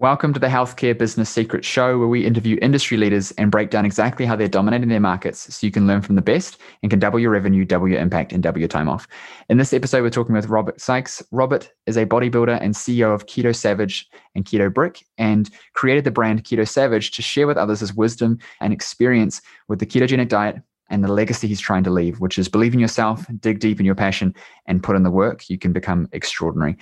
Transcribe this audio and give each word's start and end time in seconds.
Welcome 0.00 0.32
to 0.32 0.40
the 0.40 0.46
Healthcare 0.46 0.96
Business 0.96 1.28
Secret 1.28 1.62
Show, 1.62 1.98
where 1.98 2.08
we 2.08 2.24
interview 2.24 2.56
industry 2.62 2.96
leaders 2.96 3.32
and 3.32 3.50
break 3.50 3.68
down 3.68 3.84
exactly 3.84 4.24
how 4.24 4.34
they're 4.34 4.48
dominating 4.48 4.88
their 4.88 4.98
markets 4.98 5.54
so 5.54 5.66
you 5.66 5.70
can 5.70 5.86
learn 5.86 6.00
from 6.00 6.14
the 6.14 6.22
best 6.22 6.56
and 6.82 6.88
can 6.88 6.98
double 6.98 7.18
your 7.18 7.30
revenue, 7.30 7.66
double 7.66 7.86
your 7.86 8.00
impact, 8.00 8.32
and 8.32 8.42
double 8.42 8.60
your 8.60 8.68
time 8.68 8.88
off. 8.88 9.06
In 9.50 9.58
this 9.58 9.74
episode, 9.74 10.00
we're 10.00 10.08
talking 10.08 10.34
with 10.34 10.46
Robert 10.46 10.80
Sikes. 10.80 11.22
Robert 11.32 11.70
is 11.86 11.98
a 11.98 12.06
bodybuilder 12.06 12.58
and 12.62 12.72
CEO 12.72 13.14
of 13.14 13.26
Keto 13.26 13.54
Savage 13.54 14.08
and 14.34 14.46
Keto 14.46 14.72
Brick 14.72 15.04
and 15.18 15.50
created 15.74 16.04
the 16.04 16.10
brand 16.10 16.44
Keto 16.44 16.66
Savage 16.66 17.10
to 17.10 17.20
share 17.20 17.46
with 17.46 17.58
others 17.58 17.80
his 17.80 17.92
wisdom 17.92 18.38
and 18.62 18.72
experience 18.72 19.42
with 19.68 19.80
the 19.80 19.86
ketogenic 19.86 20.28
diet 20.28 20.56
and 20.88 21.04
the 21.04 21.12
legacy 21.12 21.46
he's 21.46 21.60
trying 21.60 21.84
to 21.84 21.90
leave, 21.90 22.20
which 22.20 22.38
is 22.38 22.48
believe 22.48 22.72
in 22.72 22.80
yourself, 22.80 23.26
dig 23.40 23.58
deep 23.58 23.78
in 23.78 23.84
your 23.84 23.94
passion, 23.94 24.34
and 24.64 24.82
put 24.82 24.96
in 24.96 25.02
the 25.02 25.10
work. 25.10 25.50
You 25.50 25.58
can 25.58 25.74
become 25.74 26.08
extraordinary. 26.12 26.78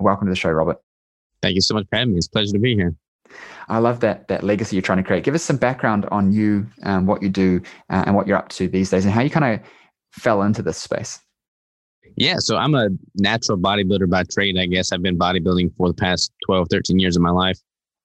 Welcome 0.00 0.26
to 0.26 0.32
the 0.32 0.36
show, 0.36 0.50
Robert. 0.50 0.78
Thank 1.42 1.56
you 1.56 1.60
so 1.60 1.74
much 1.74 1.86
for 1.90 1.96
having 1.96 2.12
me. 2.12 2.18
It's 2.18 2.28
a 2.28 2.30
pleasure 2.30 2.52
to 2.52 2.58
be 2.58 2.74
here. 2.74 2.94
I 3.68 3.78
love 3.78 4.00
that 4.00 4.28
that 4.28 4.42
legacy 4.42 4.76
you're 4.76 4.82
trying 4.82 4.98
to 4.98 5.04
create. 5.04 5.24
Give 5.24 5.34
us 5.34 5.42
some 5.42 5.56
background 5.56 6.06
on 6.10 6.32
you, 6.32 6.66
um, 6.84 7.06
what 7.06 7.22
you 7.22 7.28
do, 7.28 7.60
uh, 7.90 8.04
and 8.06 8.14
what 8.14 8.26
you're 8.26 8.36
up 8.36 8.48
to 8.50 8.68
these 8.68 8.90
days, 8.90 9.04
and 9.04 9.12
how 9.12 9.22
you 9.22 9.30
kind 9.30 9.54
of 9.54 9.66
fell 10.12 10.42
into 10.42 10.62
this 10.62 10.78
space. 10.78 11.18
Yeah, 12.16 12.36
so 12.38 12.56
I'm 12.56 12.74
a 12.74 12.88
natural 13.14 13.58
bodybuilder 13.58 14.10
by 14.10 14.24
trade. 14.24 14.58
I 14.58 14.66
guess 14.66 14.92
I've 14.92 15.02
been 15.02 15.18
bodybuilding 15.18 15.74
for 15.76 15.88
the 15.88 15.94
past 15.94 16.30
12, 16.44 16.68
13 16.70 16.98
years 16.98 17.16
of 17.16 17.22
my 17.22 17.30
life. 17.30 17.58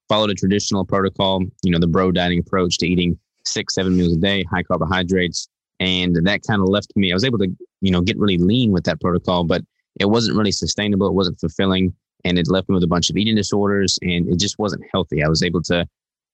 Followed 0.07 0.29
a 0.29 0.35
traditional 0.35 0.85
protocol, 0.85 1.41
you 1.63 1.71
know, 1.71 1.79
the 1.79 1.87
bro 1.87 2.11
dieting 2.11 2.39
approach 2.39 2.77
to 2.77 2.87
eating 2.87 3.19
six, 3.45 3.75
seven 3.75 3.97
meals 3.97 4.13
a 4.13 4.17
day, 4.17 4.43
high 4.43 4.63
carbohydrates, 4.63 5.49
and 5.81 6.15
that 6.25 6.41
kind 6.47 6.61
of 6.61 6.69
left 6.69 6.93
me. 6.95 7.11
I 7.11 7.15
was 7.15 7.25
able 7.25 7.39
to, 7.39 7.47
you 7.81 7.91
know, 7.91 8.01
get 8.01 8.17
really 8.17 8.37
lean 8.37 8.71
with 8.71 8.85
that 8.85 9.01
protocol, 9.01 9.43
but 9.43 9.61
it 9.99 10.05
wasn't 10.05 10.37
really 10.37 10.51
sustainable. 10.51 11.07
It 11.07 11.13
wasn't 11.13 11.39
fulfilling 11.39 11.93
and 12.23 12.37
it 12.37 12.47
left 12.49 12.69
me 12.69 12.73
with 12.73 12.83
a 12.83 12.87
bunch 12.87 13.09
of 13.09 13.17
eating 13.17 13.35
disorders 13.35 13.99
and 14.01 14.27
it 14.29 14.39
just 14.39 14.59
wasn't 14.59 14.83
healthy. 14.93 15.23
I 15.23 15.29
was 15.29 15.43
able 15.43 15.61
to, 15.63 15.87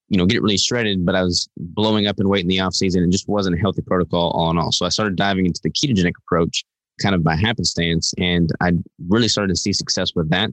you 0.08 0.18
know, 0.18 0.26
get 0.26 0.42
really 0.42 0.58
shredded, 0.58 1.04
but 1.04 1.14
I 1.14 1.22
was 1.22 1.48
blowing 1.56 2.06
up 2.06 2.18
in 2.18 2.28
weight 2.28 2.42
in 2.42 2.48
the 2.48 2.60
off 2.60 2.74
season 2.74 3.02
and 3.02 3.12
just 3.12 3.28
wasn't 3.28 3.56
a 3.56 3.60
healthy 3.60 3.82
protocol 3.82 4.30
all 4.30 4.50
in 4.50 4.58
all. 4.58 4.72
So 4.72 4.86
I 4.86 4.88
started 4.88 5.16
diving 5.16 5.46
into 5.46 5.60
the 5.62 5.70
ketogenic 5.70 6.14
approach 6.18 6.64
kind 7.02 7.14
of 7.14 7.24
by 7.24 7.36
happenstance. 7.36 8.14
And 8.18 8.50
I 8.60 8.72
really 9.08 9.28
started 9.28 9.54
to 9.54 9.60
see 9.60 9.72
success 9.72 10.12
with 10.14 10.30
that. 10.30 10.50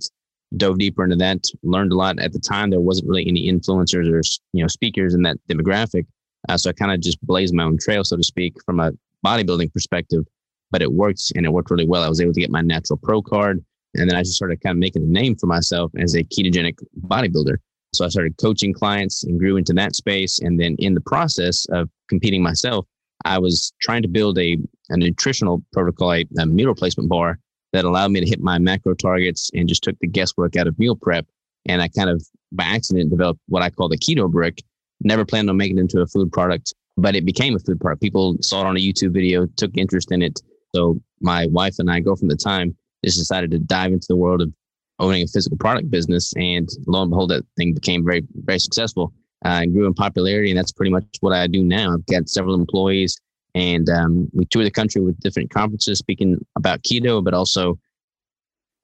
Dove 0.58 0.80
deeper 0.80 1.04
into 1.04 1.16
that, 1.16 1.46
learned 1.64 1.94
a 1.94 1.96
lot. 1.96 2.20
At 2.20 2.34
the 2.34 2.40
time, 2.40 2.72
there 2.72 2.82
wasn't 2.82 3.08
really 3.08 3.26
any 3.28 3.50
influencers 3.50 4.12
or, 4.12 4.22
you 4.52 4.62
know, 4.62 4.68
speakers 4.68 5.14
in 5.14 5.22
that 5.22 5.38
demographic. 5.50 6.06
Uh, 6.50 6.58
so 6.58 6.70
I 6.70 6.74
kind 6.74 6.92
of 6.92 7.00
just 7.00 7.26
blazed 7.26 7.54
my 7.54 7.64
own 7.64 7.78
trail, 7.78 8.04
so 8.04 8.18
to 8.18 8.24
speak, 8.24 8.56
from 8.66 8.80
a 8.80 8.92
bodybuilding 9.26 9.72
perspective, 9.72 10.26
but 10.72 10.82
it 10.82 10.92
worked 10.92 11.32
and 11.36 11.46
it 11.46 11.54
worked 11.54 11.72
really 11.72 11.88
well. 11.88 12.04
I 12.04 12.10
was 12.10 12.20
able 12.20 12.34
to 12.34 12.40
get 12.40 12.50
my 12.50 12.62
natural 12.62 13.00
pro 13.02 13.22
card. 13.22 13.64
And 13.96 14.10
then 14.10 14.16
I 14.16 14.22
just 14.22 14.36
started 14.36 14.62
kind 14.62 14.76
of 14.76 14.80
making 14.80 15.04
a 15.04 15.08
name 15.08 15.36
for 15.36 15.48
myself 15.48 15.92
as 15.98 16.16
a 16.16 16.24
ketogenic 16.24 16.78
bodybuilder. 17.08 17.58
So 17.94 18.06
I 18.06 18.10
started 18.10 18.38
coaching 18.38 18.74
clients 18.74 19.24
and 19.24 19.38
grew 19.38 19.58
into 19.58 19.74
that 19.74 19.96
space. 19.96 20.40
And 20.40 20.60
then 20.60 20.76
in 20.80 20.94
the 20.94 21.02
process 21.02 21.66
of 21.72 21.90
competing 22.08 22.42
myself, 22.42 22.86
I 23.26 23.38
was 23.38 23.74
trying 23.82 24.02
to 24.04 24.08
build 24.08 24.38
a, 24.40 24.58
a 24.90 24.98
nutritional 24.98 25.64
protocol, 25.74 26.14
a, 26.14 26.26
a 26.40 26.46
meal 26.46 26.70
replacement 26.70 27.10
bar 27.10 27.40
that 27.74 27.86
allowed 27.86 28.12
me 28.12 28.22
to 28.22 28.26
hit 28.26 28.40
my 28.40 28.60
macro 28.60 28.94
targets 28.94 29.50
and 29.54 29.68
just 29.68 29.84
took 29.84 29.98
the 30.00 30.08
guesswork 30.08 30.56
out 30.56 30.68
of 30.68 30.80
meal 30.80 30.96
prep. 30.96 31.26
And 31.66 31.82
I 31.82 31.88
kind 31.90 32.10
of 32.10 32.26
by 32.52 32.64
accident 32.64 33.10
developed 33.10 33.40
what 33.48 33.62
I 33.62 33.70
call 33.70 33.90
the 33.90 33.98
keto 33.98 34.30
brick. 34.30 34.62
Never 35.02 35.26
planned 35.26 35.50
on 35.50 35.58
making 35.58 35.78
it 35.78 35.82
into 35.82 36.02
a 36.02 36.08
food 36.08 36.32
product, 36.32 36.74
but 36.98 37.16
it 37.16 37.26
became 37.26 37.56
a 37.56 37.60
food 37.60 37.80
product. 37.80 38.02
People 38.02 38.38
saw 38.42 38.62
it 38.62 38.68
on 38.68 38.78
a 38.78 38.80
YouTube 38.80 39.14
video, 39.14 39.48
took 39.58 39.78
interest 39.78 40.12
in 40.12 40.22
it. 40.22 40.40
So 40.76 41.02
my 41.20 41.48
wife 41.48 41.76
and 41.80 41.90
I, 41.90 42.00
go 42.00 42.16
from 42.16 42.28
the 42.28 42.36
time, 42.36 42.76
just 43.04 43.18
decided 43.18 43.52
to 43.52 43.60
dive 43.60 43.92
into 43.92 44.08
the 44.08 44.16
world 44.16 44.42
of 44.42 44.52
owning 45.00 45.24
a 45.24 45.28
physical 45.28 45.58
product 45.58 45.90
business. 45.90 46.34
And 46.36 46.70
lo 46.88 47.02
and 47.02 47.10
behold, 47.10 47.32
that 47.32 47.44
thing 47.58 47.74
became 47.74 48.06
very, 48.06 48.24
very 48.34 48.60
successful 48.60 49.14
uh, 49.46 49.62
and 49.64 49.74
grew 49.74 49.88
in 49.88 49.94
popularity. 49.94 50.52
And 50.52 50.58
that's 50.58 50.72
pretty 50.72 50.92
much 50.92 51.06
what 51.22 51.34
I 51.34 51.48
do 51.48 51.64
now. 51.64 51.94
I've 51.94 52.06
got 52.06 52.30
several 52.30 52.56
employees 52.56 53.20
and 53.56 53.90
um, 53.90 54.30
we 54.34 54.46
tour 54.46 54.64
the 54.64 54.72
country 54.72 55.02
with 55.02 55.20
different 55.20 55.50
conferences 55.50 56.00
speaking 56.00 56.44
about 56.56 56.84
keto, 56.84 57.24
but 57.24 57.34
also 57.34 57.78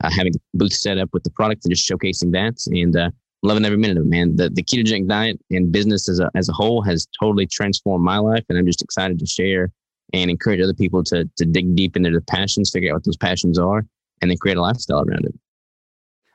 uh, 0.03 0.09
having 0.09 0.33
a 0.35 0.39
booth 0.57 0.73
set 0.73 0.97
up 0.97 1.09
with 1.13 1.23
the 1.23 1.29
product 1.31 1.63
and 1.65 1.73
just 1.73 1.89
showcasing 1.89 2.31
that. 2.33 2.55
And 2.67 2.95
uh, 2.95 3.11
loving 3.43 3.65
every 3.65 3.77
minute 3.77 3.97
of 3.97 4.05
it, 4.05 4.09
man. 4.09 4.35
The, 4.35 4.49
the 4.49 4.63
ketogenic 4.63 5.07
diet 5.07 5.39
and 5.51 5.71
business 5.71 6.09
as 6.09 6.19
a, 6.19 6.29
as 6.35 6.49
a 6.49 6.53
whole 6.53 6.81
has 6.81 7.07
totally 7.19 7.45
transformed 7.45 8.03
my 8.03 8.17
life. 8.17 8.43
And 8.49 8.57
I'm 8.57 8.65
just 8.65 8.81
excited 8.81 9.19
to 9.19 9.25
share 9.25 9.71
and 10.13 10.31
encourage 10.31 10.61
other 10.61 10.73
people 10.73 11.03
to, 11.03 11.29
to 11.37 11.45
dig 11.45 11.75
deep 11.75 11.95
into 11.95 12.09
their 12.09 12.21
passions, 12.21 12.71
figure 12.71 12.91
out 12.91 12.95
what 12.95 13.05
those 13.05 13.17
passions 13.17 13.59
are, 13.59 13.85
and 14.21 14.31
then 14.31 14.37
create 14.37 14.57
a 14.57 14.61
lifestyle 14.61 15.03
around 15.03 15.25
it. 15.25 15.35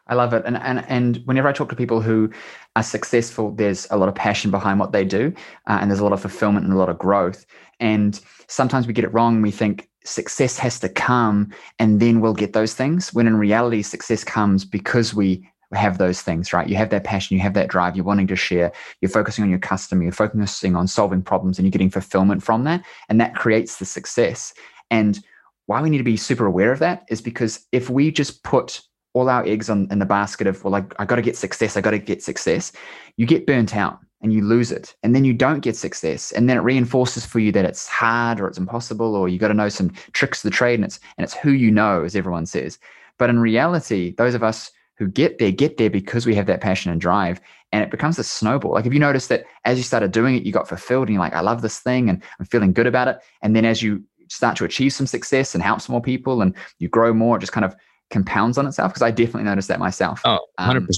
I 0.08 0.14
love 0.14 0.34
it. 0.34 0.42
And, 0.44 0.56
and, 0.56 0.84
and 0.88 1.22
whenever 1.24 1.48
I 1.48 1.52
talk 1.52 1.68
to 1.70 1.76
people 1.76 2.00
who 2.00 2.30
are 2.74 2.82
successful, 2.82 3.52
there's 3.52 3.86
a 3.90 3.96
lot 3.96 4.08
of 4.08 4.14
passion 4.14 4.50
behind 4.50 4.80
what 4.80 4.92
they 4.92 5.04
do, 5.04 5.32
uh, 5.68 5.78
and 5.80 5.90
there's 5.90 6.00
a 6.00 6.04
lot 6.04 6.12
of 6.12 6.20
fulfillment 6.20 6.64
and 6.64 6.74
a 6.74 6.78
lot 6.78 6.88
of 6.88 6.98
growth. 6.98 7.46
And 7.80 8.20
sometimes 8.48 8.86
we 8.86 8.92
get 8.92 9.04
it 9.04 9.14
wrong. 9.14 9.42
We 9.42 9.50
think 9.50 9.88
success 10.04 10.58
has 10.58 10.80
to 10.80 10.88
come 10.88 11.52
and 11.78 12.00
then 12.00 12.20
we'll 12.20 12.34
get 12.34 12.52
those 12.52 12.74
things, 12.74 13.14
when 13.14 13.26
in 13.26 13.36
reality, 13.36 13.82
success 13.82 14.24
comes 14.24 14.64
because 14.64 15.14
we 15.14 15.48
have 15.72 15.98
those 15.98 16.20
things, 16.20 16.52
right? 16.52 16.68
You 16.68 16.76
have 16.76 16.90
that 16.90 17.04
passion, 17.04 17.36
you 17.36 17.42
have 17.42 17.54
that 17.54 17.68
drive, 17.68 17.96
you're 17.96 18.04
wanting 18.04 18.26
to 18.26 18.36
share, 18.36 18.72
you're 19.00 19.08
focusing 19.08 19.44
on 19.44 19.50
your 19.50 19.58
customer, 19.58 20.02
you're 20.02 20.12
focusing 20.12 20.76
on 20.76 20.86
solving 20.86 21.22
problems, 21.22 21.58
and 21.58 21.64
you're 21.64 21.70
getting 21.70 21.90
fulfillment 21.90 22.42
from 22.42 22.64
that. 22.64 22.84
And 23.08 23.20
that 23.20 23.36
creates 23.36 23.78
the 23.78 23.86
success. 23.86 24.52
And 24.90 25.24
why 25.72 25.82
we 25.82 25.90
need 25.90 25.98
to 25.98 26.04
be 26.04 26.16
super 26.16 26.46
aware 26.46 26.72
of 26.72 26.78
that 26.78 27.04
is 27.08 27.20
because 27.20 27.66
if 27.72 27.90
we 27.90 28.10
just 28.10 28.44
put 28.44 28.80
all 29.14 29.28
our 29.28 29.44
eggs 29.46 29.68
on 29.68 29.88
in 29.90 29.98
the 29.98 30.06
basket 30.06 30.46
of 30.46 30.62
well 30.64 30.74
I, 30.74 30.84
I 30.98 31.04
got 31.04 31.16
to 31.16 31.22
get 31.22 31.36
success 31.36 31.76
i 31.76 31.80
got 31.80 31.90
to 31.90 31.98
get 31.98 32.22
success 32.22 32.72
you 33.16 33.26
get 33.26 33.46
burnt 33.46 33.76
out 33.76 33.98
and 34.22 34.32
you 34.32 34.42
lose 34.42 34.70
it. 34.70 34.94
And 35.02 35.14
then 35.14 35.24
you 35.24 35.34
don't 35.34 35.60
get 35.60 35.76
success. 35.76 36.32
And 36.32 36.48
then 36.48 36.56
it 36.56 36.60
reinforces 36.60 37.26
for 37.26 37.40
you 37.40 37.52
that 37.52 37.64
it's 37.64 37.88
hard 37.88 38.40
or 38.40 38.46
it's 38.46 38.58
impossible 38.58 39.14
or 39.16 39.28
you 39.28 39.38
got 39.38 39.48
to 39.48 39.54
know 39.54 39.68
some 39.68 39.90
tricks 40.12 40.44
of 40.44 40.50
the 40.50 40.56
trade 40.56 40.76
and 40.76 40.84
it's 40.84 41.00
and 41.18 41.24
it's 41.24 41.34
who 41.34 41.50
you 41.50 41.70
know 41.70 42.04
as 42.04 42.16
everyone 42.16 42.46
says. 42.46 42.78
But 43.18 43.30
in 43.30 43.40
reality 43.40 44.14
those 44.16 44.34
of 44.34 44.42
us 44.42 44.70
who 44.96 45.08
get 45.08 45.38
there 45.38 45.50
get 45.50 45.76
there 45.76 45.90
because 45.90 46.24
we 46.24 46.34
have 46.36 46.46
that 46.46 46.60
passion 46.60 46.92
and 46.92 47.00
drive 47.00 47.40
and 47.72 47.82
it 47.82 47.90
becomes 47.90 48.18
a 48.18 48.24
snowball. 48.24 48.72
Like 48.72 48.86
if 48.86 48.94
you 48.94 49.00
notice 49.00 49.26
that 49.26 49.44
as 49.64 49.76
you 49.76 49.82
started 49.82 50.12
doing 50.12 50.36
it 50.36 50.44
you 50.44 50.52
got 50.52 50.68
fulfilled 50.68 51.08
and 51.08 51.14
you're 51.14 51.22
like 51.22 51.34
i 51.34 51.40
love 51.40 51.62
this 51.62 51.80
thing 51.80 52.08
and 52.08 52.22
i'm 52.38 52.46
feeling 52.46 52.72
good 52.72 52.86
about 52.86 53.08
it. 53.08 53.18
And 53.42 53.56
then 53.56 53.64
as 53.64 53.82
you 53.82 54.04
start 54.32 54.56
to 54.56 54.64
achieve 54.64 54.92
some 54.92 55.06
success 55.06 55.54
and 55.54 55.62
helps 55.62 55.88
more 55.88 56.00
people 56.00 56.42
and 56.42 56.54
you 56.78 56.88
grow 56.88 57.12
more, 57.12 57.36
it 57.36 57.40
just 57.40 57.52
kind 57.52 57.64
of 57.64 57.74
compounds 58.10 58.58
on 58.58 58.66
itself. 58.66 58.92
Because 58.92 59.02
I 59.02 59.10
definitely 59.10 59.44
noticed 59.44 59.68
that 59.68 59.78
myself. 59.78 60.20
Oh, 60.24 60.38
100%. 60.58 60.76
Um, 60.76 60.88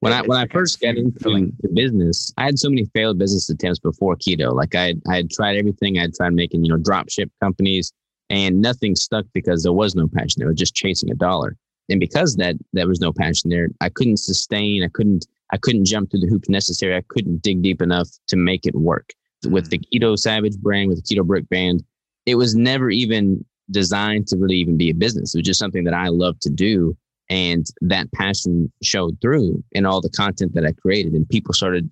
when 0.00 0.12
I 0.12 0.22
when 0.22 0.36
I 0.36 0.48
first 0.48 0.80
got 0.80 0.96
into 0.96 1.52
the 1.60 1.68
business, 1.72 2.32
I 2.36 2.46
had 2.46 2.58
so 2.58 2.68
many 2.68 2.86
failed 2.86 3.18
business 3.18 3.48
attempts 3.48 3.78
before 3.78 4.16
keto. 4.16 4.52
Like 4.52 4.74
I 4.74 4.94
I 5.08 5.16
had 5.16 5.30
tried 5.30 5.56
everything. 5.56 5.96
I 5.96 6.02
had 6.02 6.14
tried 6.14 6.32
making 6.32 6.64
you 6.64 6.72
know 6.72 6.76
drop 6.76 7.08
ship 7.08 7.30
companies, 7.40 7.92
and 8.28 8.60
nothing 8.60 8.96
stuck 8.96 9.26
because 9.32 9.62
there 9.62 9.72
was 9.72 9.94
no 9.94 10.08
passion. 10.08 10.40
They 10.40 10.46
was 10.46 10.56
just 10.56 10.74
chasing 10.74 11.08
a 11.12 11.14
dollar, 11.14 11.56
and 11.88 12.00
because 12.00 12.34
that 12.34 12.56
there 12.72 12.88
was 12.88 13.00
no 13.00 13.12
passion 13.12 13.50
there, 13.50 13.68
I 13.80 13.90
couldn't 13.90 14.16
sustain. 14.16 14.82
I 14.82 14.88
couldn't 14.88 15.24
I 15.52 15.56
couldn't 15.56 15.84
jump 15.84 16.10
through 16.10 16.20
the 16.20 16.26
hoops 16.26 16.48
necessary. 16.48 16.96
I 16.96 17.04
couldn't 17.06 17.42
dig 17.42 17.62
deep 17.62 17.80
enough 17.80 18.08
to 18.26 18.36
make 18.36 18.66
it 18.66 18.74
work. 18.74 19.10
With 19.44 19.70
the 19.70 19.78
mm. 19.78 19.84
Keto 19.94 20.18
Savage 20.18 20.56
brand, 20.58 20.88
with 20.88 21.04
the 21.04 21.14
Keto 21.14 21.24
Brick 21.24 21.48
band, 21.48 21.84
it 22.26 22.36
was 22.36 22.54
never 22.54 22.90
even 22.90 23.44
designed 23.70 24.26
to 24.28 24.36
really 24.36 24.56
even 24.56 24.76
be 24.76 24.90
a 24.90 24.94
business. 24.94 25.34
It 25.34 25.38
was 25.38 25.46
just 25.46 25.60
something 25.60 25.84
that 25.84 25.94
I 25.94 26.08
love 26.08 26.38
to 26.40 26.50
do. 26.50 26.96
And 27.30 27.64
that 27.80 28.12
passion 28.12 28.70
showed 28.82 29.18
through 29.22 29.62
in 29.72 29.86
all 29.86 30.00
the 30.00 30.10
content 30.10 30.54
that 30.54 30.66
I 30.66 30.72
created. 30.72 31.14
And 31.14 31.28
people 31.28 31.54
started, 31.54 31.88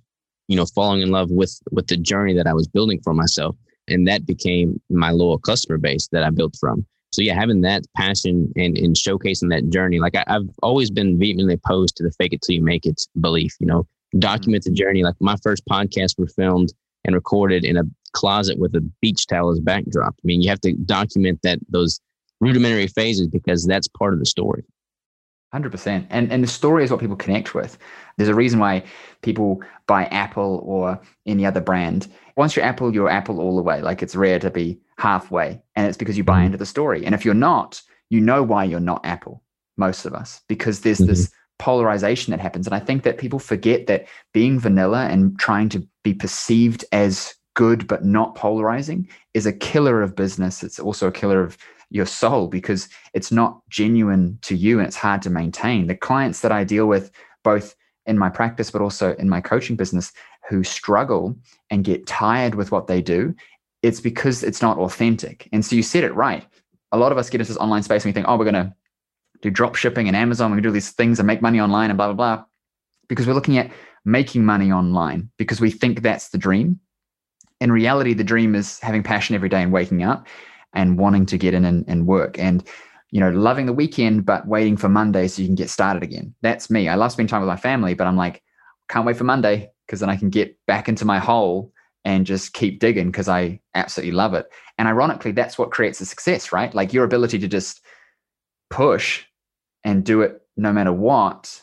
you 0.48 0.56
know, 0.56 0.66
falling 0.66 1.00
in 1.00 1.10
love 1.10 1.30
with 1.30 1.58
with 1.70 1.86
the 1.86 1.96
journey 1.96 2.34
that 2.34 2.46
I 2.46 2.52
was 2.52 2.69
building 2.69 3.00
for 3.02 3.14
myself. 3.14 3.56
And 3.88 4.06
that 4.06 4.26
became 4.26 4.80
my 4.90 5.10
loyal 5.10 5.38
customer 5.38 5.78
base 5.78 6.08
that 6.12 6.22
I 6.22 6.30
built 6.30 6.56
from. 6.60 6.84
So 7.12 7.22
yeah, 7.22 7.34
having 7.34 7.62
that 7.62 7.84
passion 7.96 8.52
and, 8.54 8.78
and 8.78 8.94
showcasing 8.94 9.50
that 9.50 9.69
journey, 9.70 9.98
like 9.98 10.14
I, 10.14 10.24
have 10.28 10.48
always 10.62 10.90
been 10.90 11.19
vehemently 11.19 11.54
opposed 11.54 11.96
to 11.96 12.04
the 12.04 12.12
fake 12.12 12.32
it 12.32 12.42
till 12.42 12.54
you 12.54 12.62
make 12.62 12.87
it 12.87 13.02
belief, 13.20 13.55
you 13.58 13.66
know, 13.66 13.82
mm-hmm. 13.82 14.20
document 14.20 14.64
the 14.64 14.70
journey. 14.70 15.02
Like 15.02 15.16
my 15.20 15.37
first 15.43 15.64
podcast 15.66 16.19
were 16.19 16.28
filmed 16.28 16.72
and 17.05 17.14
recorded 17.14 17.64
in 17.64 17.76
a 17.76 17.85
closet 18.12 18.58
with 18.58 18.75
a 18.75 18.81
beach 19.00 19.26
towel 19.26 19.50
as 19.50 19.61
backdrop. 19.61 20.14
I 20.17 20.25
mean, 20.25 20.43
you 20.43 20.50
have 20.50 20.61
to 20.62 20.73
document 20.73 21.41
that 21.43 21.58
those 21.69 22.00
rudimentary 22.41 22.87
phases 22.87 23.29
because 23.29 23.67
that's 23.67 23.88
part 23.88 24.12
of 24.12 24.19
the 24.19 24.26
story. 24.26 24.64
100% 25.55 26.06
and 26.11 26.31
and 26.31 26.44
the 26.44 26.49
story 26.49 26.85
is 26.85 26.93
what 26.93 27.00
people 27.00 27.17
connect 27.17 27.55
with 27.56 27.76
there's 28.17 28.29
a 28.29 28.35
reason 28.35 28.61
why 28.61 28.85
people 29.23 29.61
buy 29.88 30.05
apple 30.06 30.62
or 30.64 31.00
any 31.26 31.44
other 31.44 31.61
brand 31.61 32.06
once 32.37 32.55
you're 32.55 32.64
apple 32.64 32.94
you're 32.94 33.11
apple 33.11 33.41
all 33.41 33.56
the 33.56 33.62
way 33.62 33.82
like 33.82 34.00
it's 34.00 34.14
rare 34.14 34.38
to 34.38 34.49
be 34.49 34.79
halfway 34.96 35.61
and 35.75 35.88
it's 35.88 35.96
because 35.96 36.17
you 36.17 36.23
buy 36.23 36.37
mm-hmm. 36.37 36.46
into 36.46 36.58
the 36.58 36.67
story 36.67 37.05
and 37.05 37.17
if 37.17 37.25
you're 37.25 37.35
not 37.35 37.82
you 38.11 38.20
know 38.20 38.44
why 38.44 38.62
you're 38.62 38.79
not 38.79 39.05
apple 39.05 39.43
most 39.76 40.06
of 40.06 40.14
us 40.14 40.41
because 40.46 40.82
there's 40.82 40.99
mm-hmm. 40.99 41.08
this 41.08 41.32
polarization 41.60 42.32
that 42.32 42.40
happens 42.40 42.66
and 42.66 42.74
i 42.74 42.80
think 42.80 43.04
that 43.04 43.18
people 43.18 43.38
forget 43.38 43.86
that 43.86 44.06
being 44.32 44.58
vanilla 44.58 45.06
and 45.06 45.38
trying 45.38 45.68
to 45.68 45.86
be 46.02 46.12
perceived 46.12 46.84
as 46.90 47.34
good 47.54 47.86
but 47.86 48.04
not 48.04 48.34
polarizing 48.34 49.08
is 49.34 49.46
a 49.46 49.52
killer 49.52 50.02
of 50.02 50.16
business. 50.16 50.62
It's 50.62 50.78
also 50.78 51.08
a 51.08 51.12
killer 51.12 51.42
of 51.42 51.58
your 51.90 52.06
soul 52.06 52.46
because 52.46 52.88
it's 53.14 53.32
not 53.32 53.60
genuine 53.68 54.38
to 54.42 54.54
you 54.56 54.78
and 54.78 54.86
it's 54.86 54.96
hard 54.96 55.22
to 55.22 55.30
maintain. 55.30 55.86
The 55.86 55.96
clients 55.96 56.40
that 56.40 56.52
I 56.52 56.64
deal 56.64 56.86
with, 56.86 57.10
both 57.42 57.74
in 58.06 58.18
my 58.18 58.30
practice, 58.30 58.70
but 58.70 58.82
also 58.82 59.14
in 59.16 59.28
my 59.28 59.40
coaching 59.40 59.76
business 59.76 60.12
who 60.48 60.62
struggle 60.64 61.36
and 61.70 61.84
get 61.84 62.06
tired 62.06 62.54
with 62.54 62.72
what 62.72 62.86
they 62.86 63.02
do, 63.02 63.34
it's 63.82 64.00
because 64.00 64.42
it's 64.42 64.62
not 64.62 64.78
authentic. 64.78 65.48
And 65.52 65.64
so 65.64 65.76
you 65.76 65.82
said 65.82 66.04
it 66.04 66.14
right. 66.14 66.46
A 66.92 66.98
lot 66.98 67.12
of 67.12 67.18
us 67.18 67.30
get 67.30 67.40
into 67.40 67.52
this 67.52 67.60
online 67.60 67.82
space 67.82 68.04
and 68.04 68.10
we 68.10 68.14
think, 68.14 68.26
oh, 68.28 68.36
we're 68.36 68.50
going 68.50 68.54
to 68.54 68.74
do 69.42 69.50
drop 69.50 69.75
shipping 69.75 70.06
and 70.08 70.16
Amazon, 70.16 70.50
going 70.50 70.62
to 70.62 70.69
do 70.69 70.72
these 70.72 70.90
things 70.90 71.19
and 71.19 71.26
make 71.26 71.42
money 71.42 71.60
online 71.60 71.90
and 71.90 71.96
blah, 71.96 72.12
blah, 72.12 72.37
blah. 72.37 72.44
Because 73.08 73.26
we're 73.26 73.34
looking 73.34 73.58
at 73.58 73.70
making 74.04 74.44
money 74.44 74.72
online 74.72 75.31
because 75.37 75.60
we 75.60 75.70
think 75.70 76.02
that's 76.02 76.28
the 76.28 76.38
dream. 76.38 76.81
In 77.60 77.72
reality, 77.72 78.14
the 78.14 78.25
dream 78.25 78.54
is 78.54 78.78
having 78.81 79.02
passion 79.02 79.34
every 79.34 79.48
day 79.48 79.62
and 79.62 79.72
waking 79.72 80.02
up 80.02 80.26
and 80.72 80.98
wanting 80.98 81.26
to 81.26 81.38
get 81.38 81.54
in 81.54 81.64
and, 81.64 81.84
and 81.88 82.06
work. 82.06 82.38
And 82.38 82.66
you 83.10 83.20
know, 83.20 83.31
loving 83.31 83.66
the 83.66 83.72
weekend, 83.72 84.25
but 84.25 84.46
waiting 84.46 84.76
for 84.76 84.88
Monday 84.88 85.26
so 85.26 85.43
you 85.43 85.48
can 85.48 85.56
get 85.56 85.69
started 85.69 86.02
again. 86.02 86.34
That's 86.43 86.70
me. 86.70 86.88
I 86.88 86.94
love 86.94 87.12
spending 87.12 87.28
time 87.28 87.40
with 87.40 87.48
my 87.48 87.56
family, 87.56 87.94
but 87.94 88.06
I'm 88.06 88.16
like, 88.16 88.43
can't 88.88 89.04
wait 89.04 89.16
for 89.16 89.25
Monday 89.25 89.70
because 89.86 90.00
then 90.00 90.10
I 90.10 90.16
can 90.16 90.31
get 90.31 90.56
back 90.66 90.88
into 90.88 91.04
my 91.04 91.19
hole 91.19 91.72
and 92.04 92.25
just 92.25 92.52
keep 92.52 92.78
digging 92.78 93.10
because 93.10 93.28
I 93.28 93.60
absolutely 93.75 94.12
love 94.12 94.34
it. 94.34 94.46
And 94.78 94.86
ironically, 94.86 95.32
that's 95.32 95.58
what 95.58 95.72
creates 95.72 96.00
a 96.00 96.06
success, 96.06 96.52
right? 96.52 96.72
Like 96.72 96.93
your 96.93 97.04
ability 97.04 97.38
to 97.40 97.48
just 97.48 97.81
push 98.70 99.25
and 99.85 100.05
do 100.05 100.23
it 100.23 100.43
no 100.56 100.73
matter 100.73 100.93
what 100.93 101.62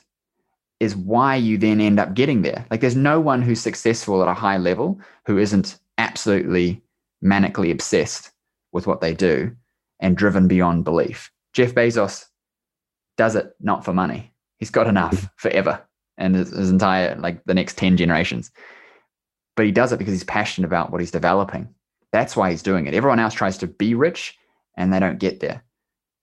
is 0.80 0.96
why 0.96 1.36
you 1.36 1.58
then 1.58 1.82
end 1.82 2.00
up 2.00 2.14
getting 2.14 2.42
there. 2.42 2.66
Like 2.70 2.82
there's 2.82 2.96
no 2.96 3.20
one 3.20 3.42
who's 3.42 3.60
successful 3.60 4.22
at 4.22 4.30
a 4.30 4.34
high 4.34 4.58
level 4.58 5.00
who 5.26 5.38
isn't 5.38 5.80
absolutely 5.98 6.82
manically 7.24 7.72
obsessed 7.72 8.32
with 8.72 8.86
what 8.86 9.02
they 9.02 9.14
do 9.14 9.56
and 10.00 10.16
driven 10.16 10.48
beyond 10.48 10.84
belief. 10.84 11.32
Jeff 11.54 11.74
Bezos 11.74 12.26
does 13.18 13.36
it 13.36 13.56
not 13.60 13.84
for 13.84 13.94
money. 13.94 14.32
He's 14.60 14.70
got 14.70 14.88
enough 14.88 15.30
forever 15.38 15.82
and 16.18 16.36
his, 16.36 16.52
his 16.52 16.70
entire, 16.70 17.16
like 17.16 17.44
the 17.46 17.54
next 17.54 17.78
10 17.78 17.98
generations. 17.98 18.52
But 19.56 19.66
he 19.66 19.72
does 19.72 19.92
it 19.92 19.98
because 19.98 20.14
he's 20.14 20.24
passionate 20.24 20.68
about 20.68 20.92
what 20.92 21.02
he's 21.02 21.12
developing. 21.12 21.74
That's 22.12 22.36
why 22.36 22.52
he's 22.52 22.64
doing 22.64 22.86
it. 22.86 22.94
Everyone 22.94 23.20
else 23.20 23.34
tries 23.34 23.58
to 23.60 23.68
be 23.68 23.96
rich 23.96 24.38
and 24.76 24.94
they 24.94 25.00
don't 25.00 25.20
get 25.20 25.40
there. 25.40 25.64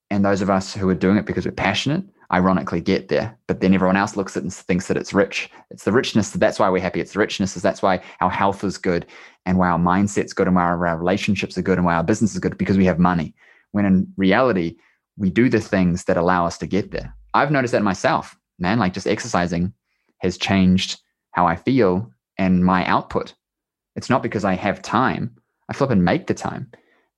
And 0.09 0.23
those 0.23 0.41
of 0.41 0.49
us 0.49 0.73
who 0.73 0.87
are 0.89 0.95
doing 0.95 1.17
it 1.17 1.25
because 1.25 1.45
we're 1.45 1.51
passionate, 1.51 2.03
ironically 2.31 2.81
get 2.81 3.07
there. 3.07 3.37
But 3.47 3.59
then 3.59 3.73
everyone 3.73 3.97
else 3.97 4.15
looks 4.15 4.35
at 4.35 4.41
it 4.41 4.45
and 4.45 4.53
thinks 4.53 4.87
that 4.87 4.97
it's 4.97 5.13
rich. 5.13 5.49
It's 5.71 5.83
the 5.83 5.91
richness. 5.91 6.31
That's 6.31 6.59
why 6.59 6.69
we're 6.69 6.81
happy. 6.81 6.99
It's 6.99 7.13
the 7.13 7.19
richness. 7.19 7.55
Is 7.55 7.63
That's 7.63 7.81
why 7.81 8.01
our 8.21 8.29
health 8.29 8.63
is 8.63 8.77
good 8.77 9.05
and 9.45 9.57
why 9.57 9.69
our 9.69 9.79
mindset's 9.79 10.33
good 10.33 10.47
and 10.47 10.55
why 10.55 10.63
our 10.63 10.97
relationships 10.97 11.57
are 11.57 11.63
good 11.63 11.77
and 11.77 11.85
why 11.85 11.95
our 11.95 12.03
business 12.03 12.33
is 12.33 12.39
good 12.39 12.57
because 12.57 12.77
we 12.77 12.85
have 12.85 12.99
money. 12.99 13.33
When 13.71 13.85
in 13.85 14.07
reality, 14.17 14.77
we 15.17 15.29
do 15.29 15.49
the 15.49 15.61
things 15.61 16.05
that 16.05 16.17
allow 16.17 16.45
us 16.45 16.57
to 16.59 16.67
get 16.67 16.91
there. 16.91 17.15
I've 17.33 17.51
noticed 17.51 17.71
that 17.73 17.83
myself, 17.83 18.37
man, 18.59 18.79
like 18.79 18.93
just 18.93 19.07
exercising 19.07 19.73
has 20.19 20.37
changed 20.37 21.01
how 21.31 21.47
I 21.47 21.55
feel 21.55 22.11
and 22.37 22.65
my 22.65 22.85
output. 22.85 23.33
It's 23.95 24.09
not 24.09 24.23
because 24.23 24.45
I 24.45 24.55
have 24.55 24.81
time, 24.81 25.35
I 25.69 25.73
flip 25.73 25.89
and 25.89 26.03
make 26.03 26.27
the 26.27 26.33
time. 26.33 26.71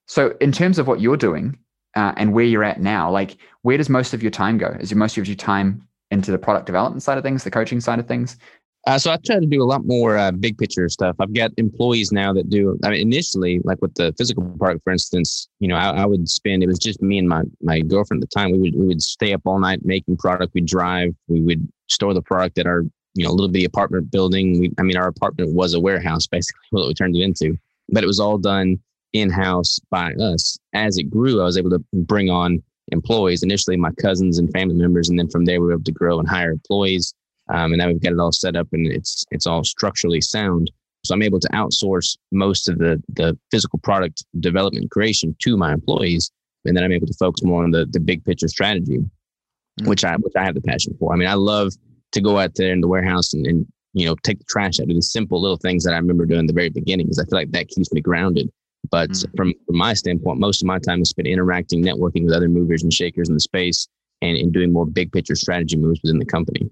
So, 0.08 0.36
in 0.40 0.52
terms 0.52 0.80
of 0.80 0.88
what 0.88 1.02
you're 1.02 1.18
doing 1.18 1.58
uh, 1.98 2.14
and 2.16 2.32
where 2.32 2.46
you're 2.46 2.64
at 2.64 2.80
now, 2.80 3.10
like 3.10 3.38
where 3.64 3.78
does 3.78 3.90
most 3.90 4.14
of 4.14 4.22
your 4.22 4.32
time 4.32 4.58
go? 4.58 4.78
Is 4.80 4.94
most 4.94 5.18
of 5.18 5.28
your 5.28 5.36
time 5.36 5.86
into 6.12 6.32
the 6.32 6.38
product 6.38 6.68
development 6.68 7.02
side 7.02 7.18
of 7.18 7.24
things, 7.24 7.44
the 7.44 7.52
coaching 7.52 7.82
side 7.82 8.00
of 8.00 8.08
things? 8.08 8.38
Uh, 8.86 8.98
so 8.98 9.12
I 9.12 9.18
try 9.26 9.40
to 9.40 9.46
do 9.46 9.62
a 9.62 9.66
lot 9.66 9.86
more 9.86 10.16
uh, 10.16 10.32
big 10.32 10.58
picture 10.58 10.88
stuff. 10.88 11.16
I've 11.20 11.34
got 11.34 11.52
employees 11.58 12.12
now 12.12 12.32
that 12.34 12.50
do. 12.50 12.80
I 12.86 12.92
mean, 12.92 13.02
initially, 13.02 13.60
like 13.66 13.82
with 13.82 13.96
the 13.96 14.14
physical 14.18 14.44
product, 14.58 14.84
for 14.84 14.94
instance, 14.94 15.50
you 15.60 15.68
know, 15.68 15.76
I, 15.76 15.90
I, 15.90 16.06
would 16.06 16.30
spend. 16.30 16.64
It 16.64 16.68
was 16.68 16.80
just 16.80 17.02
me 17.02 17.18
and 17.18 17.28
my 17.28 17.42
my 17.62 17.82
girlfriend 17.82 18.24
at 18.24 18.30
the 18.30 18.40
time. 18.40 18.52
We 18.52 18.60
would 18.60 18.76
we 18.76 18.86
would 18.86 19.02
stay 19.02 19.34
up 19.34 19.42
all 19.44 19.60
night 19.60 19.84
making 19.84 20.18
product. 20.18 20.54
We'd 20.54 20.68
drive. 20.68 21.14
We 21.28 21.42
would 21.42 21.68
store 21.88 22.14
the 22.14 22.22
product 22.22 22.60
at 22.60 22.68
our 22.68 22.84
you 23.16 23.26
know 23.26 23.32
little 23.32 23.50
bitty 23.50 23.66
apartment 23.66 24.10
building. 24.12 24.60
We, 24.60 24.72
I 24.78 24.84
mean, 24.84 24.96
our 24.96 25.08
apartment 25.08 25.54
was 25.54 25.74
a 25.74 25.80
warehouse 25.80 26.28
basically. 26.32 26.62
What 26.70 26.88
we 26.88 26.94
turned 26.94 27.18
it 27.18 27.24
into, 27.24 27.58
but 27.90 28.04
it 28.04 28.08
was 28.08 28.22
all 28.22 28.38
done 28.38 28.80
in 29.20 29.30
house 29.30 29.80
by 29.90 30.14
us. 30.14 30.58
As 30.74 30.98
it 30.98 31.10
grew, 31.10 31.42
I 31.42 31.46
was 31.46 31.58
able 31.58 31.72
to 31.72 31.84
bring 31.94 32.30
on 32.30 32.62
employees. 32.92 33.44
Initially, 33.44 33.78
my 33.78 33.92
cousins 34.02 34.40
and 34.40 34.52
family 34.52 34.76
members, 34.76 35.10
and 35.10 35.18
then 35.18 35.30
from 35.30 35.46
there, 35.46 35.60
we 35.60 35.68
were 35.68 35.74
able 35.74 35.84
to 35.84 35.92
grow 35.92 36.20
and 36.20 36.28
hire 36.28 36.52
employees 36.52 37.14
um, 37.50 37.72
and 37.72 37.78
now 37.78 37.88
we've 37.88 38.02
got 38.02 38.14
it 38.14 38.20
all 38.20 38.32
set 38.32 38.56
up 38.56 38.68
and 38.74 38.88
it's 38.88 39.26
it's 39.32 39.48
all 39.48 39.64
structurally 39.64 40.22
sound. 40.22 40.72
So 41.04 41.14
I'm 41.14 41.22
able 41.22 41.40
to 41.40 41.48
outsource 41.50 42.18
most 42.32 42.68
of 42.68 42.78
the 42.78 43.02
the 43.14 43.38
physical 43.52 43.80
product 43.80 44.26
development 44.40 44.92
creation 44.92 45.36
to 45.40 45.58
my 45.58 45.74
employees, 45.74 46.32
and 46.66 46.76
then 46.76 46.84
I'm 46.84 46.92
able 46.92 47.08
to 47.08 47.14
focus 47.14 47.44
more 47.44 47.64
on 47.64 47.72
the 47.72 47.86
the 47.86 48.00
big 48.00 48.26
picture 48.26 48.48
strategy, 48.48 48.98
mm-hmm. 48.98 49.88
which 49.88 50.04
I 50.04 50.16
which 50.18 50.34
I 50.36 50.44
have 50.44 50.56
the 50.56 50.62
passion 50.62 50.96
for. 51.00 51.14
I 51.14 51.18
mean, 51.18 51.30
I 51.30 51.36
love 51.36 51.74
to 52.14 52.22
go 52.22 52.38
out 52.40 52.56
there 52.56 52.74
in 52.74 52.82
the 52.82 52.88
warehouse 52.88 53.34
and, 53.34 53.46
and 53.46 53.66
you 53.94 54.06
know 54.06 54.16
take 54.24 54.40
the 54.40 54.46
trash 54.46 54.80
out, 54.80 54.88
do 54.88 54.94
the 54.94 55.02
simple 55.02 55.42
little 55.42 55.58
things 55.58 55.84
that 55.86 55.94
I 55.94 55.98
remember 55.98 56.26
doing 56.26 56.42
in 56.42 56.48
the 56.48 56.54
very 56.54 56.70
beginning, 56.70 57.06
because 57.06 57.20
I 57.20 57.26
feel 57.26 57.40
like 57.40 57.52
that 57.52 57.70
keeps 57.70 57.92
me 57.94 58.02
grounded. 58.02 58.52
But 58.90 59.12
mm-hmm. 59.12 59.32
from, 59.36 59.54
from 59.66 59.78
my 59.78 59.94
standpoint, 59.94 60.40
most 60.40 60.62
of 60.62 60.68
my 60.68 60.80
time 60.80 61.02
is 61.02 61.10
spent 61.10 61.28
interacting, 61.28 61.84
networking 61.84 62.26
with 62.26 62.34
other 62.34 62.50
movers 62.50 62.84
and 62.84 62.94
shakers 62.94 63.30
in 63.30 63.34
the 63.34 63.40
space, 63.40 63.88
and, 64.22 64.38
and 64.38 64.52
doing 64.52 64.74
more 64.74 64.86
big 64.86 65.12
picture 65.12 65.36
strategy 65.36 65.78
moves 65.78 66.00
within 66.04 66.20
the 66.20 66.26
company. 66.26 66.70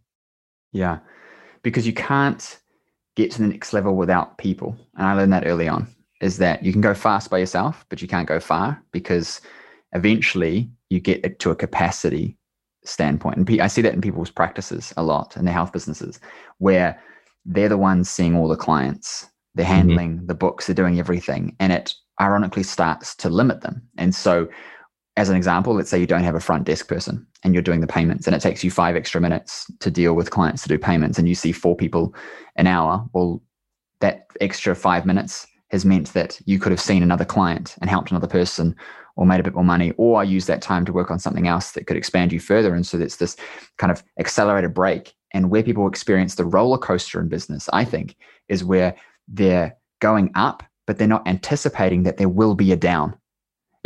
Yeah. 0.71 0.99
Because 1.63 1.87
you 1.87 1.93
can't 1.93 2.59
get 3.15 3.31
to 3.31 3.41
the 3.41 3.47
next 3.47 3.73
level 3.73 3.95
without 3.95 4.37
people. 4.37 4.77
And 4.97 5.07
I 5.07 5.13
learned 5.13 5.33
that 5.33 5.47
early 5.47 5.67
on 5.67 5.87
is 6.21 6.37
that 6.37 6.63
you 6.63 6.71
can 6.71 6.81
go 6.81 6.93
fast 6.93 7.29
by 7.29 7.37
yourself, 7.37 7.85
but 7.89 8.01
you 8.01 8.07
can't 8.07 8.27
go 8.27 8.39
far 8.39 8.81
because 8.91 9.41
eventually 9.93 10.69
you 10.89 10.99
get 10.99 11.39
to 11.39 11.51
a 11.51 11.55
capacity 11.55 12.37
standpoint. 12.83 13.37
And 13.37 13.61
I 13.61 13.67
see 13.67 13.81
that 13.81 13.93
in 13.93 14.01
people's 14.01 14.31
practices 14.31 14.93
a 14.97 15.03
lot 15.03 15.35
in 15.37 15.45
their 15.45 15.53
health 15.53 15.71
businesses 15.71 16.19
where 16.59 17.01
they're 17.45 17.69
the 17.69 17.77
ones 17.77 18.09
seeing 18.09 18.35
all 18.35 18.47
the 18.47 18.55
clients, 18.55 19.27
they're 19.55 19.65
mm-hmm. 19.65 19.75
handling 19.75 20.17
mm-hmm. 20.17 20.27
the 20.27 20.35
books, 20.35 20.67
they're 20.67 20.75
doing 20.75 20.99
everything. 20.99 21.55
And 21.59 21.71
it 21.71 21.93
ironically 22.19 22.63
starts 22.63 23.15
to 23.15 23.29
limit 23.29 23.61
them. 23.61 23.81
And 23.97 24.13
so 24.13 24.47
as 25.17 25.29
an 25.29 25.37
example, 25.37 25.73
let's 25.73 25.89
say 25.89 25.99
you 25.99 26.07
don't 26.07 26.23
have 26.23 26.35
a 26.35 26.41
front 26.41 26.65
desk 26.65 26.87
person 26.87 27.25
and 27.43 27.53
you're 27.53 27.63
doing 27.63 27.81
the 27.81 27.87
payments 27.87 28.27
and 28.27 28.35
it 28.35 28.41
takes 28.41 28.63
you 28.63 28.71
five 28.71 28.95
extra 28.95 29.21
minutes 29.21 29.71
to 29.79 29.89
deal 29.89 30.13
with 30.13 30.31
clients 30.31 30.63
to 30.63 30.69
do 30.69 30.77
payments 30.77 31.17
and 31.17 31.29
you 31.29 31.35
see 31.35 31.51
four 31.51 31.75
people 31.75 32.13
an 32.57 32.67
hour. 32.67 33.05
Well, 33.13 33.41
that 34.01 34.27
extra 34.41 34.75
five 34.75 35.05
minutes 35.05 35.47
has 35.69 35.85
meant 35.85 36.13
that 36.13 36.39
you 36.45 36.59
could 36.59 36.71
have 36.71 36.81
seen 36.81 37.01
another 37.01 37.25
client 37.25 37.75
and 37.79 37.89
helped 37.89 38.11
another 38.11 38.27
person 38.27 38.75
or 39.15 39.25
made 39.25 39.39
a 39.39 39.43
bit 39.43 39.53
more 39.53 39.63
money 39.63 39.93
or 39.97 40.19
I 40.19 40.23
use 40.23 40.47
that 40.47 40.61
time 40.61 40.83
to 40.85 40.93
work 40.93 41.09
on 41.09 41.19
something 41.19 41.47
else 41.47 41.71
that 41.71 41.87
could 41.87 41.97
expand 41.97 42.33
you 42.33 42.39
further. 42.39 42.75
And 42.75 42.85
so 42.85 42.99
it's 42.99 43.15
this 43.15 43.37
kind 43.77 43.91
of 43.91 44.03
accelerated 44.19 44.73
break. 44.73 45.13
And 45.33 45.49
where 45.49 45.63
people 45.63 45.87
experience 45.87 46.35
the 46.35 46.45
roller 46.45 46.77
coaster 46.77 47.19
in 47.19 47.29
business, 47.29 47.69
I 47.73 47.83
think, 47.83 48.15
is 48.47 48.63
where 48.63 48.95
they're 49.27 49.77
going 49.99 50.31
up, 50.35 50.63
but 50.87 50.97
they're 50.97 51.07
not 51.07 51.27
anticipating 51.27 52.03
that 52.03 52.17
there 52.17 52.29
will 52.29 52.55
be 52.55 52.71
a 52.71 52.75
down 52.75 53.15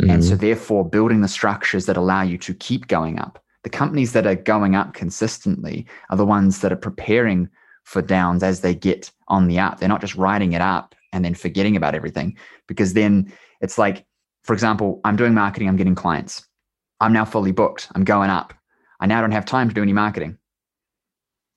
Mm-hmm. 0.00 0.10
And 0.10 0.24
so, 0.24 0.32
mm-hmm. 0.32 0.40
therefore, 0.40 0.88
building 0.88 1.20
the 1.20 1.28
structures 1.28 1.86
that 1.86 1.96
allow 1.96 2.22
you 2.22 2.38
to 2.38 2.54
keep 2.54 2.86
going 2.88 3.18
up. 3.18 3.42
The 3.64 3.70
companies 3.70 4.12
that 4.12 4.26
are 4.26 4.34
going 4.34 4.74
up 4.74 4.94
consistently 4.94 5.86
are 6.08 6.16
the 6.16 6.24
ones 6.24 6.60
that 6.60 6.72
are 6.72 6.76
preparing 6.76 7.48
for 7.84 8.00
downs 8.00 8.42
as 8.42 8.60
they 8.60 8.74
get 8.74 9.10
on 9.28 9.46
the 9.46 9.58
up. 9.58 9.78
They're 9.78 9.88
not 9.88 10.00
just 10.00 10.14
riding 10.14 10.52
it 10.52 10.62
up 10.62 10.94
and 11.12 11.24
then 11.24 11.34
forgetting 11.34 11.76
about 11.76 11.94
everything 11.94 12.38
because 12.66 12.94
then 12.94 13.32
it's 13.60 13.76
like, 13.76 14.06
for 14.44 14.54
example, 14.54 15.00
I'm 15.04 15.16
doing 15.16 15.34
marketing, 15.34 15.68
I'm 15.68 15.76
getting 15.76 15.94
clients. 15.94 16.46
I'm 17.00 17.12
now 17.12 17.26
fully 17.26 17.52
booked, 17.52 17.88
I'm 17.94 18.04
going 18.04 18.30
up. 18.30 18.54
I 19.00 19.06
now 19.06 19.20
don't 19.20 19.32
have 19.32 19.44
time 19.44 19.68
to 19.68 19.74
do 19.74 19.82
any 19.82 19.92
marketing. 19.92 20.38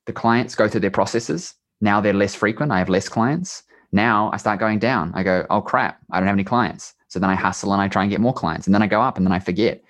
The 0.06 0.14
clients 0.14 0.56
go 0.56 0.68
through 0.68 0.82
their 0.82 0.92
processes. 0.92 1.54
Now 1.80 2.02
they're 2.02 2.14
less 2.14 2.36
frequent. 2.36 2.72
I 2.72 2.80
have 2.80 2.90
less 2.90 3.08
clients. 3.08 3.64
Now 3.94 4.32
I 4.34 4.38
start 4.38 4.60
going 4.60 4.80
down. 4.80 5.12
I 5.16 5.24
go, 5.24 5.46
oh 5.50 5.62
crap, 5.62 6.00
I 6.12 6.20
don't 6.20 6.28
have 6.28 6.36
any 6.36 6.44
clients. 6.44 6.94
So 7.08 7.20
then 7.20 7.30
I 7.30 7.36
hustle 7.36 7.72
and 7.72 7.82
I 7.82 7.88
try 7.88 8.02
and 8.02 8.12
get 8.12 8.20
more 8.20 8.34
clients 8.34 8.68
and 8.68 8.74
then 8.74 8.82
I 8.82 8.88
go 8.88 9.02
up 9.02 9.18
and 9.18 9.26
then 9.26 9.32
I 9.32 9.40
forget. 9.40 9.82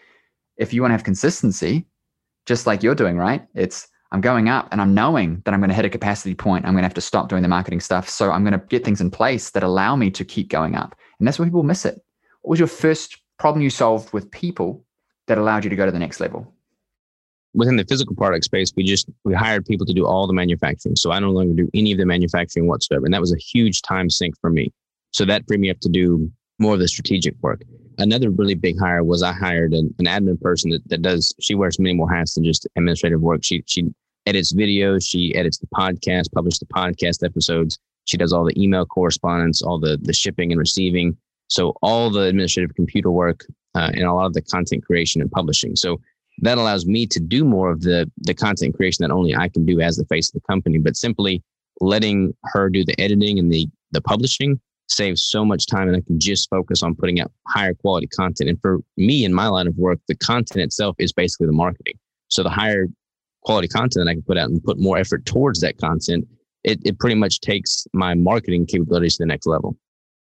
If 0.58 0.72
you 0.72 0.82
want 0.82 0.92
to 0.92 0.96
have 0.96 1.04
consistency, 1.04 1.88
just 2.46 2.68
like 2.68 2.84
you're 2.84 2.94
doing, 2.94 3.18
right? 3.18 3.48
It's 3.56 3.88
I'm 4.12 4.22
going 4.22 4.48
up 4.48 4.68
and 4.72 4.80
I'm 4.80 4.94
knowing 4.94 5.42
that 5.44 5.54
I'm 5.54 5.60
going 5.60 5.72
to 5.72 5.76
hit 5.76 5.86
a 5.86 5.90
capacity 5.90 6.36
point. 6.36 6.66
I'm 6.66 6.74
going 6.74 6.84
to 6.84 6.88
have 6.88 6.94
to 6.94 7.02
stop 7.02 7.30
doing 7.30 7.42
the 7.42 7.48
marketing 7.48 7.80
stuff. 7.80 8.08
So 8.08 8.32
I'm 8.32 8.44
going 8.44 8.60
to 8.60 8.64
get 8.68 8.86
things 8.86 9.02
in 9.02 9.10
place 9.10 9.50
that 9.52 9.64
allow 9.64 9.96
me 9.96 10.12
to 10.12 10.24
keep 10.24 10.50
going 10.50 10.76
up. 10.76 10.96
And 11.18 11.28
that's 11.28 11.40
where 11.40 11.48
people 11.48 11.64
miss 11.64 11.86
it. 11.86 12.00
What 12.42 12.52
was 12.52 12.60
your 12.60 12.68
first 12.68 13.18
problem 13.40 13.64
you 13.64 13.72
solved 13.72 14.14
with 14.14 14.30
people 14.30 14.86
that 15.26 15.40
allowed 15.40 15.64
you 15.64 15.72
to 15.72 15.76
go 15.76 15.88
to 15.88 15.92
the 15.92 15.98
next 15.98 16.20
level? 16.20 16.53
Within 17.56 17.76
the 17.76 17.86
physical 17.86 18.16
product 18.16 18.46
space, 18.46 18.74
we 18.76 18.84
just 18.84 19.08
we 19.24 19.34
hired 19.34 19.66
people 19.66 19.86
to 19.86 19.94
do 19.94 20.08
all 20.08 20.26
the 20.26 20.34
manufacturing. 20.34 20.96
So 20.96 21.12
I 21.12 21.20
no 21.20 21.30
longer 21.30 21.54
do 21.54 21.70
any 21.74 21.92
of 21.92 22.00
the 22.00 22.06
manufacturing 22.06 22.68
whatsoever. 22.68 23.06
And 23.06 23.14
that 23.14 23.22
was 23.22 23.34
a 23.34 23.38
huge 23.38 23.82
time 23.84 24.10
sink 24.10 24.36
for 24.42 24.50
me. 24.50 24.72
So 25.12 25.26
that 25.26 25.44
freed 25.48 25.60
me 25.60 25.70
up 25.70 25.80
to 25.82 25.90
do 25.90 26.32
more 26.60 26.74
of 26.74 26.80
the 26.80 26.88
strategic 26.88 27.36
work. 27.42 27.62
Another 28.00 28.32
really 28.32 28.56
big 28.56 28.80
hire 28.80 29.04
was 29.04 29.22
I 29.22 29.34
hired 29.34 29.74
an, 29.74 29.94
an 30.00 30.06
admin 30.06 30.42
person 30.42 30.72
that, 30.72 30.88
that 30.90 31.04
does, 31.04 31.34
she 31.40 31.54
wears 31.54 31.78
many 31.78 31.94
more 31.94 32.12
hats 32.12 32.34
than 32.34 32.44
just 32.44 32.68
administrative 32.76 33.22
work. 33.22 33.44
She, 33.44 33.64
she 33.68 33.86
edits 34.26 34.54
videos, 34.54 35.08
she 35.08 35.36
edits 35.36 35.60
the 35.60 35.68
podcast, 35.68 36.32
publishes 36.34 36.60
the 36.60 36.66
podcast 36.66 37.24
episodes. 37.24 37.78
She 38.06 38.18
does 38.18 38.34
all 38.34 38.46
the 38.46 38.60
email 38.62 38.86
correspondence, 38.86 39.62
all 39.62 39.80
the, 39.80 40.00
the 40.02 40.14
shipping 40.14 40.52
and 40.52 40.60
receiving. 40.60 41.16
So 41.50 41.76
all 41.84 42.10
the 42.10 42.22
administrative 42.22 42.76
computer 42.76 43.12
work 43.12 43.46
uh, 43.76 43.92
and 43.94 44.04
a 44.04 44.14
lot 44.14 44.26
of 44.26 44.34
the 44.34 44.42
content 44.42 44.84
creation 44.84 45.22
and 45.22 45.32
publishing. 45.32 45.76
So 45.76 46.02
that 46.40 46.58
allows 46.58 46.86
me 46.86 47.06
to 47.08 47.20
do 47.20 47.44
more 47.44 47.72
of 47.72 47.82
the 47.82 48.10
the 48.18 48.34
content 48.34 48.76
creation 48.76 49.04
that 49.04 49.14
only 49.14 49.36
I 49.36 49.50
can 49.50 49.66
do 49.66 49.80
as 49.82 49.98
the 49.98 50.06
face 50.06 50.30
of 50.30 50.34
the 50.34 50.48
company. 50.48 50.78
But 50.78 50.96
simply 50.96 51.44
letting 51.82 52.34
her 52.46 52.70
do 52.70 52.84
the 52.84 53.00
editing 53.00 53.40
and 53.40 53.52
the 53.52 53.68
the 53.92 54.02
publishing 54.02 54.60
saves 54.88 55.24
so 55.24 55.46
much 55.46 55.68
time 55.68 55.88
and 55.88 55.98
I 55.98 56.02
can 56.02 56.20
just 56.20 56.50
focus 56.50 56.84
on 56.84 56.96
putting 56.96 57.20
out 57.20 57.32
higher 57.48 57.74
quality 57.74 58.08
content. 58.08 58.50
And 58.50 58.60
for 58.62 58.80
me 58.98 59.24
in 59.24 59.34
my 59.34 59.48
line 59.48 59.68
of 59.68 59.78
work, 59.78 60.00
the 60.08 60.16
content 60.16 60.62
itself 60.62 60.96
is 61.00 61.14
basically 61.14 61.48
the 61.48 61.54
marketing. 61.54 61.98
So 62.28 62.44
the 62.44 62.50
higher 62.50 62.88
quality 63.44 63.68
content 63.68 64.06
that 64.06 64.10
I 64.10 64.14
can 64.14 64.24
put 64.24 64.38
out 64.38 64.50
and 64.50 64.64
put 64.64 64.80
more 64.80 64.98
effort 64.98 65.26
towards 65.26 65.62
that 65.62 65.78
content, 65.78 66.28
it, 66.64 66.80
it 66.86 67.00
pretty 67.00 67.16
much 67.16 67.42
takes 67.42 67.88
my 67.94 68.14
marketing 68.14 68.66
capabilities 68.66 69.18
to 69.18 69.24
the 69.24 69.28
next 69.28 69.46
level. 69.46 69.78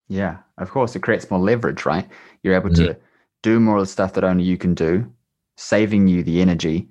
Yeah, 0.08 0.38
of 0.58 0.70
course. 0.70 0.96
It 0.96 1.02
creates 1.02 1.30
more 1.30 1.40
leverage, 1.40 1.86
right? 1.86 2.08
You're 2.44 2.56
able 2.56 2.70
mm-hmm. 2.70 2.86
to 2.86 2.98
do 3.42 3.60
more 3.60 3.78
of 3.78 3.84
the 3.84 3.88
stuff 3.88 4.14
that 4.14 4.24
only 4.24 4.44
you 4.44 4.58
can 4.58 4.74
do, 4.74 5.12
saving 5.58 6.08
you 6.08 6.24
the 6.24 6.42
energy 6.42 6.90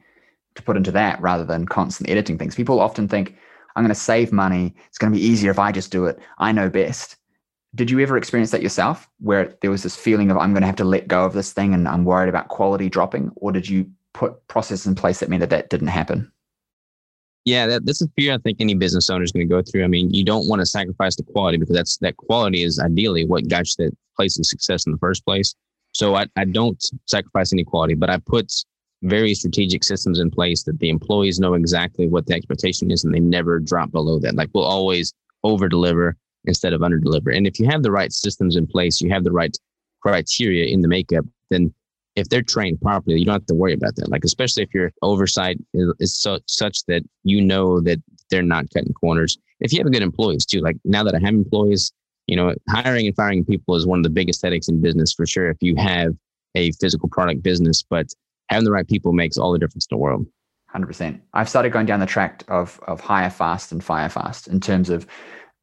to 0.55 0.63
put 0.63 0.77
into 0.77 0.93
that 0.93 1.21
rather 1.21 1.45
than 1.45 1.67
constantly 1.67 2.13
editing 2.13 2.39
things. 2.39 2.55
People 2.55 2.81
often 2.81 3.09
think, 3.09 3.37
I'm 3.77 3.83
going 3.83 3.95
to 3.95 4.01
save 4.01 4.33
money. 4.33 4.75
It's 4.89 4.99
going 4.99 5.13
to 5.13 5.19
be 5.19 5.25
easier 5.25 5.51
if 5.51 5.59
I 5.59 5.73
just 5.73 5.91
do 5.91 6.07
it. 6.07 6.19
I 6.39 6.53
know 6.53 6.71
best. 6.71 7.17
Did 7.75 7.91
you 7.91 7.99
ever 8.01 8.17
experience 8.17 8.53
that 8.53 8.63
yourself 8.63 9.09
where 9.19 9.57
there 9.61 9.71
was 9.71 9.83
this 9.83 9.97
feeling 9.97 10.31
of 10.31 10.37
I'm 10.37 10.53
going 10.53 10.63
to 10.63 10.67
have 10.67 10.77
to 10.77 10.85
let 10.85 11.09
go 11.09 11.25
of 11.25 11.33
this 11.33 11.53
thing 11.53 11.75
and 11.75 11.89
I'm 11.89 12.05
worried 12.05 12.29
about 12.29 12.49
quality 12.49 12.89
dropping? 12.89 13.33
Or 13.37 13.51
did 13.51 13.69
you 13.69 13.91
put 14.13 14.47
processes 14.47 14.87
in 14.87 14.95
place 14.95 15.19
that 15.19 15.29
meant 15.29 15.41
that 15.41 15.51
that 15.51 15.71
didn't 15.71 15.89
happen? 15.89 16.31
Yeah, 17.45 17.67
that, 17.67 17.85
that's 17.85 18.01
a 18.01 18.09
fear 18.17 18.33
I 18.33 18.39
think 18.39 18.59
any 18.61 18.75
business 18.75 19.11
owner 19.11 19.25
is 19.25 19.33
going 19.33 19.47
to 19.47 19.53
go 19.53 19.61
through. 19.61 19.85
I 19.85 19.89
mean, 19.89 20.15
you 20.15 20.25
don't 20.25 20.49
want 20.49 20.61
to 20.61 20.67
sacrifice 20.67 21.17
the 21.17 21.25
quality 21.25 21.59
because 21.59 21.75
that's 21.75 21.99
that 21.99 22.17
quality 22.17 22.63
is 22.63 22.79
ideally 22.79 23.27
what 23.27 23.49
got 23.49 23.67
you 23.67 23.87
that 23.87 23.97
place 24.17 24.39
of 24.39 24.47
success 24.47 24.87
in 24.87 24.93
the 24.93 24.99
first 24.99 25.25
place. 25.25 25.55
So 25.95 26.17
I, 26.17 26.27
I 26.37 26.45
don't 26.45 26.83
sacrifice 27.07 27.53
any 27.53 27.65
quality, 27.65 27.95
but 27.95 28.11
I 28.11 28.19
put 28.19 28.53
very 29.03 29.35
strategic 29.35 29.85
systems 29.85 30.19
in 30.19 30.31
place 30.31 30.65
that 30.65 30.79
the 30.79 30.89
employees 30.89 31.39
know 31.39 31.55
exactly 31.55 32.09
what 32.09 32.27
the 32.27 32.35
expectation 32.35 32.91
is 32.91 33.05
and 33.05 33.15
they 33.15 33.21
never 33.21 33.61
drop 33.61 33.91
below 33.93 34.19
that. 34.19 34.35
Like 34.35 34.51
we'll 34.53 34.65
always 34.65 35.13
over 35.43 35.69
deliver 35.69 36.17
instead 36.47 36.73
of 36.73 36.83
under 36.83 36.99
deliver. 36.99 37.31
And 37.31 37.47
if 37.47 37.59
you 37.59 37.67
have 37.67 37.83
the 37.83 37.91
right 37.91 38.13
systems 38.13 38.57
in 38.57 38.67
place, 38.67 39.01
you 39.01 39.11
have 39.11 39.25
the 39.25 39.33
right 39.33 39.57
criteria 40.01 40.67
in 40.67 40.83
the 40.83 40.89
makeup, 40.89 41.25
then 41.51 41.73
if 42.17 42.29
they're 42.29 42.43
trained 42.43 42.81
properly, 42.81 43.19
you 43.19 43.25
don't 43.25 43.35
have 43.35 43.47
to 43.47 43.55
worry 43.55 43.73
about 43.73 43.97
that. 43.97 44.11
Like, 44.11 44.25
especially 44.25 44.63
if 44.63 44.75
your 44.75 44.93
oversight 45.03 45.59
is, 45.73 45.93
is 45.99 46.21
so, 46.21 46.39
such 46.47 46.85
that 46.87 47.03
you 47.25 47.41
know 47.41 47.81
that 47.81 48.03
they're 48.31 48.43
not 48.43 48.71
cutting 48.73 48.93
corners. 48.93 49.39
If 49.61 49.73
you 49.73 49.81
have 49.81 49.93
good 49.93 50.03
employees 50.03 50.47
too, 50.47 50.61
like 50.61 50.77
now 50.85 51.03
that 51.05 51.15
I 51.15 51.19
have 51.21 51.35
employees, 51.35 51.93
you 52.27 52.37
know, 52.37 52.55
hiring 52.71 53.07
and 53.07 53.17
firing 53.17 53.45
people 53.45 53.75
is 53.77 53.87
one 53.87 53.99
of 53.99 54.03
the 54.03 54.11
biggest 54.11 54.43
headaches 54.43 54.69
in 54.69 54.81
business 54.81 55.13
for 55.13 55.27
sure. 55.27 55.51
If 55.51 55.59
you 55.61 55.77
have 55.77 56.15
a 56.55 56.73
physical 56.73 57.09
product 57.09 57.43
business, 57.43 57.83
but 57.83 58.07
having 58.49 58.65
the 58.65 58.71
right 58.71 58.87
people 58.87 59.13
makes 59.13 59.37
all 59.37 59.53
the 59.53 59.59
difference 59.59 59.87
in 59.91 59.97
the 59.97 60.01
world. 60.01 60.27
100%. 60.75 61.21
I've 61.35 61.49
started 61.49 61.73
going 61.73 61.87
down 61.87 62.01
the 62.01 62.07
track 62.07 62.43
of, 62.49 62.81
of 62.87 63.01
hire 63.01 63.31
fast 63.31 63.73
and 63.73 63.83
fire 63.83 64.09
fast 64.09 64.49
in 64.49 64.61
terms 64.61 64.91
of 64.91 65.07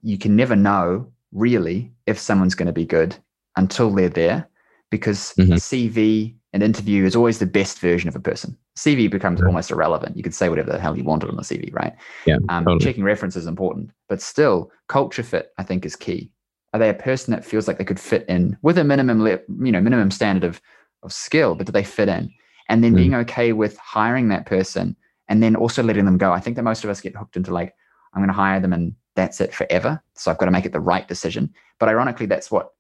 you 0.02 0.18
can 0.18 0.36
never 0.36 0.56
know 0.56 1.12
really 1.32 1.92
if 2.08 2.18
someone's 2.18 2.56
going 2.56 2.68
to 2.68 2.74
be 2.74 2.86
good 2.86 3.16
until 3.58 3.92
they're 3.92 4.10
there 4.10 4.48
because 4.90 5.34
mm-hmm. 5.38 5.54
CV 5.54 6.36
an 6.54 6.62
interview 6.62 7.06
is 7.06 7.16
always 7.16 7.40
the 7.40 7.46
best 7.46 7.80
version 7.80 8.10
of 8.10 8.16
a 8.16 8.20
person. 8.20 8.58
CV 8.78 9.10
becomes 9.10 9.40
yeah. 9.40 9.48
almost 9.48 9.72
irrelevant. 9.72 10.18
You 10.18 10.24
could 10.24 10.34
say 10.34 10.50
whatever 10.50 10.72
the 10.72 10.80
hell 10.80 10.98
you 10.98 11.04
wanted 11.04 11.30
on 11.30 11.38
the 11.38 11.44
CV, 11.44 11.74
right? 11.74 11.94
Yeah. 12.26 12.38
Um, 12.50 12.66
totally. 12.66 12.84
Checking 12.84 13.04
references 13.04 13.44
is 13.44 13.48
important, 13.48 13.92
but 14.10 14.22
still, 14.22 14.72
culture 14.88 15.24
fit 15.24 15.54
I 15.58 15.64
think 15.64 15.86
is 15.86 15.96
key. 15.96 16.30
Are 16.74 16.80
they 16.80 16.90
a 16.90 16.94
person 16.94 17.32
that 17.32 17.44
feels 17.44 17.68
like 17.68 17.78
they 17.78 17.84
could 17.84 18.00
fit 18.00 18.26
in 18.30 18.58
with 18.62 18.78
a 18.78 18.84
minimum, 18.84 19.26
you 19.26 19.72
know, 19.72 19.82
minimum 19.82 20.12
standard 20.12 20.44
of 20.44 20.62
of 21.04 21.14
skill, 21.14 21.56
but 21.56 21.66
do 21.66 21.72
they 21.72 21.84
fit 21.84 22.10
in? 22.10 22.32
And 22.70 22.84
then 22.84 22.94
mm. 22.94 22.98
being 22.98 23.16
okay 23.16 23.54
with 23.54 23.78
hiring 23.78 24.30
that 24.30 24.46
person 24.46 24.96
and 25.28 25.42
then 25.42 25.56
also 25.56 25.84
letting 25.84 26.06
them 26.06 26.18
go. 26.18 26.32
I 26.32 26.40
think 26.40 26.56
that 26.56 26.64
most 26.64 26.84
of 26.84 26.90
us 26.90 27.02
get 27.02 27.16
hooked 27.16 27.36
into 27.36 27.54
like, 27.54 27.74
I'm 28.14 28.22
going 28.22 28.28
to 28.28 28.34
hire 28.34 28.60
them 28.60 28.74
and 28.74 28.96
that's 29.16 29.42
it 29.42 29.54
forever. 29.54 30.02
So 30.16 30.32
I've 30.32 30.38
got 30.38 30.46
to 30.46 30.52
make 30.52 30.66
it 30.66 30.74
the 30.74 30.80
right 30.80 31.08
decision. 31.08 31.54
But 31.80 31.90
ironically, 31.90 32.26
that's 32.26 32.52
what 32.52 32.72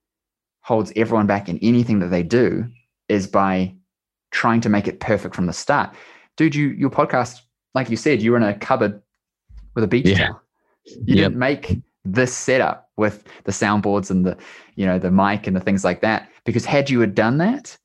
holds 0.61 0.93
everyone 0.95 1.27
back 1.27 1.49
in 1.49 1.57
anything 1.59 1.99
that 1.99 2.07
they 2.07 2.23
do 2.23 2.65
is 3.09 3.27
by 3.27 3.75
trying 4.31 4.61
to 4.61 4.69
make 4.69 4.87
it 4.87 4.99
perfect 4.99 5.35
from 5.35 5.45
the 5.45 5.53
start. 5.53 5.93
Dude, 6.37 6.55
you 6.55 6.69
your 6.69 6.89
podcast, 6.89 7.41
like 7.73 7.89
you 7.89 7.97
said, 7.97 8.21
you 8.21 8.31
were 8.31 8.37
in 8.37 8.43
a 8.43 8.53
cupboard 8.53 9.01
with 9.75 9.83
a 9.83 9.87
beach 9.87 10.07
yeah. 10.07 10.27
towel. 10.27 10.41
You 10.85 11.15
yep. 11.15 11.17
didn't 11.17 11.39
make 11.39 11.79
this 12.05 12.33
setup 12.33 12.80
with 12.97 13.23
the 13.45 13.51
soundboards 13.51 14.11
and 14.11 14.25
the, 14.25 14.37
you 14.75 14.85
know, 14.85 14.99
the 14.99 15.11
mic 15.11 15.47
and 15.47 15.55
the 15.55 15.61
things 15.61 15.83
like 15.83 16.01
that. 16.01 16.29
Because 16.45 16.65
had 16.65 16.89
you 16.89 16.99
had 16.99 17.15
done 17.15 17.37
that, 17.37 17.77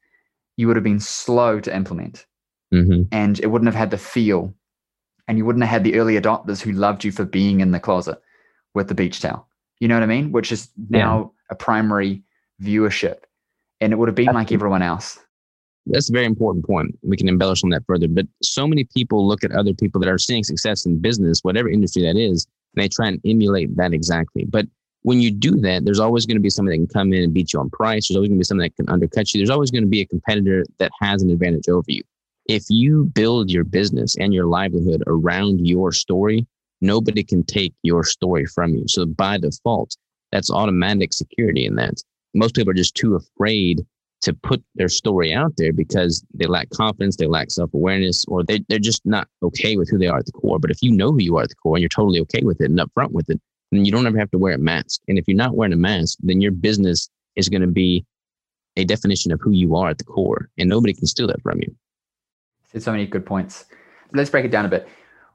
you 0.56 0.66
would 0.66 0.76
have 0.76 0.84
been 0.84 1.00
slow 1.00 1.60
to 1.60 1.74
implement. 1.74 2.26
Mm-hmm. 2.72 3.02
And 3.12 3.38
it 3.40 3.48
wouldn't 3.48 3.68
have 3.68 3.78
had 3.78 3.90
the 3.90 3.98
feel. 3.98 4.54
And 5.28 5.38
you 5.38 5.44
wouldn't 5.44 5.64
have 5.64 5.70
had 5.72 5.84
the 5.84 5.98
early 5.98 6.20
adopters 6.20 6.60
who 6.60 6.72
loved 6.72 7.04
you 7.04 7.12
for 7.12 7.24
being 7.24 7.60
in 7.60 7.72
the 7.72 7.80
closet 7.80 8.20
with 8.74 8.88
the 8.88 8.94
beach 8.94 9.20
towel. 9.20 9.48
You 9.80 9.88
know 9.88 9.94
what 9.94 10.02
I 10.02 10.06
mean? 10.06 10.32
Which 10.32 10.52
is 10.52 10.70
now 10.88 11.18
yeah. 11.18 11.52
a 11.52 11.54
primary 11.54 12.22
viewership 12.62 13.18
and 13.80 13.92
it 13.92 13.96
would 13.96 14.08
have 14.08 14.14
been 14.14 14.26
like 14.26 14.52
everyone 14.52 14.82
else. 14.82 15.18
That's 15.86 16.08
a 16.08 16.12
very 16.12 16.24
important 16.24 16.66
point. 16.66 16.98
We 17.02 17.16
can 17.16 17.28
embellish 17.28 17.62
on 17.62 17.70
that 17.70 17.84
further. 17.86 18.08
But 18.08 18.26
so 18.42 18.66
many 18.66 18.84
people 18.96 19.26
look 19.26 19.44
at 19.44 19.52
other 19.52 19.72
people 19.72 20.00
that 20.00 20.08
are 20.08 20.18
seeing 20.18 20.42
success 20.42 20.84
in 20.84 20.98
business, 20.98 21.40
whatever 21.42 21.68
industry 21.68 22.02
that 22.02 22.16
is, 22.16 22.46
and 22.74 22.82
they 22.82 22.88
try 22.88 23.08
and 23.08 23.20
emulate 23.24 23.76
that 23.76 23.92
exactly. 23.92 24.44
But 24.44 24.66
when 25.06 25.20
you 25.20 25.30
do 25.30 25.52
that, 25.58 25.84
there's 25.84 26.00
always 26.00 26.26
going 26.26 26.36
to 26.36 26.42
be 26.42 26.50
somebody 26.50 26.76
that 26.76 26.84
can 26.84 26.92
come 26.92 27.12
in 27.12 27.22
and 27.22 27.32
beat 27.32 27.52
you 27.52 27.60
on 27.60 27.70
price. 27.70 28.08
There's 28.08 28.16
always 28.16 28.28
going 28.28 28.38
to 28.38 28.40
be 28.40 28.44
something 28.44 28.64
that 28.64 28.74
can 28.74 28.88
undercut 28.88 29.32
you. 29.32 29.38
There's 29.38 29.54
always 29.54 29.70
going 29.70 29.84
to 29.84 29.88
be 29.88 30.00
a 30.00 30.06
competitor 30.06 30.64
that 30.78 30.90
has 31.00 31.22
an 31.22 31.30
advantage 31.30 31.68
over 31.68 31.84
you. 31.86 32.02
If 32.46 32.64
you 32.70 33.04
build 33.04 33.48
your 33.48 33.62
business 33.62 34.16
and 34.16 34.34
your 34.34 34.46
livelihood 34.46 35.04
around 35.06 35.64
your 35.64 35.92
story, 35.92 36.44
nobody 36.80 37.22
can 37.22 37.44
take 37.44 37.72
your 37.84 38.02
story 38.02 38.46
from 38.46 38.74
you. 38.74 38.82
So 38.88 39.06
by 39.06 39.38
default, 39.38 39.96
that's 40.32 40.50
automatic 40.50 41.12
security 41.12 41.66
in 41.66 41.76
that 41.76 42.02
most 42.34 42.56
people 42.56 42.72
are 42.72 42.74
just 42.74 42.96
too 42.96 43.14
afraid 43.14 43.86
to 44.22 44.34
put 44.34 44.60
their 44.74 44.88
story 44.88 45.32
out 45.32 45.52
there 45.56 45.72
because 45.72 46.24
they 46.34 46.46
lack 46.46 46.68
confidence, 46.70 47.14
they 47.14 47.28
lack 47.28 47.52
self 47.52 47.72
awareness, 47.74 48.24
or 48.26 48.42
they, 48.42 48.64
they're 48.68 48.80
just 48.80 49.06
not 49.06 49.28
okay 49.44 49.76
with 49.76 49.88
who 49.88 49.98
they 49.98 50.08
are 50.08 50.18
at 50.18 50.26
the 50.26 50.32
core. 50.32 50.58
But 50.58 50.72
if 50.72 50.82
you 50.82 50.90
know 50.90 51.12
who 51.12 51.22
you 51.22 51.36
are 51.36 51.44
at 51.44 51.50
the 51.50 51.54
core 51.54 51.76
and 51.76 51.82
you're 51.82 51.88
totally 51.90 52.18
okay 52.22 52.42
with 52.42 52.60
it 52.60 52.70
and 52.70 52.80
upfront 52.80 53.12
with 53.12 53.30
it, 53.30 53.40
then 53.72 53.84
you 53.84 53.92
don't 53.92 54.06
ever 54.06 54.18
have 54.18 54.30
to 54.30 54.38
wear 54.38 54.54
a 54.54 54.58
mask. 54.58 55.00
And 55.08 55.18
if 55.18 55.26
you're 55.26 55.36
not 55.36 55.54
wearing 55.54 55.72
a 55.72 55.76
mask, 55.76 56.18
then 56.22 56.40
your 56.40 56.52
business 56.52 57.08
is 57.34 57.48
going 57.48 57.62
to 57.62 57.66
be 57.66 58.04
a 58.76 58.84
definition 58.84 59.32
of 59.32 59.40
who 59.40 59.52
you 59.52 59.74
are 59.76 59.88
at 59.90 59.98
the 59.98 60.04
core, 60.04 60.48
and 60.58 60.68
nobody 60.68 60.92
can 60.92 61.06
steal 61.06 61.26
that 61.26 61.42
from 61.42 61.58
you. 61.60 61.74
Said 62.70 62.82
so 62.82 62.92
many 62.92 63.06
good 63.06 63.24
points. 63.24 63.64
Let's 64.12 64.30
break 64.30 64.44
it 64.44 64.50
down 64.50 64.66
a 64.66 64.68
bit. 64.68 64.88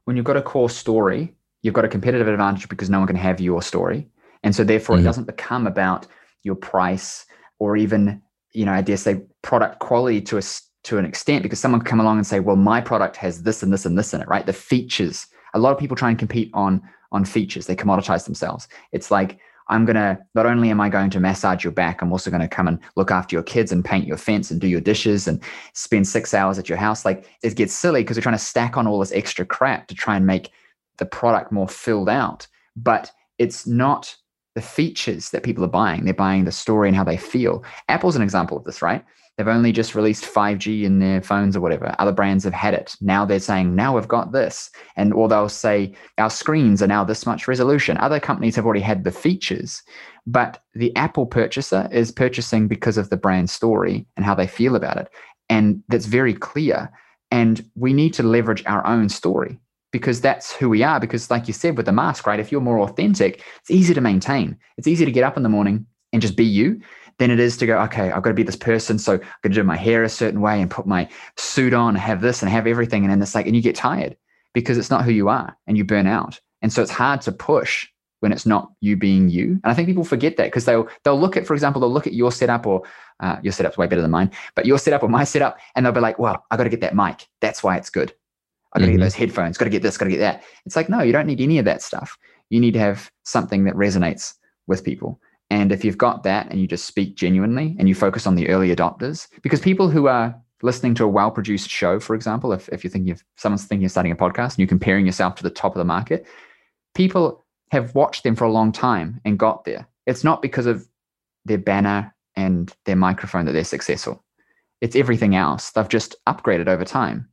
When 0.06 0.16
you've 0.16 0.26
got 0.26 0.38
a 0.38 0.42
core 0.42 0.70
story, 0.70 1.34
you've 1.62 1.74
got 1.74 1.86
a 1.86 1.90
competitive 1.90 2.28
advantage 2.28 2.70
because 2.70 2.90
no 2.90 3.00
one 3.00 3.08
can 3.08 3.16
have 3.16 3.40
your 3.40 3.62
story. 3.62 4.08
And 4.44 4.56
so 4.56 4.64
therefore 4.64 4.96
mm-hmm. 4.96 5.04
it 5.04 5.06
doesn't 5.06 5.26
become 5.26 5.68
about 5.68 6.08
your 6.44 6.56
price 6.56 7.26
or 7.60 7.78
even 7.78 8.22
you 8.54 8.66
know 8.66 8.74
i 8.74 8.82
dare 8.82 8.98
say 8.98 9.22
product 9.42 9.80
quality 9.80 10.20
to 10.20 10.38
a 10.38 10.42
to 10.84 10.98
an 10.98 11.06
extent 11.06 11.44
because 11.44 11.60
someone 11.60 11.80
could 11.80 11.88
come 11.88 12.00
along 12.00 12.18
and 12.18 12.28
say 12.28 12.40
well 12.40 12.56
my 12.56 12.82
product 12.82 13.16
has 13.16 13.44
this 13.44 13.64
and 13.64 13.72
this 13.72 13.86
and 13.86 13.98
this 13.98 14.14
in 14.14 14.22
it 14.22 14.28
right 14.28 14.46
the 14.46 14.54
features 14.54 15.28
a 15.54 15.60
lot 15.60 15.72
of 15.72 15.78
people 15.78 15.96
try 15.96 16.10
and 16.10 16.20
compete 16.20 16.50
on 16.54 16.82
on 17.12 17.26
features 17.26 17.66
they 17.66 17.76
commoditize 17.76 18.26
themselves 18.26 18.68
it's 18.92 19.12
like 19.12 19.40
i'm 19.70 19.86
to 19.86 20.18
not 20.36 20.46
only 20.46 20.70
am 20.70 20.82
i 20.82 20.90
going 20.90 21.10
to 21.10 21.20
massage 21.20 21.64
your 21.64 21.74
back 21.74 22.02
i'm 22.02 22.12
also 22.12 22.30
going 22.30 22.42
to 22.42 22.48
come 22.48 22.68
and 22.68 22.80
look 22.96 23.12
after 23.12 23.36
your 23.36 23.44
kids 23.44 23.72
and 23.72 23.86
paint 23.86 24.08
your 24.08 24.18
fence 24.18 24.52
and 24.52 24.62
do 24.62 24.68
your 24.68 24.82
dishes 24.82 25.28
and 25.28 25.42
spend 25.74 26.08
six 26.08 26.34
hours 26.34 26.58
at 26.58 26.70
your 26.70 26.78
house 26.78 27.06
like 27.06 27.30
it 27.44 27.56
gets 27.56 27.74
silly 27.74 28.02
because 28.02 28.18
we're 28.18 28.24
trying 28.24 28.36
to 28.36 28.44
stack 28.44 28.78
on 28.78 28.88
all 28.88 29.00
this 29.00 29.12
extra 29.12 29.46
crap 29.46 29.88
to 29.88 29.96
try 29.96 30.16
and 30.16 30.26
make 30.26 30.52
the 30.98 31.06
product 31.06 31.52
more 31.52 31.68
filled 31.68 32.10
out 32.10 32.48
but 32.76 33.12
it's 33.38 33.66
not 33.68 34.16
the 34.56 34.62
features 34.62 35.30
that 35.30 35.44
people 35.44 35.64
are 35.64 35.70
buying. 35.70 36.04
They're 36.06 36.14
buying 36.14 36.46
the 36.46 36.52
story 36.52 36.90
and 36.90 36.96
how 36.96 37.04
they 37.04 37.18
feel. 37.18 37.64
Apple's 37.88 38.16
an 38.16 38.22
example 38.22 38.58
of 38.58 38.64
this, 38.64 38.82
right? 38.82 39.04
They've 39.38 39.48
only 39.48 39.72
just 39.72 39.96
released 39.96 40.26
5G 40.26 40.84
in 40.84 41.00
their 41.00 41.22
phones 41.22 41.56
or 41.56 41.62
whatever. 41.62 41.96
Other 41.98 42.12
brands 42.12 42.44
have 42.44 42.54
had 42.54 42.74
it. 42.74 42.96
Now 43.02 43.26
they're 43.26 43.40
saying, 43.40 43.76
now 43.76 43.96
we've 43.96 44.08
got 44.08 44.34
this. 44.34 44.70
And 44.98 45.14
or 45.14 45.28
they'll 45.28 45.50
say, 45.50 45.96
our 46.18 46.30
screens 46.30 46.84
are 46.84 46.88
now 46.88 47.04
this 47.04 47.26
much 47.26 47.48
resolution. 47.48 47.98
Other 47.98 48.20
companies 48.20 48.56
have 48.56 48.66
already 48.66 48.82
had 48.82 49.04
the 49.04 49.12
features, 49.12 49.82
but 50.28 50.62
the 50.76 50.96
Apple 50.96 51.26
purchaser 51.26 51.88
is 51.92 52.12
purchasing 52.12 52.68
because 52.68 52.98
of 52.98 53.10
the 53.10 53.18
brand 53.18 53.50
story 53.50 54.06
and 54.16 54.26
how 54.26 54.36
they 54.36 54.48
feel 54.48 54.76
about 54.76 54.98
it. 54.98 55.10
And 55.50 55.82
that's 55.88 56.06
very 56.06 56.34
clear. 56.34 56.92
And 57.32 57.66
we 57.76 57.94
need 57.94 58.14
to 58.16 58.24
leverage 58.24 58.64
our 58.66 58.86
own 58.86 59.10
story 59.10 59.58
because 59.92 60.22
that's 60.22 60.54
who 60.54 60.70
we 60.70 60.84
are. 60.84 61.00
Because, 61.00 61.32
like 61.32 61.48
you 61.48 61.54
said 61.54 61.78
with 61.78 61.86
the 61.86 61.92
mask, 61.92 62.28
right? 62.28 62.40
If 62.40 62.52
you're 62.52 62.62
more 62.62 62.82
authentic, 62.82 63.44
it's 63.62 63.72
easy 63.72 63.94
to 63.94 64.02
maintain. 64.02 64.58
It's 64.78 64.88
easy 64.88 65.06
to 65.06 65.12
get 65.12 65.24
up 65.24 65.38
in 65.38 65.44
the 65.44 65.50
morning 65.50 65.86
and 66.14 66.22
just 66.22 66.36
be 66.36 66.46
you 66.46 66.82
than 67.22 67.30
it 67.30 67.40
is 67.40 67.56
to 67.56 67.68
go, 67.68 67.80
okay, 67.84 68.12
I've 68.12 68.24
got 68.24 68.32
to 68.32 68.34
be 68.34 68.42
this 68.42 68.56
person. 68.56 68.98
So 68.98 69.14
I'm 69.14 69.20
going 69.20 69.52
to 69.54 69.62
do 69.62 69.64
my 69.64 69.78
hair 69.78 70.04
a 70.04 70.10
certain 70.10 70.42
way 70.42 70.60
and 70.60 70.72
put 70.72 70.88
my 70.88 71.08
suit 71.38 71.72
on, 71.72 71.90
and 71.90 72.00
have 72.00 72.22
this 72.22 72.42
and 72.42 72.50
have 72.50 72.66
everything. 72.66 73.04
And 73.04 73.12
then 73.12 73.22
it's 73.22 73.36
like, 73.36 73.46
and 73.46 73.56
you 73.56 73.62
get 73.62 73.76
tired 73.76 74.18
because 74.56 74.80
it's 74.80 74.90
not 74.90 75.06
who 75.06 75.12
you 75.12 75.30
are 75.30 75.56
and 75.68 75.78
you 75.78 75.84
burn 75.84 76.08
out. 76.08 76.40
And 76.64 76.74
so 76.74 76.82
it's 76.82 76.90
hard 76.90 77.22
to 77.22 77.32
push 77.32 77.88
when 78.22 78.32
it's 78.32 78.48
not 78.48 78.72
you 78.82 78.98
being 78.98 79.30
you. 79.30 79.60
And 79.64 79.66
I 79.66 79.76
think 79.76 79.88
people 79.88 80.04
forget 80.04 80.38
that 80.38 80.46
because 80.46 80.66
they'll 80.66 80.90
they'll 81.04 81.20
look 81.20 81.38
at, 81.38 81.46
for 81.46 81.54
example, 81.54 81.80
they'll 81.80 81.94
look 81.94 82.08
at 82.08 82.14
your 82.14 82.32
setup 82.32 82.66
or 82.66 82.82
uh, 83.20 83.38
your 83.44 83.54
setup's 83.54 83.78
way 83.78 83.86
better 83.86 84.02
than 84.02 84.10
mine, 84.10 84.32
but 84.56 84.66
your 84.66 84.80
setup 84.80 85.04
or 85.04 85.10
my 85.10 85.24
setup, 85.24 85.60
and 85.76 85.86
they'll 85.86 85.94
be 85.94 86.00
like, 86.00 86.18
"Well, 86.18 86.44
I 86.50 86.58
got 86.58 86.64
to 86.64 86.70
get 86.70 86.82
that 86.82 86.96
mic. 86.96 87.28
That's 87.40 87.62
why 87.62 87.78
it's 87.78 87.92
good. 87.92 88.12
I 88.74 88.80
got 88.80 88.86
to 88.86 88.92
mm-hmm. 88.92 88.98
get 88.98 89.04
those 89.04 89.14
headphones. 89.16 89.60
Got 89.60 89.66
to 89.66 89.72
get 89.72 89.84
this. 89.84 89.96
Got 89.96 90.06
to 90.06 90.12
get 90.12 90.20
that." 90.20 90.44
It's 90.66 90.76
like, 90.76 90.90
no, 90.90 91.02
you 91.02 91.12
don't 91.12 91.28
need 91.28 91.42
any 91.42 91.60
of 91.60 91.66
that 91.66 91.84
stuff. 91.84 92.18
You 92.50 92.60
need 92.60 92.74
to 92.74 92.80
have 92.80 93.12
something 93.24 93.66
that 93.66 93.76
resonates 93.76 94.34
with 94.66 94.84
people. 94.84 95.20
And 95.52 95.74
if 95.74 95.84
you've 95.84 95.98
got 95.98 96.24
that 96.24 96.50
and 96.50 96.62
you 96.62 96.66
just 96.66 96.86
speak 96.86 97.16
genuinely 97.16 97.76
and 97.78 97.90
you 97.90 97.94
focus 97.94 98.26
on 98.26 98.36
the 98.36 98.48
early 98.48 98.74
adopters, 98.74 99.28
because 99.42 99.60
people 99.60 99.90
who 99.90 100.08
are 100.08 100.34
listening 100.62 100.96
to 100.96 101.04
a 101.04 101.10
well 101.10 101.30
produced 101.30 101.70
show, 101.70 102.00
for 102.00 102.16
example, 102.16 102.54
if, 102.54 102.70
if 102.70 102.86
you're 102.86 102.92
thinking 102.92 103.12
of 103.12 103.22
someone's 103.36 103.66
thinking 103.66 103.84
of 103.84 103.92
starting 103.92 104.14
a 104.14 104.16
podcast 104.16 104.52
and 104.52 104.60
you're 104.60 104.68
comparing 104.70 105.06
yourself 105.06 105.36
to 105.36 105.44
the 105.44 105.50
top 105.50 105.76
of 105.76 105.78
the 105.78 105.84
market, 105.84 106.26
people 106.96 107.44
have 107.70 107.94
watched 107.94 108.24
them 108.24 108.34
for 108.34 108.46
a 108.46 108.52
long 108.52 108.72
time 108.72 109.20
and 109.26 109.38
got 109.38 109.66
there. 109.66 109.86
It's 110.06 110.24
not 110.24 110.42
because 110.42 110.68
of 110.68 110.88
their 111.44 111.58
banner 111.58 112.16
and 112.38 112.74
their 112.86 112.96
microphone 112.96 113.44
that 113.44 113.52
they're 113.52 113.66
successful. 113.66 114.24
It's 114.80 114.96
everything 114.96 115.36
else. 115.36 115.72
They've 115.72 115.86
just 115.90 116.16
upgraded 116.28 116.70
over 116.70 116.86
time 116.86 117.28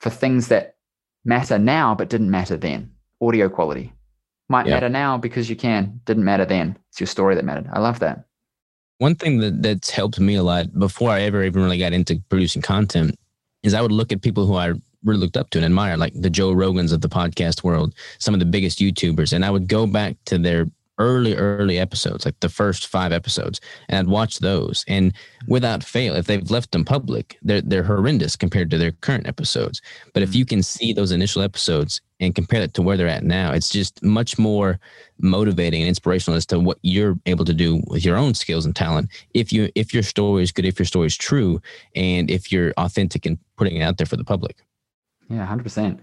for 0.00 0.10
things 0.10 0.48
that 0.48 0.76
matter 1.24 1.58
now 1.58 1.94
but 1.94 2.10
didn't 2.10 2.30
matter 2.30 2.58
then. 2.58 2.92
Audio 3.22 3.48
quality 3.48 3.94
might 4.48 4.66
matter 4.66 4.88
now 4.88 5.16
because 5.16 5.48
you 5.48 5.56
can, 5.56 6.00
didn't 6.04 6.24
matter 6.24 6.44
then. 6.44 6.76
It's 6.90 7.00
your 7.00 7.06
story 7.06 7.34
that 7.34 7.44
mattered. 7.44 7.68
I 7.72 7.80
love 7.80 7.98
that. 8.00 8.24
One 8.98 9.14
thing 9.14 9.38
that, 9.38 9.62
that's 9.62 9.90
helped 9.90 10.20
me 10.20 10.36
a 10.36 10.42
lot 10.42 10.78
before 10.78 11.10
I 11.10 11.22
ever 11.22 11.42
even 11.42 11.62
really 11.62 11.78
got 11.78 11.92
into 11.92 12.22
producing 12.28 12.62
content 12.62 13.16
is 13.62 13.74
I 13.74 13.80
would 13.80 13.92
look 13.92 14.12
at 14.12 14.22
people 14.22 14.46
who 14.46 14.56
I 14.56 14.74
really 15.02 15.20
looked 15.20 15.36
up 15.36 15.50
to 15.50 15.58
and 15.58 15.64
admired, 15.64 15.98
like 15.98 16.12
the 16.14 16.30
Joe 16.30 16.52
Rogans 16.52 16.92
of 16.92 17.00
the 17.00 17.08
podcast 17.08 17.64
world, 17.64 17.94
some 18.18 18.34
of 18.34 18.40
the 18.40 18.46
biggest 18.46 18.78
YouTubers. 18.78 19.32
And 19.32 19.44
I 19.44 19.50
would 19.50 19.68
go 19.68 19.86
back 19.86 20.16
to 20.26 20.38
their 20.38 20.66
early, 20.98 21.34
early 21.34 21.78
episodes, 21.78 22.24
like 22.24 22.38
the 22.40 22.48
first 22.48 22.86
five 22.86 23.12
episodes, 23.12 23.60
and 23.88 23.98
I'd 23.98 24.12
watch 24.12 24.38
those. 24.38 24.84
And 24.88 25.12
without 25.48 25.82
fail, 25.82 26.14
if 26.14 26.26
they've 26.26 26.50
left 26.50 26.72
them 26.72 26.84
public, 26.84 27.38
they're 27.42 27.60
they're 27.60 27.82
horrendous 27.82 28.36
compared 28.36 28.70
to 28.70 28.78
their 28.78 28.92
current 28.92 29.26
episodes. 29.26 29.80
But 30.12 30.22
if 30.22 30.30
mm. 30.30 30.34
you 30.36 30.46
can 30.46 30.62
see 30.62 30.92
those 30.92 31.12
initial 31.12 31.42
episodes 31.42 32.00
and 32.20 32.34
compare 32.34 32.60
that 32.60 32.74
to 32.74 32.82
where 32.82 32.96
they're 32.96 33.08
at 33.08 33.24
now, 33.24 33.52
it's 33.52 33.68
just 33.68 34.02
much 34.02 34.38
more 34.38 34.78
motivating 35.18 35.82
and 35.82 35.88
inspirational 35.88 36.36
as 36.36 36.46
to 36.46 36.58
what 36.60 36.78
you're 36.82 37.18
able 37.26 37.44
to 37.44 37.54
do 37.54 37.82
with 37.88 38.04
your 38.04 38.16
own 38.16 38.34
skills 38.34 38.64
and 38.64 38.76
talent. 38.76 39.10
If 39.34 39.52
you 39.52 39.70
if 39.74 39.92
your 39.92 40.02
story 40.02 40.42
is 40.42 40.52
good, 40.52 40.64
if 40.64 40.78
your 40.78 40.86
story 40.86 41.06
is 41.06 41.16
true, 41.16 41.60
and 41.94 42.30
if 42.30 42.52
you're 42.52 42.72
authentic 42.76 43.26
and 43.26 43.38
putting 43.56 43.76
it 43.76 43.82
out 43.82 43.98
there 43.98 44.06
for 44.06 44.16
the 44.16 44.24
public. 44.24 44.64
Yeah, 45.30 45.46
hundred 45.46 45.64
percent. 45.64 46.00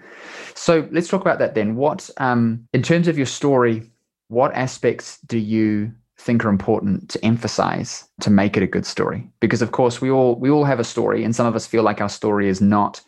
So 0.56 0.88
let's 0.92 1.08
talk 1.08 1.22
about 1.22 1.40
that 1.40 1.56
then. 1.56 1.76
What, 1.76 2.10
um, 2.18 2.68
in 2.74 2.82
terms 2.82 3.08
of 3.08 3.18
your 3.18 3.28
story, 3.28 3.90
what 4.32 4.54
aspects 4.54 5.20
do 5.26 5.38
you 5.38 5.92
think 6.18 6.46
are 6.46 6.50
important 6.50 7.10
to 7.10 7.26
emphasize 7.26 8.08
to 8.22 8.30
make 8.30 8.56
it 8.56 8.64
a 8.64 8.68
good 8.68 8.86
story? 8.86 9.30
Because 9.42 9.62
of 9.62 9.74
course 9.74 10.00
we 10.00 10.10
all 10.10 10.36
we 10.36 10.50
all 10.50 10.64
have 10.64 10.80
a 10.80 10.86
story, 10.86 11.26
and 11.26 11.36
some 11.36 11.46
of 11.46 11.54
us 11.54 11.68
feel 11.68 11.84
like 11.84 12.00
our 12.00 12.08
story 12.08 12.48
is 12.48 12.62
not 12.62 13.02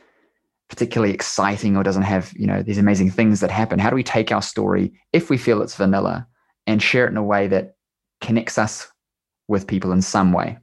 particularly 0.67 1.13
exciting 1.13 1.77
or 1.77 1.83
doesn't 1.83 2.03
have 2.03 2.33
you 2.35 2.45
know 2.45 2.61
these 2.61 2.77
amazing 2.77 3.09
things 3.09 3.39
that 3.39 3.51
happen. 3.51 3.79
How 3.79 3.89
do 3.89 3.95
we 3.95 4.03
take 4.03 4.33
our 4.33 4.41
story 4.41 4.91
if 5.13 5.29
we 5.29 5.37
feel 5.37 5.61
it's 5.61 5.75
vanilla 5.75 6.27
and 6.67 6.83
share 6.83 7.05
it 7.05 7.11
in 7.11 7.17
a 7.17 7.23
way 7.23 7.47
that 7.47 7.77
connects 8.19 8.57
us 8.57 8.91
with 9.47 9.65
people 9.65 9.93
in 9.93 10.01
some 10.01 10.33
way? 10.33 10.57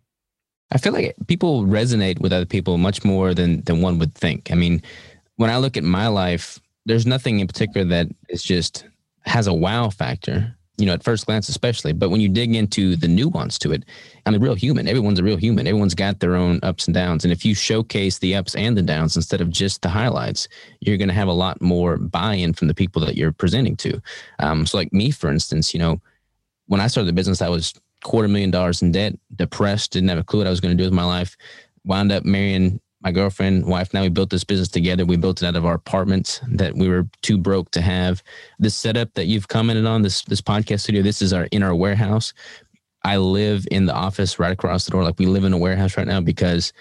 I 0.73 0.77
feel 0.77 0.93
like 0.93 1.17
people 1.27 1.65
resonate 1.65 2.21
with 2.21 2.35
other 2.35 2.45
people 2.45 2.77
much 2.77 3.03
more 3.03 3.33
than 3.33 3.63
than 3.63 3.81
one 3.81 3.99
would 3.99 4.15
think. 4.15 4.53
I 4.53 4.57
mean, 4.57 4.83
when 5.37 5.49
I 5.49 5.57
look 5.57 5.79
at 5.79 5.85
my 5.85 6.09
life, 6.09 6.61
there's 6.85 7.07
nothing 7.07 7.41
in 7.41 7.47
particular 7.47 7.87
that 7.87 8.09
is 8.29 8.43
just 8.43 8.85
has 9.27 9.47
a 9.47 9.55
wow 9.55 9.91
factor, 9.91 10.57
you 10.77 10.87
know, 10.87 10.93
at 10.93 11.03
first 11.03 11.27
glance, 11.27 11.49
especially. 11.49 11.93
But 11.93 12.11
when 12.11 12.21
you 12.21 12.29
dig 12.29 12.55
into 12.55 12.97
the 12.97 13.09
nuance 13.09 13.59
to 13.59 13.73
it, 13.73 13.85
I'm 14.27 14.35
a 14.35 14.39
real 14.39 14.55
human. 14.55 14.89
Everyone's 14.89 15.19
a 15.19 15.25
real 15.25 15.37
human. 15.37 15.67
Everyone's 15.67 15.95
got 15.95 16.21
their 16.21 16.37
own 16.37 16.61
ups 16.63 16.87
and 16.87 16.95
downs. 16.95 17.25
And 17.25 17.33
if 17.33 17.45
you 17.45 17.55
showcase 17.55 18.19
the 18.19 18.35
ups 18.35 18.55
and 18.55 18.77
the 18.77 18.83
downs 18.83 19.17
instead 19.17 19.41
of 19.41 19.51
just 19.51 19.83
the 19.83 19.89
highlights, 19.89 20.49
you're 20.81 20.97
going 20.97 21.09
to 21.09 21.15
have 21.15 21.29
a 21.29 21.33
lot 21.33 21.61
more 21.61 21.97
buy 21.97 22.35
in 22.35 22.55
from 22.55 22.69
the 22.69 22.75
people 22.75 23.05
that 23.05 23.17
you're 23.17 23.33
presenting 23.33 23.77
to. 23.77 24.01
Um, 24.39 24.67
so, 24.67 24.79
like 24.79 24.93
me, 24.93 25.11
for 25.11 25.31
instance, 25.31 25.75
you 25.75 25.81
know, 25.81 26.01
when 26.67 26.81
I 26.81 26.87
started 26.87 27.09
the 27.09 27.15
business, 27.15 27.43
I 27.43 27.49
was 27.49 27.75
quarter 28.05 28.29
million 28.29 28.51
dollars 28.51 28.83
in 28.83 28.93
debt, 28.93 29.19
depressed, 29.37 29.93
didn't 29.93 30.09
have 30.09 30.19
a 30.19 30.25
clue 30.25 30.41
what 30.41 30.47
I 30.47 30.51
was 30.51 30.61
going 30.61 30.77
to 30.77 30.83
do 30.83 30.87
with 30.87 30.95
my 30.95 31.05
life. 31.05 31.37
Wound 31.85 32.13
up 32.13 32.25
marrying 32.25 32.81
my 33.03 33.11
girlfriend, 33.11 33.67
wife, 33.67 33.95
now 33.95 34.03
we 34.03 34.09
built 34.09 34.31
this 34.31 34.45
business 34.45 34.69
together. 34.69 35.07
We 35.07 35.17
built 35.17 35.43
it 35.43 35.47
out 35.47 35.57
of 35.57 35.65
our 35.65 35.75
apartments 35.75 36.41
that 36.49 36.75
we 36.75 36.89
were 36.89 37.07
too 37.23 37.39
broke 37.39 37.71
to 37.73 37.81
have. 37.81 38.23
This 38.59 38.75
setup 38.75 39.15
that 39.15 39.27
you've 39.27 39.49
commented 39.49 39.87
on, 39.87 40.03
this 40.03 40.23
this 40.23 40.41
podcast 40.41 40.81
studio, 40.81 41.03
this 41.03 41.23
is 41.23 41.33
our 41.33 41.45
in 41.45 41.63
our 41.63 41.75
warehouse. 41.75 42.35
I 43.03 43.17
live 43.17 43.67
in 43.71 43.87
the 43.87 43.95
office 43.95 44.39
right 44.39 44.53
across 44.53 44.85
the 44.85 44.91
door. 44.91 45.03
Like 45.03 45.19
we 45.19 45.27
live 45.27 45.45
in 45.45 45.55
a 45.55 45.59
warehouse 45.59 45.97
right 45.97 46.07
now 46.07 46.21
because 46.21 46.73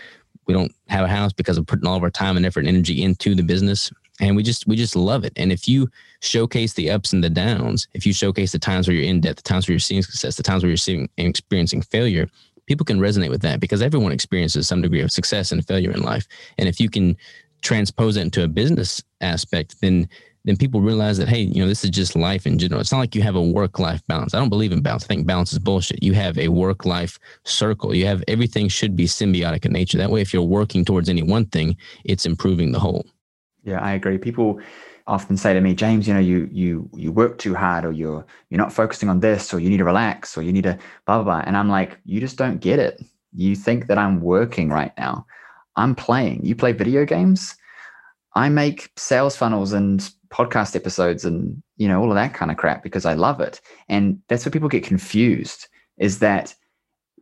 we 0.45 0.53
don't 0.53 0.73
have 0.88 1.05
a 1.05 1.08
house 1.08 1.32
because 1.32 1.58
of 1.58 1.65
putting 1.65 1.88
all 1.88 1.95
of 1.95 2.03
our 2.03 2.10
time 2.10 2.36
and 2.36 2.45
effort 2.45 2.62
and 2.62 2.69
energy 2.69 3.01
into 3.03 3.36
the 3.36 3.43
business. 3.43 3.91
And 4.19 4.36
we 4.36 4.43
just 4.43 4.67
we 4.67 4.75
just 4.75 4.97
love 4.97 5.23
it. 5.23 5.32
And 5.38 5.53
if 5.53 5.69
you 5.69 5.88
showcase 6.19 6.73
the 6.73 6.89
ups 6.91 7.13
and 7.13 7.23
the 7.23 7.29
downs, 7.29 7.88
if 7.93 8.05
you 8.05 8.12
showcase 8.12 8.51
the 8.51 8.60
times 8.60 8.88
where 8.88 8.95
you're 8.95 9.05
in 9.05 9.21
debt, 9.21 9.38
the 9.38 9.43
times 9.43 9.67
where 9.67 9.73
you're 9.73 9.79
seeing 9.79 10.01
success, 10.01 10.36
the 10.36 10.43
times 10.43 10.63
where 10.63 10.69
you're 10.69 10.75
seeing 10.75 11.08
and 11.17 11.27
experiencing 11.27 11.82
failure, 11.82 12.27
people 12.69 12.86
can 12.86 12.99
resonate 12.99 13.32
with 13.32 13.41
that 13.41 13.60
because 13.60 13.82
everyone 13.82 14.12
experiences 14.12 14.67
some 14.67 14.82
degree 14.82 15.01
of 15.01 15.12
success 15.12 15.51
and 15.51 15.67
failure 15.67 15.91
in 15.91 16.03
life. 16.03 16.27
And 16.60 16.69
if 16.69 16.79
you 16.79 16.88
can 16.88 17.17
transpose 17.62 18.15
it 18.15 18.21
into 18.21 18.43
a 18.43 18.47
business 18.47 19.03
aspect, 19.19 19.82
then 19.82 20.08
then 20.45 20.55
people 20.55 20.79
realize 20.79 21.17
that 21.17 21.27
hey, 21.27 21.41
you 21.41 21.62
know, 21.62 21.67
this 21.67 21.84
is 21.84 21.89
just 21.89 22.15
life 22.15 22.47
in 22.47 22.58
general. 22.58 22.79
It's 22.79 22.93
not 22.93 22.99
like 22.99 23.13
you 23.13 23.21
have 23.23 23.36
a 23.36 23.41
work 23.41 23.77
life 23.79 24.01
balance. 24.08 24.34
I 24.34 24.39
don't 24.39 24.49
believe 24.49 24.71
in 24.71 24.82
balance. 24.82 25.03
I 25.03 25.08
think 25.08 25.27
balance 25.27 25.51
is 25.51 25.60
bullshit. 25.60 26.01
You 26.01 26.13
have 26.13 26.38
a 26.38 26.47
work 26.47 26.86
life 26.86 27.19
circle. 27.43 27.93
You 27.93 28.05
have 28.05 28.23
everything 28.27 28.69
should 28.69 28.95
be 28.95 29.05
symbiotic 29.05 29.65
in 29.65 29.73
nature. 29.73 29.97
That 29.97 30.12
way, 30.12 30.21
if 30.21 30.32
you're 30.32 30.43
working 30.43 30.86
towards 30.86 31.10
any 31.10 31.23
one 31.23 31.47
thing, 31.47 31.75
it's 32.05 32.25
improving 32.25 32.71
the 32.71 32.79
whole. 32.79 33.05
Yeah, 33.65 33.82
I 33.82 33.93
agree. 33.93 34.17
People 34.17 34.62
often 35.10 35.38
say 35.38 35.54
to 35.54 35.62
me, 35.62 35.74
James, 35.74 36.08
you 36.08 36.13
know, 36.13 36.19
you 36.19 36.48
you 36.52 36.89
you 36.93 37.12
work 37.12 37.39
too 37.39 37.56
hard, 37.56 37.84
or 37.84 37.91
you're 37.91 38.26
you're 38.50 38.60
not 38.60 38.72
focusing 38.72 39.10
on 39.10 39.19
this, 39.19 39.54
or 39.54 39.60
you 39.60 39.69
need 39.69 39.78
to 39.78 39.84
relax, 39.84 40.38
or 40.38 40.43
you 40.43 40.54
need 40.54 40.63
to 40.63 40.78
blah 41.06 41.22
blah 41.22 41.24
blah. 41.24 41.43
And 41.45 41.58
I'm 41.58 41.69
like, 41.69 41.98
you 42.06 42.19
just 42.19 42.38
don't 42.38 42.60
get 42.60 42.80
it. 42.80 43.02
You 43.34 43.56
think 43.56 43.88
that 43.88 43.98
I'm 43.98 44.22
working 44.22 44.69
right 44.69 44.93
now. 44.98 45.26
I'm 45.76 45.95
playing. 45.95 46.45
You 46.45 46.56
play 46.56 46.72
video 46.72 47.06
games. 47.06 47.56
I 48.36 48.50
make 48.50 48.91
sales 48.98 49.36
funnels 49.36 49.74
and 49.74 50.08
podcast 50.30 50.76
episodes 50.76 51.26
and 51.26 51.62
you 51.78 51.88
know 51.88 52.00
all 52.00 52.12
of 52.12 52.15
that 52.15 52.36
kind 52.36 52.52
of 52.52 52.58
crap 52.58 52.84
because 52.84 53.06
I 53.06 53.15
love 53.15 53.41
it. 53.41 53.60
And 53.89 54.19
that's 54.28 54.45
where 54.45 54.52
people 54.52 54.69
get 54.69 54.84
confused 54.84 55.67
is 55.98 56.19
that 56.19 56.56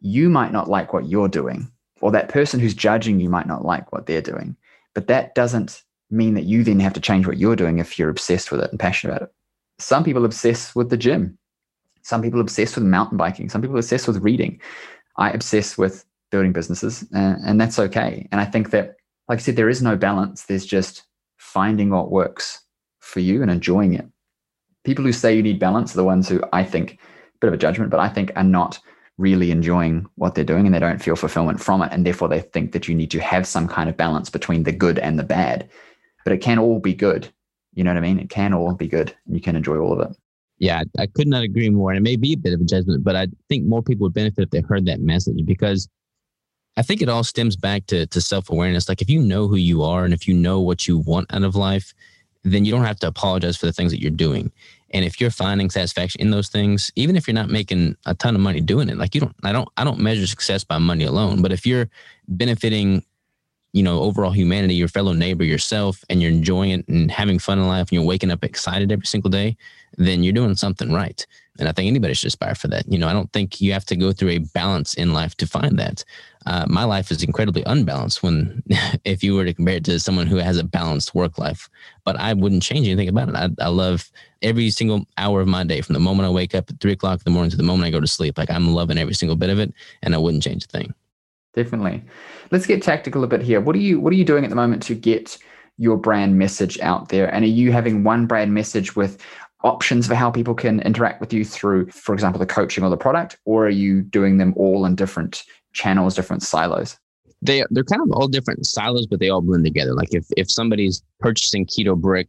you 0.02 0.30
might 0.30 0.52
not 0.52 0.70
like 0.70 0.94
what 0.94 1.08
you're 1.08 1.30
doing, 1.30 1.72
or 2.02 2.12
that 2.12 2.30
person 2.30 2.60
who's 2.60 2.76
judging 2.76 3.20
you 3.20 3.30
might 3.30 3.48
not 3.48 3.66
like 3.66 3.92
what 3.92 4.06
they're 4.06 4.22
doing. 4.22 4.58
But 4.94 5.08
that 5.08 5.34
doesn't 5.36 5.84
mean 6.10 6.34
that 6.36 6.46
you 6.46 6.64
then 6.64 6.80
have 6.80 6.94
to 6.94 7.02
change 7.02 7.28
what 7.28 7.38
you're 7.38 7.56
doing 7.56 7.80
if 7.80 7.98
you're 8.00 8.10
obsessed 8.10 8.52
with 8.52 8.62
it 8.62 8.72
and 8.72 8.80
passionate 8.80 9.14
about 9.14 9.28
it. 9.28 9.34
Some 9.80 10.04
people 10.04 10.26
obsess 10.26 10.76
with 10.76 10.90
the 10.90 10.98
gym. 10.98 11.38
Some 12.02 12.22
people 12.22 12.40
obsess 12.40 12.76
with 12.76 12.86
mountain 12.86 13.18
biking. 13.18 13.50
Some 13.50 13.62
people 13.62 13.78
obsess 13.78 14.08
with 14.08 14.18
reading. 14.18 14.62
I 15.18 15.32
obsess 15.32 15.78
with 15.78 16.06
building 16.32 16.54
businesses, 16.54 17.06
and, 17.14 17.38
and 17.44 17.62
that's 17.62 17.80
okay. 17.80 18.28
And 18.32 18.40
I 18.40 18.46
think 18.46 18.70
that, 18.72 18.96
like 19.28 19.40
I 19.40 19.42
said, 19.42 19.56
there 19.56 19.70
is 19.70 19.82
no 19.82 19.96
balance. 19.96 20.46
There's 20.46 20.66
just 20.66 21.04
finding 21.38 21.90
what 21.90 22.12
works 22.12 22.62
for 23.00 23.20
you 23.20 23.42
and 23.42 23.52
enjoying 23.52 23.94
it. 23.94 24.06
People 24.84 25.04
who 25.04 25.14
say 25.14 25.36
you 25.36 25.44
need 25.44 25.60
balance 25.60 25.94
are 25.94 25.98
the 25.98 26.04
ones 26.04 26.30
who 26.30 26.42
I 26.54 26.64
think, 26.64 27.00
bit 27.42 27.50
of 27.50 27.54
a 27.54 27.58
judgment, 27.58 27.92
but 27.92 28.00
I 28.00 28.10
think 28.10 28.32
are 28.36 28.44
not 28.44 28.80
really 29.18 29.52
enjoying 29.52 30.06
what 30.16 30.36
they're 30.36 30.44
doing 30.44 30.66
and 30.66 30.74
they 30.74 30.80
don't 30.80 31.02
feel 31.02 31.16
fulfillment 31.16 31.60
from 31.60 31.82
it. 31.82 31.92
And 31.92 32.06
therefore, 32.06 32.28
they 32.28 32.42
think 32.42 32.72
that 32.72 32.88
you 32.88 32.96
need 32.96 33.12
to 33.12 33.20
have 33.20 33.48
some 33.48 33.68
kind 33.68 33.90
of 33.90 33.98
balance 33.98 34.30
between 34.30 34.64
the 34.64 34.72
good 34.72 35.00
and 35.00 35.18
the 35.18 35.24
bad 35.24 35.70
but 36.28 36.34
it 36.34 36.40
can 36.40 36.60
all 36.60 36.78
be 36.78 36.94
good. 36.94 37.32
You 37.74 37.86
know 37.86 37.92
what 37.92 38.00
I 38.00 38.02
mean? 38.02 38.20
It 38.20 38.30
can 38.30 38.54
all 38.54 38.74
be 38.74 38.90
good 38.90 39.16
and 39.26 39.34
you 39.34 39.40
can 39.40 39.56
enjoy 39.56 39.78
all 39.78 39.94
of 39.94 40.12
it. 40.12 40.18
Yeah, 40.58 40.84
I 41.00 41.08
could 41.08 41.26
not 41.26 41.42
agree 41.42 41.70
more. 41.70 41.90
And 41.90 41.98
it 41.98 42.02
may 42.02 42.18
be 42.18 42.34
a 42.34 42.38
bit 42.38 42.52
of 42.52 42.60
a 42.60 42.66
judgment, 42.66 43.06
but 43.06 43.16
I 43.16 43.28
think 43.48 43.64
more 43.64 43.82
people 43.82 44.04
would 44.04 44.14
benefit 44.14 44.42
if 44.44 44.50
they 44.50 44.60
heard 44.60 44.86
that 44.88 45.00
message 45.00 45.46
because 45.46 45.88
I 46.76 46.82
think 46.82 47.02
it 47.02 47.08
all 47.08 47.24
stems 47.24 47.56
back 47.56 47.86
to, 47.86 48.08
to 48.08 48.20
self 48.20 48.50
awareness. 48.50 48.90
Like 48.90 49.02
if 49.02 49.10
you 49.10 49.22
know 49.22 49.48
who 49.48 49.56
you 49.56 49.84
are 49.84 50.04
and 50.04 50.14
if 50.14 50.28
you 50.28 50.34
know 50.34 50.60
what 50.60 50.86
you 50.86 50.98
want 50.98 51.34
out 51.34 51.44
of 51.44 51.56
life, 51.56 51.94
then 52.44 52.66
you 52.66 52.74
don't 52.74 52.84
have 52.84 53.00
to 53.00 53.08
apologize 53.08 53.56
for 53.56 53.66
the 53.66 53.72
things 53.72 53.94
that 53.94 54.02
you're 54.02 54.12
doing. 54.12 54.52
And 54.90 55.06
if 55.06 55.22
you're 55.22 55.32
finding 55.32 55.70
satisfaction 55.70 56.20
in 56.20 56.32
those 56.32 56.50
things, 56.50 56.92
even 56.98 57.16
if 57.16 57.26
you're 57.26 57.36
not 57.36 57.50
making 57.50 57.96
a 58.06 58.14
ton 58.14 58.36
of 58.36 58.42
money 58.42 58.60
doing 58.60 58.90
it, 58.90 58.98
like 58.98 59.16
you 59.16 59.22
don't, 59.22 59.36
I 59.44 59.54
don't, 59.54 59.70
I 59.78 59.86
don't 59.86 60.00
measure 60.00 60.28
success 60.28 60.66
by 60.66 60.78
money 60.78 61.06
alone. 61.06 61.42
But 61.42 61.54
if 61.54 61.66
you're 61.66 61.88
benefiting 62.28 63.06
you 63.74 63.84
know, 63.84 64.02
overall 64.02 64.32
humanity, 64.32 64.74
your 64.74 64.88
fellow 64.88 65.14
neighbor, 65.14 65.44
yourself, 65.44 66.04
and 66.10 66.22
you're 66.22 66.32
enjoying 66.32 66.72
it 66.72 66.88
and 66.88 67.12
having 67.12 67.40
fun 67.40 67.60
in 67.60 67.68
life 67.68 67.90
and 67.90 67.94
you're 67.94 68.04
waking 68.04 68.32
up 68.32 68.44
excited 68.44 68.92
every 68.92 69.06
single 69.06 69.30
day, 69.30 69.58
then 69.98 70.24
you're 70.24 70.34
doing 70.34 70.56
something 70.56 70.92
right. 70.94 71.26
And 71.60 71.68
I 71.68 71.72
think 71.72 71.88
anybody 71.88 72.14
should 72.14 72.28
aspire 72.28 72.56
for 72.56 72.68
that. 72.70 72.92
You 72.92 73.00
know, 73.00 73.08
I 73.08 73.14
don't 73.14 73.32
think 73.34 73.60
you 73.60 73.74
have 73.74 73.86
to 73.86 73.96
go 73.96 74.12
through 74.12 74.30
a 74.30 74.38
balance 74.38 74.94
in 74.94 75.14
life 75.14 75.36
to 75.36 75.48
find 75.48 75.78
that. 75.80 76.04
Uh, 76.46 76.66
my 76.70 76.84
life 76.84 77.12
is 77.12 77.24
incredibly 77.24 77.64
unbalanced 77.66 78.24
when, 78.24 78.64
if 79.04 79.24
you 79.24 79.36
were 79.36 79.44
to 79.44 79.54
compare 79.54 79.76
it 79.76 79.86
to 79.86 80.00
someone 80.00 80.28
who 80.28 80.38
has 80.38 80.58
a 80.58 80.64
balanced 80.64 81.14
work 81.14 81.38
life, 81.38 81.70
but 82.06 82.16
I 82.18 82.34
wouldn't 82.34 82.64
change 82.64 82.88
anything 82.88 83.10
about 83.10 83.30
it. 83.30 83.36
I, 83.36 83.50
I 83.60 83.68
love 83.68 84.12
every 84.42 84.70
single 84.70 85.06
hour 85.18 85.42
of 85.42 85.48
my 85.48 85.64
day 85.64 85.82
from 85.82 85.94
the 85.94 86.00
moment 86.00 86.28
I 86.28 86.32
wake 86.32 86.56
up 86.56 86.70
at 86.70 86.80
three 86.80 86.94
o'clock 86.94 87.20
in 87.20 87.24
the 87.26 87.32
morning 87.32 87.52
to 87.52 87.58
the 87.58 87.64
moment 87.64 87.88
I 87.88 87.92
go 87.92 88.00
to 88.00 88.08
sleep. 88.08 88.38
Like 88.38 88.52
I'm 88.52 88.74
loving 88.74 88.98
every 88.98 89.16
single 89.16 89.36
bit 89.36 89.50
of 89.50 89.60
it 89.60 89.74
and 90.04 90.14
I 90.14 90.20
wouldn't 90.20 90.44
change 90.44 90.66
a 90.66 90.68
thing. 90.68 90.94
Definitely. 91.58 92.04
Let's 92.52 92.68
get 92.68 92.84
tactical 92.84 93.24
a 93.24 93.28
bit 93.28 93.42
here. 93.42 93.60
What 93.60 93.76
are 93.76 93.80
you, 93.80 94.00
what 94.00 94.14
are 94.14 94.16
you 94.16 94.24
doing 94.24 94.44
at 94.44 94.52
the 94.52 94.56
moment 94.56 94.84
to 94.84 94.94
get 94.94 95.40
your 95.80 95.98
brand 95.98 96.38
message 96.38 96.80
out 96.82 97.10
there? 97.10 97.34
And 97.34 97.44
are 97.44 97.48
you 97.48 97.72
having 97.72 98.04
one 98.04 98.28
brand 98.28 98.54
message 98.54 98.96
with 98.96 99.18
options 99.64 100.06
for 100.06 100.14
how 100.14 100.30
people 100.30 100.54
can 100.54 100.82
interact 100.82 101.20
with 101.20 101.34
you 101.34 101.44
through, 101.44 101.88
for 101.88 102.14
example, 102.14 102.38
the 102.38 102.46
coaching 102.46 102.84
or 102.84 102.92
the 102.92 102.96
product, 102.96 103.40
or 103.46 103.66
are 103.66 103.72
you 103.72 104.04
doing 104.04 104.38
them 104.38 104.54
all 104.56 104.86
in 104.86 104.94
different 104.94 105.46
channels, 105.74 106.14
different 106.14 106.44
silos? 106.44 106.96
They 107.42 107.64
they're 107.72 107.84
kind 107.84 108.04
of 108.04 108.12
all 108.12 108.28
different 108.28 108.68
silos, 108.68 109.08
but 109.08 109.20
they 109.20 109.30
all 109.30 109.42
blend 109.42 109.66
together. 109.66 109.96
Like 109.96 110.10
if 110.12 110.28
if 110.38 110.52
somebody's 110.52 111.04
purchasing 111.20 111.66
Keto 111.66 111.98
Brick, 111.98 112.28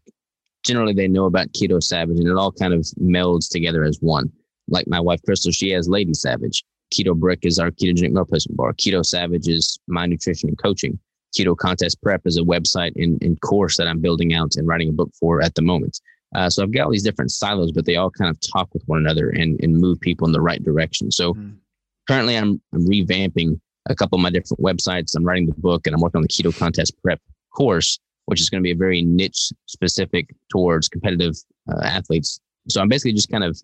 generally 0.64 0.94
they 0.94 1.06
know 1.06 1.26
about 1.26 1.48
Keto 1.48 1.82
Savage, 1.82 2.18
and 2.18 2.26
it 2.28 2.34
all 2.36 2.52
kind 2.52 2.72
of 2.72 2.80
melds 2.98 3.50
together 3.50 3.84
as 3.84 3.98
one. 4.00 4.32
Like 4.68 4.86
my 4.88 5.00
wife 5.00 5.20
Crystal, 5.26 5.52
she 5.52 5.68
has 5.72 5.86
Lady 5.86 6.14
Savage. 6.14 6.64
Keto 6.94 7.14
Brick 7.14 7.40
is 7.42 7.58
our 7.58 7.70
ketogenic 7.70 8.12
meal 8.12 8.22
replacement 8.22 8.56
bar. 8.56 8.72
Keto 8.72 9.04
Savage 9.04 9.48
is 9.48 9.78
my 9.88 10.06
nutrition 10.06 10.48
and 10.48 10.58
coaching. 10.58 10.98
Keto 11.36 11.56
Contest 11.56 12.00
Prep 12.02 12.22
is 12.24 12.38
a 12.38 12.42
website 12.42 12.92
and, 12.96 13.22
and 13.22 13.40
course 13.40 13.76
that 13.76 13.86
I'm 13.86 14.00
building 14.00 14.34
out 14.34 14.56
and 14.56 14.66
writing 14.66 14.88
a 14.88 14.92
book 14.92 15.10
for 15.18 15.42
at 15.42 15.54
the 15.54 15.62
moment. 15.62 16.00
Uh, 16.34 16.48
so 16.50 16.62
I've 16.62 16.72
got 16.72 16.84
all 16.84 16.90
these 16.90 17.02
different 17.02 17.30
silos, 17.30 17.72
but 17.72 17.86
they 17.86 17.96
all 17.96 18.10
kind 18.10 18.30
of 18.30 18.38
talk 18.40 18.72
with 18.72 18.82
one 18.86 18.98
another 18.98 19.30
and, 19.30 19.58
and 19.62 19.76
move 19.76 20.00
people 20.00 20.26
in 20.26 20.32
the 20.32 20.40
right 20.40 20.62
direction. 20.62 21.10
So 21.10 21.34
mm. 21.34 21.54
currently 22.06 22.36
I'm, 22.36 22.60
I'm 22.72 22.86
revamping 22.86 23.60
a 23.88 23.94
couple 23.94 24.18
of 24.18 24.22
my 24.22 24.30
different 24.30 24.60
websites. 24.60 25.14
I'm 25.16 25.24
writing 25.24 25.46
the 25.46 25.54
book 25.54 25.86
and 25.86 25.94
I'm 25.94 26.00
working 26.00 26.18
on 26.18 26.22
the 26.22 26.28
keto 26.28 26.56
contest 26.56 26.94
prep 27.02 27.20
course, 27.54 27.98
which 28.26 28.40
is 28.40 28.50
going 28.50 28.62
to 28.62 28.66
be 28.66 28.72
a 28.72 28.76
very 28.76 29.02
niche 29.02 29.52
specific 29.66 30.34
towards 30.50 30.88
competitive 30.88 31.34
uh, 31.70 31.84
athletes. 31.84 32.40
So 32.68 32.80
I'm 32.80 32.88
basically 32.88 33.14
just 33.14 33.30
kind 33.30 33.44
of 33.44 33.58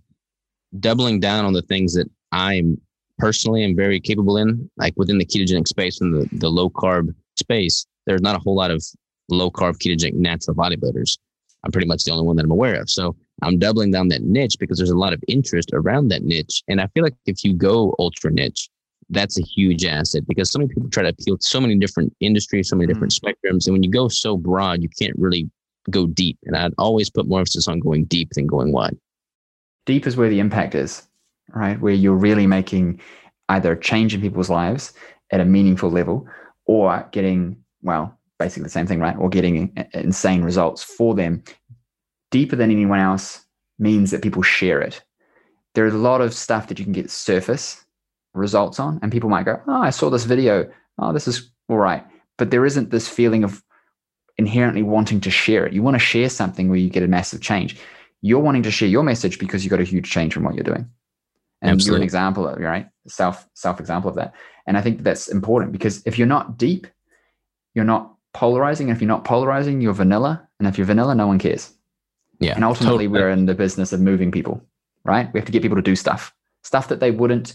doubling 0.81 1.21
down 1.21 1.45
on 1.45 1.53
the 1.53 1.63
things 1.63 1.95
that 1.95 2.09
I'm 2.33 2.81
personally 3.19 3.65
am 3.65 3.77
very 3.77 4.01
capable 4.01 4.37
in, 4.37 4.71
like 4.77 4.95
within 4.97 5.19
the 5.19 5.27
ketogenic 5.27 5.69
space 5.69 6.01
and 6.01 6.15
the, 6.15 6.29
the 6.37 6.49
low 6.49 6.71
carb 6.71 7.15
space. 7.39 7.87
There's 8.07 8.23
not 8.23 8.37
a 8.37 8.39
whole 8.39 8.55
lot 8.55 8.71
of 8.71 8.85
low 9.29 9.51
carb 9.51 9.79
ketogenic 9.79 10.15
natural 10.15 10.57
bodybuilders. 10.57 11.19
I'm 11.65 11.73
pretty 11.73 11.87
much 11.87 12.05
the 12.05 12.13
only 12.13 12.27
one 12.27 12.37
that 12.37 12.45
I'm 12.45 12.51
aware 12.51 12.81
of. 12.81 12.91
So 12.91 13.17
I'm 13.43 13.59
doubling 13.59 13.91
down 13.91 14.09
that 14.09 14.23
niche 14.23 14.57
because 14.59 14.79
there's 14.79 14.91
a 14.91 14.97
lot 14.97 15.13
of 15.13 15.23
interest 15.29 15.71
around 15.73 16.09
that 16.09 16.23
niche. 16.23 16.63
And 16.69 16.81
I 16.81 16.87
feel 16.89 17.03
like 17.03 17.15
if 17.27 17.43
you 17.43 17.55
go 17.55 17.95
ultra 17.99 18.31
niche, 18.31 18.69
that's 19.11 19.39
a 19.39 19.43
huge 19.43 19.85
asset 19.85 20.27
because 20.27 20.51
so 20.51 20.59
many 20.59 20.73
people 20.73 20.89
try 20.91 21.03
to 21.03 21.11
appeal 21.11 21.37
to 21.37 21.47
so 21.47 21.61
many 21.61 21.77
different 21.77 22.15
industries, 22.21 22.69
so 22.69 22.77
many 22.77 22.87
different 22.87 23.13
mm. 23.13 23.21
spectrums. 23.21 23.67
And 23.67 23.75
when 23.75 23.83
you 23.83 23.91
go 23.91 24.09
so 24.09 24.37
broad, 24.37 24.83
you 24.83 24.89
can't 24.99 25.15
really 25.19 25.51
go 25.91 26.07
deep. 26.07 26.39
And 26.45 26.57
I'd 26.57 26.73
always 26.79 27.11
put 27.11 27.27
more 27.27 27.41
emphasis 27.41 27.69
on 27.69 27.81
going 27.81 28.05
deep 28.05 28.31
than 28.33 28.47
going 28.47 28.73
wide. 28.73 28.97
Deep 29.87 30.07
is 30.07 30.17
where 30.17 30.31
the 30.31 30.41
impact 30.41 30.75
is, 30.75 31.07
right? 31.55 31.81
Where 31.81 31.93
you're 31.93 32.15
really 32.15 32.47
making 32.47 33.01
either 33.49 33.73
a 33.73 33.81
change 33.81 34.15
in 34.15 34.21
people's 34.21 34.51
lives 34.51 34.93
at 35.31 35.41
a 35.41 35.45
meaningful 35.45 35.91
level 35.91 36.27
or 36.67 37.07
getting, 37.13 37.57
well, 37.83 38.19
basically 38.39 38.65
the 38.65 38.71
same 38.71 38.87
thing, 38.87 39.01
right? 39.01 39.17
Or 39.17 39.29
getting 39.29 39.73
insane 39.93 40.43
results 40.43 40.83
for 40.83 41.15
them 41.15 41.43
deeper 42.31 42.57
than 42.57 42.71
anyone 42.71 43.01
else 43.01 43.45
means 43.79 44.11
that 44.11 44.23
people 44.23 44.43
share 44.43 44.81
it. 44.81 45.03
There's 45.75 45.95
a 45.95 45.99
lot 45.99 46.21
of 46.21 46.35
stuff 46.35 46.69
that 46.69 46.79
you 46.79 46.85
can 46.85 46.93
get 46.93 47.11
surface 47.11 47.85
results 48.33 48.81
on, 48.81 48.99
and 49.03 49.13
people 49.13 49.31
might 49.31 49.45
go, 49.45 49.61
Oh, 49.67 49.83
I 49.83 49.91
saw 49.91 50.11
this 50.11 50.25
video. 50.25 50.71
Oh, 50.99 51.13
this 51.13 51.29
is 51.29 51.51
all 51.69 51.79
right. 51.79 52.05
But 52.39 52.51
there 52.51 52.67
isn't 52.67 52.91
this 52.91 53.09
feeling 53.09 53.45
of 53.45 53.63
inherently 54.37 54.83
wanting 54.83 55.21
to 55.21 55.31
share 55.31 55.67
it. 55.67 55.73
You 55.73 55.83
want 55.83 55.95
to 55.95 56.01
share 56.01 56.29
something 56.29 56.69
where 56.69 56.79
you 56.79 56.91
get 56.91 57.03
a 57.03 57.09
massive 57.09 57.41
change. 57.41 57.77
You're 58.23 58.41
wanting 58.41 58.63
to 58.65 58.71
share 58.71 58.89
your 58.89 59.03
message 59.03 59.39
because 59.39 59.65
you 59.65 59.71
got 59.71 59.81
a 59.81 59.85
huge 59.85 60.11
change 60.11 60.35
from 60.35 60.45
what 60.45 60.55
you're 60.55 60.65
doing. 60.65 60.89
And 61.65 61.73
Absolutely. 61.73 61.93
you're 61.93 62.03
an 62.03 62.05
example 62.05 62.47
of 62.47 62.61
right 62.61 62.87
self 63.09 63.49
self 63.55 63.81
example 63.81 64.11
of 64.11 64.17
that. 64.17 64.35
And 64.67 64.77
I 64.77 64.83
think 64.83 65.03
that's 65.03 65.29
important 65.29 65.73
because 65.73 66.03
if 66.05 66.19
you're 66.19 66.27
not 66.27 66.59
deep, 66.59 66.87
you're 67.75 67.87
not 67.87 68.15
polarizing. 68.35 68.89
And 68.89 68.97
if 68.97 69.01
you're 69.01 69.09
not 69.09 69.25
polarizing, 69.25 69.81
you're 69.81 69.95
vanilla. 69.95 70.47
And 70.59 70.69
if 70.69 70.77
you're 70.77 70.87
vanilla, 70.87 71.15
no 71.15 71.27
one 71.27 71.39
cares. 71.39 71.73
Yeah. 72.39 72.55
And 72.55 72.65
ultimately, 72.65 73.07
totally. 73.07 73.23
we're 73.23 73.31
in 73.31 73.47
the 73.47 73.55
business 73.55 73.95
of 73.95 74.01
moving 74.01 74.31
people, 74.31 74.63
right? 75.05 75.33
We 75.33 75.41
have 75.41 75.47
to 75.47 75.53
get 75.53 75.63
people 75.63 75.77
to 75.77 75.83
do 75.83 75.97
stuff, 75.97 76.35
stuff 76.65 76.89
that 76.89 77.01
they 77.01 77.11
wouldn't 77.11 77.55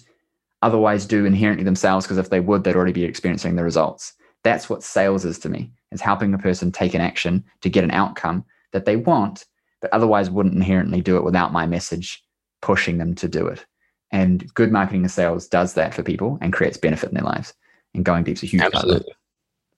otherwise 0.63 1.05
do 1.05 1.25
inherently 1.25 1.63
themselves, 1.63 2.05
because 2.05 2.17
if 2.17 2.31
they 2.31 2.39
would, 2.39 2.63
they'd 2.63 2.75
already 2.75 2.93
be 2.93 3.03
experiencing 3.03 3.55
the 3.55 3.63
results. 3.63 4.13
That's 4.43 4.69
what 4.69 4.83
sales 4.83 5.23
is 5.23 5.37
to 5.39 5.49
me, 5.49 5.71
is 5.91 6.01
helping 6.01 6.33
a 6.33 6.39
person 6.39 6.71
take 6.71 6.95
an 6.95 7.01
action 7.01 7.43
to 7.61 7.69
get 7.69 7.83
an 7.83 7.91
outcome 7.91 8.43
that 8.71 8.85
they 8.85 8.95
want, 8.95 9.45
but 9.81 9.93
otherwise 9.93 10.29
wouldn't 10.29 10.55
inherently 10.55 11.01
do 11.01 11.17
it 11.17 11.23
without 11.23 11.53
my 11.53 11.67
message 11.67 12.23
pushing 12.61 12.97
them 12.97 13.15
to 13.15 13.27
do 13.27 13.47
it. 13.47 13.65
And 14.11 14.51
good 14.53 14.71
marketing 14.71 15.01
and 15.01 15.11
sales 15.11 15.47
does 15.47 15.73
that 15.75 15.93
for 15.93 16.03
people 16.03 16.37
and 16.41 16.51
creates 16.51 16.77
benefit 16.77 17.09
in 17.09 17.15
their 17.15 17.23
lives. 17.23 17.53
And 17.93 18.03
going 18.03 18.23
deep 18.23 18.37
is 18.37 18.43
a 18.43 18.47
huge 18.47 18.61
Absolutely. 18.61 18.91
part 18.91 19.01
of 19.01 19.07
it. 19.07 19.15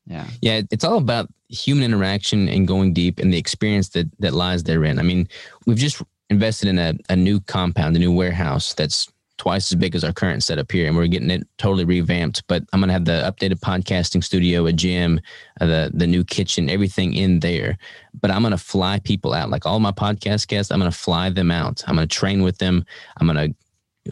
Yeah. 0.07 0.27
Yeah. 0.41 0.61
It's 0.71 0.83
all 0.83 0.97
about 0.97 1.29
human 1.49 1.83
interaction 1.83 2.49
and 2.49 2.67
going 2.67 2.93
deep 2.93 3.19
and 3.19 3.33
the 3.33 3.37
experience 3.37 3.89
that, 3.89 4.07
that 4.19 4.33
lies 4.33 4.63
therein. 4.63 4.99
I 4.99 5.03
mean, 5.03 5.27
we've 5.65 5.77
just 5.77 6.01
invested 6.29 6.69
in 6.69 6.79
a, 6.79 6.93
a 7.09 7.15
new 7.15 7.39
compound, 7.41 7.95
a 7.95 7.99
new 7.99 8.11
warehouse 8.11 8.73
that's 8.73 9.11
twice 9.41 9.71
as 9.71 9.75
big 9.75 9.95
as 9.95 10.03
our 10.03 10.13
current 10.13 10.43
setup 10.43 10.71
here, 10.71 10.85
and 10.85 10.95
we're 10.95 11.07
getting 11.07 11.31
it 11.31 11.47
totally 11.57 11.83
revamped. 11.83 12.43
But 12.47 12.63
I'm 12.71 12.79
gonna 12.79 12.93
have 12.93 13.05
the 13.05 13.23
updated 13.25 13.59
podcasting 13.59 14.23
studio, 14.23 14.67
a 14.67 14.71
gym, 14.71 15.19
uh, 15.59 15.65
the 15.65 15.91
the 15.95 16.05
new 16.05 16.23
kitchen, 16.23 16.69
everything 16.69 17.15
in 17.15 17.39
there. 17.39 17.79
But 18.21 18.29
I'm 18.29 18.43
gonna 18.43 18.59
fly 18.59 18.99
people 18.99 19.33
out, 19.33 19.49
like 19.49 19.65
all 19.65 19.79
my 19.79 19.91
podcast 19.91 20.47
guests. 20.47 20.71
I'm 20.71 20.77
gonna 20.77 20.91
fly 20.91 21.31
them 21.31 21.49
out. 21.49 21.83
I'm 21.87 21.95
gonna 21.95 22.05
train 22.05 22.43
with 22.43 22.59
them. 22.59 22.85
I'm 23.17 23.25
gonna 23.25 23.49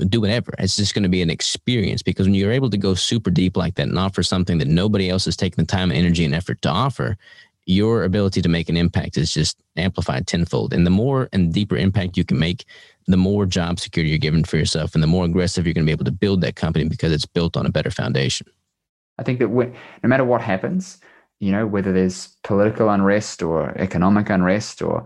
do 0.07 0.21
whatever. 0.21 0.53
It's 0.59 0.75
just 0.75 0.93
going 0.93 1.03
to 1.03 1.09
be 1.09 1.21
an 1.21 1.29
experience 1.29 2.01
because 2.03 2.27
when 2.27 2.35
you're 2.35 2.51
able 2.51 2.69
to 2.69 2.77
go 2.77 2.93
super 2.93 3.31
deep 3.31 3.57
like 3.57 3.75
that 3.75 3.87
and 3.87 3.97
offer 3.97 4.21
something 4.23 4.59
that 4.59 4.67
nobody 4.67 5.09
else 5.09 5.25
has 5.25 5.35
taken 5.35 5.63
the 5.63 5.67
time, 5.67 5.91
energy, 5.91 6.25
and 6.25 6.35
effort 6.35 6.61
to 6.61 6.69
offer, 6.69 7.17
your 7.65 8.03
ability 8.03 8.41
to 8.41 8.49
make 8.49 8.69
an 8.69 8.77
impact 8.77 9.17
is 9.17 9.33
just 9.33 9.61
amplified 9.75 10.27
tenfold. 10.27 10.73
And 10.73 10.85
the 10.85 10.91
more 10.91 11.29
and 11.33 11.53
deeper 11.53 11.77
impact 11.77 12.17
you 12.17 12.23
can 12.23 12.39
make, 12.39 12.65
the 13.07 13.17
more 13.17 13.45
job 13.45 13.79
security 13.79 14.09
you're 14.09 14.19
given 14.19 14.43
for 14.43 14.57
yourself 14.57 14.93
and 14.93 15.03
the 15.03 15.07
more 15.07 15.25
aggressive 15.25 15.65
you're 15.65 15.73
going 15.73 15.85
to 15.85 15.89
be 15.89 15.93
able 15.93 16.05
to 16.05 16.11
build 16.11 16.41
that 16.41 16.55
company 16.55 16.87
because 16.87 17.11
it's 17.11 17.25
built 17.25 17.57
on 17.57 17.65
a 17.65 17.71
better 17.71 17.91
foundation. 17.91 18.47
I 19.17 19.23
think 19.23 19.39
that 19.39 19.49
when, 19.49 19.75
no 20.03 20.09
matter 20.09 20.23
what 20.23 20.41
happens, 20.41 20.99
you 21.39 21.51
know, 21.51 21.65
whether 21.65 21.93
there's 21.93 22.35
political 22.43 22.89
unrest 22.89 23.41
or 23.41 23.77
economic 23.77 24.29
unrest 24.29 24.81
or, 24.81 25.05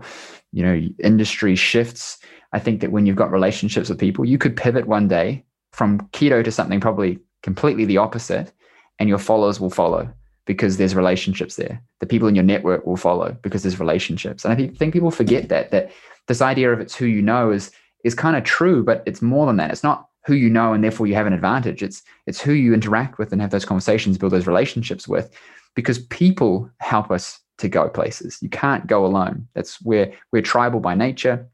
you 0.52 0.64
know, 0.64 0.88
industry 1.02 1.56
shifts, 1.56 2.18
I 2.54 2.60
think 2.60 2.80
that 2.80 2.92
when 2.92 3.04
you've 3.04 3.16
got 3.16 3.32
relationships 3.32 3.88
with 3.88 3.98
people, 3.98 4.24
you 4.24 4.38
could 4.38 4.56
pivot 4.56 4.86
one 4.86 5.08
day 5.08 5.44
from 5.72 5.98
keto 6.12 6.42
to 6.44 6.52
something 6.52 6.80
probably 6.80 7.18
completely 7.42 7.84
the 7.84 7.98
opposite, 7.98 8.52
and 9.00 9.08
your 9.08 9.18
followers 9.18 9.58
will 9.58 9.70
follow 9.70 10.08
because 10.46 10.76
there's 10.76 10.94
relationships 10.94 11.56
there. 11.56 11.82
The 11.98 12.06
people 12.06 12.28
in 12.28 12.36
your 12.36 12.44
network 12.44 12.86
will 12.86 12.96
follow 12.96 13.36
because 13.42 13.64
there's 13.64 13.80
relationships. 13.80 14.44
And 14.44 14.52
I 14.52 14.68
think 14.68 14.92
people 14.92 15.10
forget 15.10 15.48
that 15.48 15.72
that 15.72 15.90
this 16.28 16.40
idea 16.40 16.72
of 16.72 16.78
it's 16.80 16.94
who 16.94 17.06
you 17.06 17.22
know 17.22 17.50
is 17.50 17.72
is 18.04 18.14
kind 18.14 18.36
of 18.36 18.44
true, 18.44 18.84
but 18.84 19.02
it's 19.04 19.20
more 19.20 19.46
than 19.46 19.56
that. 19.56 19.72
It's 19.72 19.82
not 19.82 20.08
who 20.24 20.34
you 20.34 20.48
know 20.48 20.72
and 20.72 20.84
therefore 20.84 21.08
you 21.08 21.16
have 21.16 21.26
an 21.26 21.32
advantage. 21.32 21.82
It's 21.82 22.02
it's 22.26 22.40
who 22.40 22.52
you 22.52 22.72
interact 22.72 23.18
with 23.18 23.32
and 23.32 23.40
have 23.40 23.50
those 23.50 23.64
conversations, 23.64 24.16
build 24.16 24.32
those 24.32 24.46
relationships 24.46 25.08
with, 25.08 25.34
because 25.74 25.98
people 25.98 26.70
help 26.78 27.10
us 27.10 27.40
to 27.58 27.68
go 27.68 27.88
places. 27.88 28.38
You 28.40 28.48
can't 28.48 28.86
go 28.86 29.04
alone. 29.04 29.48
That's 29.54 29.82
where 29.82 30.12
we're 30.30 30.42
tribal 30.42 30.78
by 30.78 30.94
nature 30.94 31.48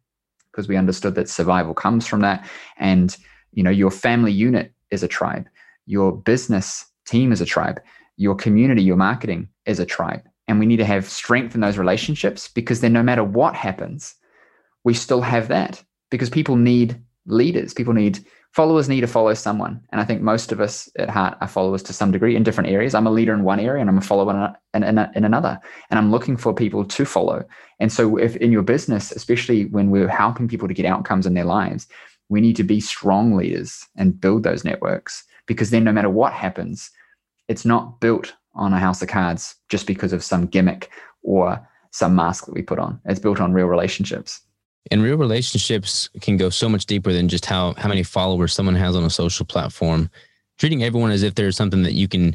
because 0.50 0.68
we 0.68 0.76
understood 0.76 1.14
that 1.14 1.28
survival 1.28 1.74
comes 1.74 2.06
from 2.06 2.20
that. 2.20 2.48
And, 2.78 3.16
you 3.52 3.62
know, 3.62 3.70
your 3.70 3.90
family 3.90 4.32
unit 4.32 4.72
is 4.90 5.02
a 5.02 5.08
tribe, 5.08 5.48
your 5.86 6.12
business 6.12 6.84
team 7.06 7.32
is 7.32 7.40
a 7.40 7.46
tribe, 7.46 7.80
your 8.16 8.34
community, 8.34 8.82
your 8.82 8.96
marketing 8.96 9.48
is 9.66 9.80
a 9.80 9.86
tribe. 9.86 10.22
And 10.48 10.58
we 10.58 10.66
need 10.66 10.78
to 10.78 10.84
have 10.84 11.08
strength 11.08 11.54
in 11.54 11.60
those 11.60 11.78
relationships 11.78 12.48
because 12.48 12.80
then 12.80 12.92
no 12.92 13.02
matter 13.02 13.22
what 13.22 13.54
happens, 13.54 14.14
we 14.84 14.94
still 14.94 15.22
have 15.22 15.48
that 15.48 15.82
because 16.10 16.30
people 16.30 16.56
need 16.56 17.00
leaders. 17.26 17.72
People 17.72 17.94
need 17.94 18.24
followers 18.52 18.88
need 18.88 19.00
to 19.02 19.06
follow 19.06 19.32
someone. 19.34 19.80
And 19.90 20.00
I 20.00 20.04
think 20.04 20.22
most 20.22 20.52
of 20.52 20.60
us 20.60 20.88
at 20.98 21.08
heart 21.08 21.38
are 21.40 21.48
followers 21.48 21.82
to 21.84 21.92
some 21.92 22.10
degree 22.10 22.34
in 22.34 22.42
different 22.42 22.70
areas. 22.70 22.94
I'm 22.94 23.06
a 23.06 23.10
leader 23.10 23.32
in 23.32 23.44
one 23.44 23.60
area 23.60 23.80
and 23.80 23.88
I'm 23.88 23.98
a 23.98 24.02
follower 24.02 24.54
in, 24.74 24.82
in, 24.82 24.98
in, 25.14 25.24
another. 25.24 25.58
And 25.88 25.98
I'm 25.98 26.10
looking 26.10 26.36
for 26.36 26.52
people 26.52 26.84
to 26.84 27.04
follow. 27.04 27.44
And 27.78 27.92
so, 27.92 28.16
if 28.16 28.36
in 28.36 28.52
your 28.52 28.62
business, 28.62 29.12
especially 29.12 29.66
when 29.66 29.90
we're 29.90 30.08
helping 30.08 30.48
people 30.48 30.68
to 30.68 30.74
get 30.74 30.86
outcomes 30.86 31.26
in 31.26 31.34
their 31.34 31.44
lives, 31.44 31.86
we 32.28 32.40
need 32.40 32.56
to 32.56 32.64
be 32.64 32.80
strong 32.80 33.36
leaders 33.36 33.86
and 33.96 34.20
build 34.20 34.42
those 34.42 34.64
networks 34.64 35.24
because 35.46 35.70
then 35.70 35.84
no 35.84 35.92
matter 35.92 36.10
what 36.10 36.32
happens, 36.32 36.90
it's 37.48 37.64
not 37.64 38.00
built 38.00 38.34
on 38.54 38.72
a 38.72 38.78
house 38.78 39.02
of 39.02 39.08
cards 39.08 39.56
just 39.68 39.86
because 39.86 40.12
of 40.12 40.22
some 40.22 40.46
gimmick 40.46 40.90
or 41.22 41.60
some 41.90 42.14
mask 42.14 42.46
that 42.46 42.54
we 42.54 42.62
put 42.62 42.78
on. 42.78 43.00
It's 43.04 43.20
built 43.20 43.40
on 43.40 43.52
real 43.52 43.66
relationships. 43.66 44.40
And 44.90 45.02
real 45.02 45.16
relationships 45.16 46.08
can 46.20 46.36
go 46.36 46.50
so 46.50 46.68
much 46.68 46.86
deeper 46.86 47.12
than 47.12 47.28
just 47.28 47.46
how 47.46 47.74
how 47.76 47.88
many 47.88 48.02
followers 48.02 48.52
someone 48.52 48.74
has 48.74 48.96
on 48.96 49.04
a 49.04 49.10
social 49.10 49.46
platform. 49.46 50.10
Treating 50.58 50.82
everyone 50.82 51.10
as 51.10 51.22
if 51.22 51.34
there's 51.34 51.56
something 51.56 51.82
that 51.82 51.94
you 51.94 52.08
can 52.08 52.34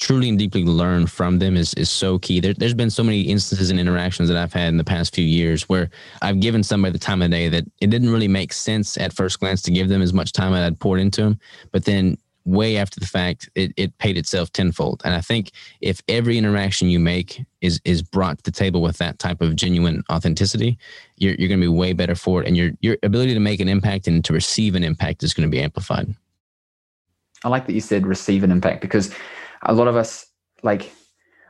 truly 0.00 0.30
and 0.30 0.38
deeply 0.38 0.64
learn 0.64 1.06
from 1.06 1.38
them 1.38 1.56
is, 1.56 1.74
is 1.74 1.90
so 1.90 2.18
key. 2.18 2.40
There, 2.40 2.54
has 2.60 2.74
been 2.74 2.90
so 2.90 3.04
many 3.04 3.20
instances 3.20 3.70
and 3.70 3.78
interactions 3.78 4.28
that 4.28 4.38
I've 4.38 4.52
had 4.52 4.68
in 4.68 4.78
the 4.78 4.84
past 4.84 5.14
few 5.14 5.24
years 5.24 5.68
where 5.68 5.90
I've 6.22 6.40
given 6.40 6.62
somebody 6.62 6.92
the 6.92 6.98
time 6.98 7.20
of 7.20 7.30
day 7.30 7.48
that 7.50 7.64
it 7.80 7.90
didn't 7.90 8.10
really 8.10 8.28
make 8.28 8.52
sense 8.52 8.96
at 8.96 9.12
first 9.12 9.40
glance 9.40 9.60
to 9.62 9.70
give 9.70 9.88
them 9.88 10.00
as 10.00 10.14
much 10.14 10.32
time 10.32 10.54
as 10.54 10.66
I'd 10.66 10.80
poured 10.80 11.00
into 11.00 11.22
them. 11.22 11.38
But 11.70 11.84
then 11.84 12.16
way 12.44 12.76
after 12.76 12.98
the 12.98 13.06
fact, 13.06 13.48
it, 13.54 13.72
it 13.76 13.96
paid 13.98 14.16
itself 14.16 14.52
tenfold. 14.52 15.02
And 15.04 15.14
I 15.14 15.20
think 15.20 15.50
if 15.80 16.02
every 16.08 16.38
interaction 16.38 16.88
you 16.88 16.98
make 16.98 17.44
is 17.60 17.80
is 17.84 18.02
brought 18.02 18.38
to 18.38 18.44
the 18.44 18.50
table 18.50 18.82
with 18.82 18.98
that 18.98 19.18
type 19.18 19.40
of 19.40 19.56
genuine 19.56 20.02
authenticity, 20.10 20.78
you're, 21.16 21.34
you're 21.34 21.48
going 21.48 21.60
to 21.60 21.64
be 21.64 21.68
way 21.68 21.92
better 21.92 22.14
for 22.14 22.42
it. 22.42 22.48
And 22.48 22.56
your, 22.56 22.70
your 22.80 22.96
ability 23.02 23.34
to 23.34 23.40
make 23.40 23.60
an 23.60 23.68
impact 23.68 24.06
and 24.08 24.24
to 24.24 24.32
receive 24.32 24.74
an 24.74 24.84
impact 24.84 25.22
is 25.22 25.34
going 25.34 25.48
to 25.48 25.54
be 25.54 25.62
amplified. 25.62 26.14
I 27.44 27.48
like 27.48 27.66
that 27.66 27.72
you 27.72 27.80
said 27.80 28.06
receive 28.06 28.44
an 28.44 28.50
impact 28.50 28.80
because 28.80 29.14
a 29.62 29.72
lot 29.72 29.88
of 29.88 29.96
us 29.96 30.26
like 30.62 30.92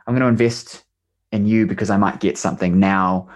i'm 0.07 0.13
going 0.13 0.21
to 0.21 0.27
invest 0.27 0.83
in 1.31 1.45
you 1.45 1.65
because 1.65 1.89
i 1.89 1.97
might 1.97 2.19
get 2.19 2.37
something 2.37 2.79
now 2.79 3.27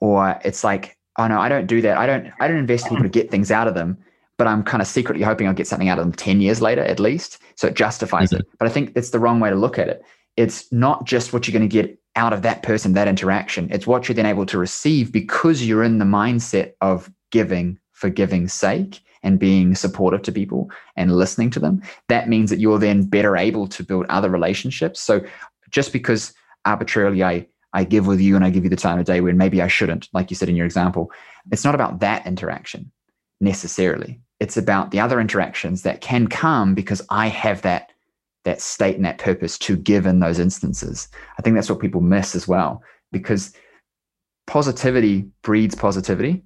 or 0.00 0.38
it's 0.44 0.64
like 0.64 0.96
oh 1.18 1.26
no 1.26 1.38
i 1.38 1.48
don't 1.48 1.66
do 1.66 1.80
that 1.80 1.96
i 1.98 2.06
don't 2.06 2.30
i 2.40 2.48
don't 2.48 2.56
invest 2.56 2.88
people 2.88 3.02
to 3.02 3.08
get 3.08 3.30
things 3.30 3.50
out 3.50 3.68
of 3.68 3.74
them 3.74 3.98
but 4.40 4.46
i'm 4.46 4.62
kind 4.62 4.80
of 4.80 4.88
secretly 4.88 5.22
hoping 5.22 5.46
i'll 5.46 5.54
get 5.54 5.66
something 5.66 5.88
out 5.88 5.98
of 5.98 6.04
them 6.04 6.12
10 6.12 6.40
years 6.40 6.60
later 6.62 6.82
at 6.82 6.98
least 6.98 7.38
so 7.56 7.66
it 7.66 7.74
justifies 7.74 8.30
mm-hmm. 8.30 8.40
it 8.40 8.48
but 8.58 8.66
i 8.66 8.70
think 8.70 8.92
it's 8.96 9.10
the 9.10 9.18
wrong 9.18 9.38
way 9.38 9.50
to 9.50 9.56
look 9.56 9.78
at 9.78 9.88
it 9.88 10.02
it's 10.36 10.70
not 10.72 11.04
just 11.04 11.32
what 11.32 11.46
you're 11.46 11.58
going 11.58 11.68
to 11.68 11.82
get 11.82 11.98
out 12.16 12.32
of 12.32 12.42
that 12.42 12.62
person 12.62 12.94
that 12.94 13.08
interaction 13.08 13.68
it's 13.70 13.86
what 13.86 14.08
you're 14.08 14.14
then 14.14 14.26
able 14.26 14.46
to 14.46 14.58
receive 14.58 15.12
because 15.12 15.66
you're 15.66 15.84
in 15.84 15.98
the 15.98 16.04
mindset 16.04 16.72
of 16.80 17.10
giving 17.30 17.78
for 17.92 18.08
giving's 18.08 18.54
sake 18.54 19.02
and 19.22 19.38
being 19.38 19.74
supportive 19.74 20.22
to 20.22 20.32
people 20.32 20.70
and 20.96 21.16
listening 21.16 21.50
to 21.50 21.60
them, 21.60 21.82
that 22.08 22.28
means 22.28 22.50
that 22.50 22.58
you're 22.58 22.78
then 22.78 23.04
better 23.04 23.36
able 23.36 23.68
to 23.68 23.84
build 23.84 24.06
other 24.08 24.30
relationships. 24.30 25.00
So 25.00 25.20
just 25.68 25.92
because 25.92 26.32
arbitrarily 26.64 27.22
I 27.22 27.46
I 27.72 27.84
give 27.84 28.08
with 28.08 28.20
you 28.20 28.34
and 28.34 28.44
I 28.44 28.50
give 28.50 28.64
you 28.64 28.70
the 28.70 28.74
time 28.76 28.98
of 28.98 29.04
day 29.04 29.20
when 29.20 29.36
maybe 29.36 29.62
I 29.62 29.68
shouldn't, 29.68 30.08
like 30.12 30.28
you 30.30 30.34
said 30.34 30.48
in 30.48 30.56
your 30.56 30.66
example, 30.66 31.12
it's 31.52 31.64
not 31.64 31.76
about 31.76 32.00
that 32.00 32.26
interaction 32.26 32.90
necessarily. 33.40 34.20
It's 34.40 34.56
about 34.56 34.90
the 34.90 35.00
other 35.00 35.20
interactions 35.20 35.82
that 35.82 36.00
can 36.00 36.26
come 36.26 36.74
because 36.74 37.02
I 37.10 37.28
have 37.28 37.62
that 37.62 37.92
that 38.44 38.62
state 38.62 38.96
and 38.96 39.04
that 39.04 39.18
purpose 39.18 39.58
to 39.58 39.76
give 39.76 40.06
in 40.06 40.20
those 40.20 40.38
instances. 40.38 41.08
I 41.38 41.42
think 41.42 41.54
that's 41.54 41.68
what 41.68 41.78
people 41.78 42.00
miss 42.00 42.34
as 42.34 42.48
well 42.48 42.82
because 43.12 43.52
positivity 44.46 45.28
breeds 45.42 45.74
positivity 45.74 46.42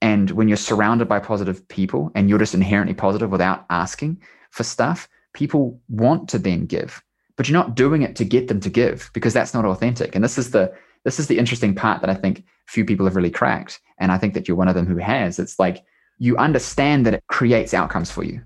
and 0.00 0.30
when 0.32 0.48
you're 0.48 0.56
surrounded 0.56 1.08
by 1.08 1.18
positive 1.18 1.66
people 1.68 2.10
and 2.14 2.28
you're 2.28 2.38
just 2.38 2.54
inherently 2.54 2.94
positive 2.94 3.30
without 3.30 3.66
asking 3.70 4.20
for 4.50 4.62
stuff, 4.62 5.08
people 5.34 5.80
want 5.88 6.28
to 6.30 6.38
then 6.38 6.66
give. 6.66 7.02
But 7.36 7.48
you're 7.48 7.58
not 7.58 7.74
doing 7.74 8.02
it 8.02 8.16
to 8.16 8.24
get 8.24 8.48
them 8.48 8.60
to 8.60 8.70
give 8.70 9.10
because 9.12 9.32
that's 9.32 9.54
not 9.54 9.64
authentic. 9.64 10.14
And 10.14 10.24
this 10.24 10.38
is 10.38 10.50
the 10.50 10.72
this 11.04 11.20
is 11.20 11.28
the 11.28 11.38
interesting 11.38 11.74
part 11.74 12.00
that 12.00 12.10
I 12.10 12.14
think 12.14 12.44
few 12.66 12.84
people 12.84 13.06
have 13.06 13.16
really 13.16 13.30
cracked. 13.30 13.80
And 13.98 14.12
I 14.12 14.18
think 14.18 14.34
that 14.34 14.46
you're 14.46 14.56
one 14.56 14.68
of 14.68 14.74
them 14.74 14.86
who 14.86 14.98
has. 14.98 15.38
It's 15.38 15.58
like 15.58 15.84
you 16.18 16.36
understand 16.36 17.06
that 17.06 17.14
it 17.14 17.24
creates 17.28 17.74
outcomes 17.74 18.10
for 18.10 18.24
you, 18.24 18.40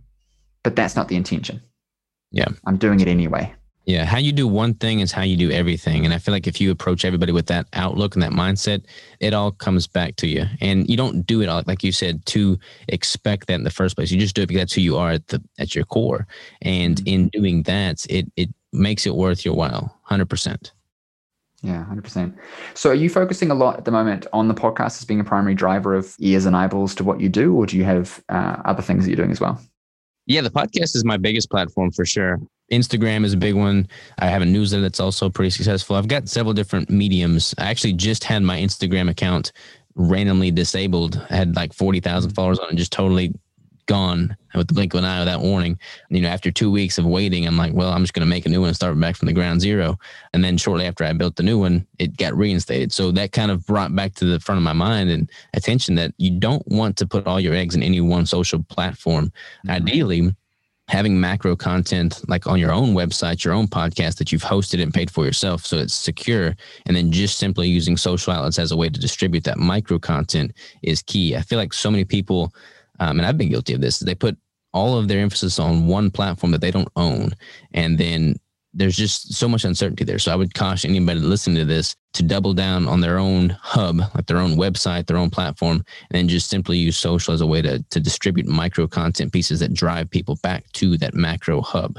but 0.62 0.76
that's 0.76 0.96
not 0.96 1.08
the 1.08 1.16
intention. 1.16 1.60
Yeah. 2.30 2.48
I'm 2.66 2.76
doing 2.76 3.00
it 3.00 3.08
anyway. 3.08 3.54
Yeah, 3.84 4.04
how 4.04 4.18
you 4.18 4.30
do 4.30 4.46
one 4.46 4.74
thing 4.74 5.00
is 5.00 5.10
how 5.10 5.22
you 5.22 5.36
do 5.36 5.50
everything. 5.50 6.04
And 6.04 6.14
I 6.14 6.18
feel 6.18 6.32
like 6.32 6.46
if 6.46 6.60
you 6.60 6.70
approach 6.70 7.04
everybody 7.04 7.32
with 7.32 7.46
that 7.46 7.66
outlook 7.72 8.14
and 8.14 8.22
that 8.22 8.30
mindset, 8.30 8.84
it 9.18 9.34
all 9.34 9.50
comes 9.50 9.88
back 9.88 10.14
to 10.16 10.28
you. 10.28 10.44
And 10.60 10.88
you 10.88 10.96
don't 10.96 11.26
do 11.26 11.40
it 11.42 11.48
like 11.66 11.82
you 11.82 11.90
said 11.90 12.24
to 12.26 12.58
expect 12.86 13.48
that 13.48 13.54
in 13.54 13.64
the 13.64 13.70
first 13.70 13.96
place. 13.96 14.12
You 14.12 14.20
just 14.20 14.36
do 14.36 14.42
it 14.42 14.46
because 14.46 14.60
that's 14.60 14.72
who 14.72 14.82
you 14.82 14.96
are 14.96 15.10
at 15.10 15.26
the 15.28 15.42
at 15.58 15.74
your 15.74 15.84
core. 15.84 16.28
And 16.62 16.96
mm-hmm. 16.96 17.08
in 17.08 17.28
doing 17.30 17.62
that, 17.64 18.06
it 18.08 18.30
it 18.36 18.50
makes 18.72 19.04
it 19.04 19.16
worth 19.16 19.44
your 19.44 19.54
while, 19.54 19.98
hundred 20.04 20.30
percent. 20.30 20.72
Yeah, 21.62 21.86
100%. 21.88 22.36
So 22.74 22.90
are 22.90 22.94
you 22.94 23.08
focusing 23.08 23.50
a 23.52 23.54
lot 23.54 23.76
at 23.78 23.84
the 23.84 23.92
moment 23.92 24.26
on 24.32 24.48
the 24.48 24.54
podcast 24.54 24.98
as 24.98 25.04
being 25.04 25.20
a 25.20 25.24
primary 25.24 25.54
driver 25.54 25.94
of 25.94 26.14
ears 26.18 26.44
and 26.44 26.56
eyeballs 26.56 26.94
to 26.96 27.04
what 27.04 27.20
you 27.20 27.28
do, 27.28 27.54
or 27.54 27.66
do 27.66 27.76
you 27.76 27.84
have 27.84 28.22
uh, 28.28 28.56
other 28.64 28.82
things 28.82 29.04
that 29.04 29.10
you're 29.10 29.16
doing 29.16 29.30
as 29.30 29.40
well? 29.40 29.60
Yeah, 30.26 30.40
the 30.40 30.50
podcast 30.50 30.96
is 30.96 31.04
my 31.04 31.16
biggest 31.16 31.50
platform 31.50 31.92
for 31.92 32.04
sure. 32.04 32.40
Instagram 32.72 33.24
is 33.24 33.32
a 33.32 33.36
big 33.36 33.54
one. 33.54 33.86
I 34.18 34.26
have 34.26 34.42
a 34.42 34.46
newsletter 34.46 34.82
that's 34.82 35.00
also 35.00 35.28
pretty 35.28 35.50
successful. 35.50 35.96
I've 35.96 36.08
got 36.08 36.28
several 36.28 36.54
different 36.54 36.90
mediums. 36.90 37.54
I 37.58 37.70
actually 37.70 37.92
just 37.92 38.24
had 38.24 38.42
my 38.42 38.58
Instagram 38.58 39.10
account 39.10 39.52
randomly 39.94 40.50
disabled. 40.50 41.24
I 41.30 41.36
had 41.36 41.54
like 41.54 41.74
40,000 41.74 42.30
mm-hmm. 42.30 42.34
followers 42.34 42.58
on 42.58 42.70
it, 42.70 42.76
just 42.76 42.92
totally 42.92 43.34
gone 43.86 44.36
with 44.54 44.68
the 44.68 44.74
blink 44.74 44.94
of 44.94 44.98
an 44.98 45.04
eye 45.04 45.18
without 45.18 45.40
warning. 45.40 45.78
You 46.10 46.20
know, 46.20 46.28
after 46.28 46.50
two 46.50 46.70
weeks 46.70 46.98
of 46.98 47.04
waiting, 47.04 47.46
I'm 47.46 47.56
like, 47.56 47.72
well, 47.72 47.90
I'm 47.90 48.02
just 48.02 48.14
going 48.14 48.26
to 48.26 48.30
make 48.30 48.46
a 48.46 48.48
new 48.48 48.60
one 48.60 48.68
and 48.68 48.76
start 48.76 48.98
back 48.98 49.16
from 49.16 49.26
the 49.26 49.32
ground 49.32 49.60
zero. 49.60 49.98
And 50.32 50.44
then 50.44 50.56
shortly 50.56 50.86
after 50.86 51.04
I 51.04 51.12
built 51.12 51.36
the 51.36 51.42
new 51.42 51.58
one, 51.58 51.86
it 51.98 52.16
got 52.16 52.36
reinstated. 52.36 52.92
So 52.92 53.10
that 53.12 53.32
kind 53.32 53.50
of 53.50 53.66
brought 53.66 53.94
back 53.94 54.14
to 54.16 54.24
the 54.24 54.40
front 54.40 54.58
of 54.58 54.62
my 54.62 54.72
mind 54.72 55.10
and 55.10 55.30
attention 55.54 55.94
that 55.96 56.12
you 56.18 56.30
don't 56.30 56.66
want 56.68 56.96
to 56.98 57.06
put 57.06 57.26
all 57.26 57.40
your 57.40 57.54
eggs 57.54 57.74
in 57.74 57.82
any 57.82 58.00
one 58.00 58.26
social 58.26 58.62
platform. 58.62 59.32
Mm-hmm. 59.66 59.70
Ideally, 59.70 60.32
having 60.88 61.18
macro 61.18 61.56
content 61.56 62.20
like 62.28 62.46
on 62.46 62.58
your 62.58 62.72
own 62.72 62.92
website, 62.94 63.44
your 63.44 63.54
own 63.54 63.66
podcast 63.66 64.18
that 64.18 64.30
you've 64.30 64.42
hosted 64.42 64.82
and 64.82 64.92
paid 64.92 65.10
for 65.10 65.24
yourself 65.24 65.64
so 65.64 65.78
it's 65.78 65.94
secure. 65.94 66.54
And 66.86 66.94
then 66.94 67.10
just 67.10 67.38
simply 67.38 67.68
using 67.68 67.96
social 67.96 68.32
outlets 68.32 68.58
as 68.58 68.72
a 68.72 68.76
way 68.76 68.88
to 68.88 69.00
distribute 69.00 69.44
that 69.44 69.58
micro 69.58 69.98
content 69.98 70.52
is 70.82 71.00
key. 71.02 71.34
I 71.34 71.40
feel 71.40 71.58
like 71.58 71.72
so 71.72 71.90
many 71.90 72.04
people, 72.04 72.52
um, 73.02 73.18
and 73.18 73.26
I've 73.26 73.36
been 73.36 73.48
guilty 73.48 73.74
of 73.74 73.80
this, 73.80 73.98
they 73.98 74.14
put 74.14 74.36
all 74.72 74.96
of 74.96 75.08
their 75.08 75.18
emphasis 75.18 75.58
on 75.58 75.88
one 75.88 76.08
platform 76.08 76.52
that 76.52 76.60
they 76.60 76.70
don't 76.70 76.88
own. 76.94 77.32
And 77.74 77.98
then 77.98 78.36
there's 78.72 78.96
just 78.96 79.34
so 79.34 79.48
much 79.48 79.64
uncertainty 79.64 80.04
there. 80.04 80.20
So 80.20 80.32
I 80.32 80.36
would 80.36 80.54
caution 80.54 80.90
anybody 80.90 81.18
listening 81.18 81.56
to 81.56 81.64
this 81.64 81.96
to 82.12 82.22
double 82.22 82.54
down 82.54 82.86
on 82.86 83.00
their 83.00 83.18
own 83.18 83.50
hub, 83.60 83.98
like 84.14 84.26
their 84.26 84.38
own 84.38 84.52
website, 84.52 85.08
their 85.08 85.16
own 85.16 85.30
platform, 85.30 85.78
and 85.78 86.12
then 86.12 86.28
just 86.28 86.48
simply 86.48 86.78
use 86.78 86.96
social 86.96 87.34
as 87.34 87.40
a 87.40 87.46
way 87.46 87.60
to, 87.60 87.82
to 87.90 87.98
distribute 87.98 88.46
micro 88.46 88.86
content 88.86 89.32
pieces 89.32 89.58
that 89.58 89.74
drive 89.74 90.08
people 90.08 90.36
back 90.36 90.70
to 90.72 90.96
that 90.98 91.12
macro 91.12 91.60
hub. 91.60 91.98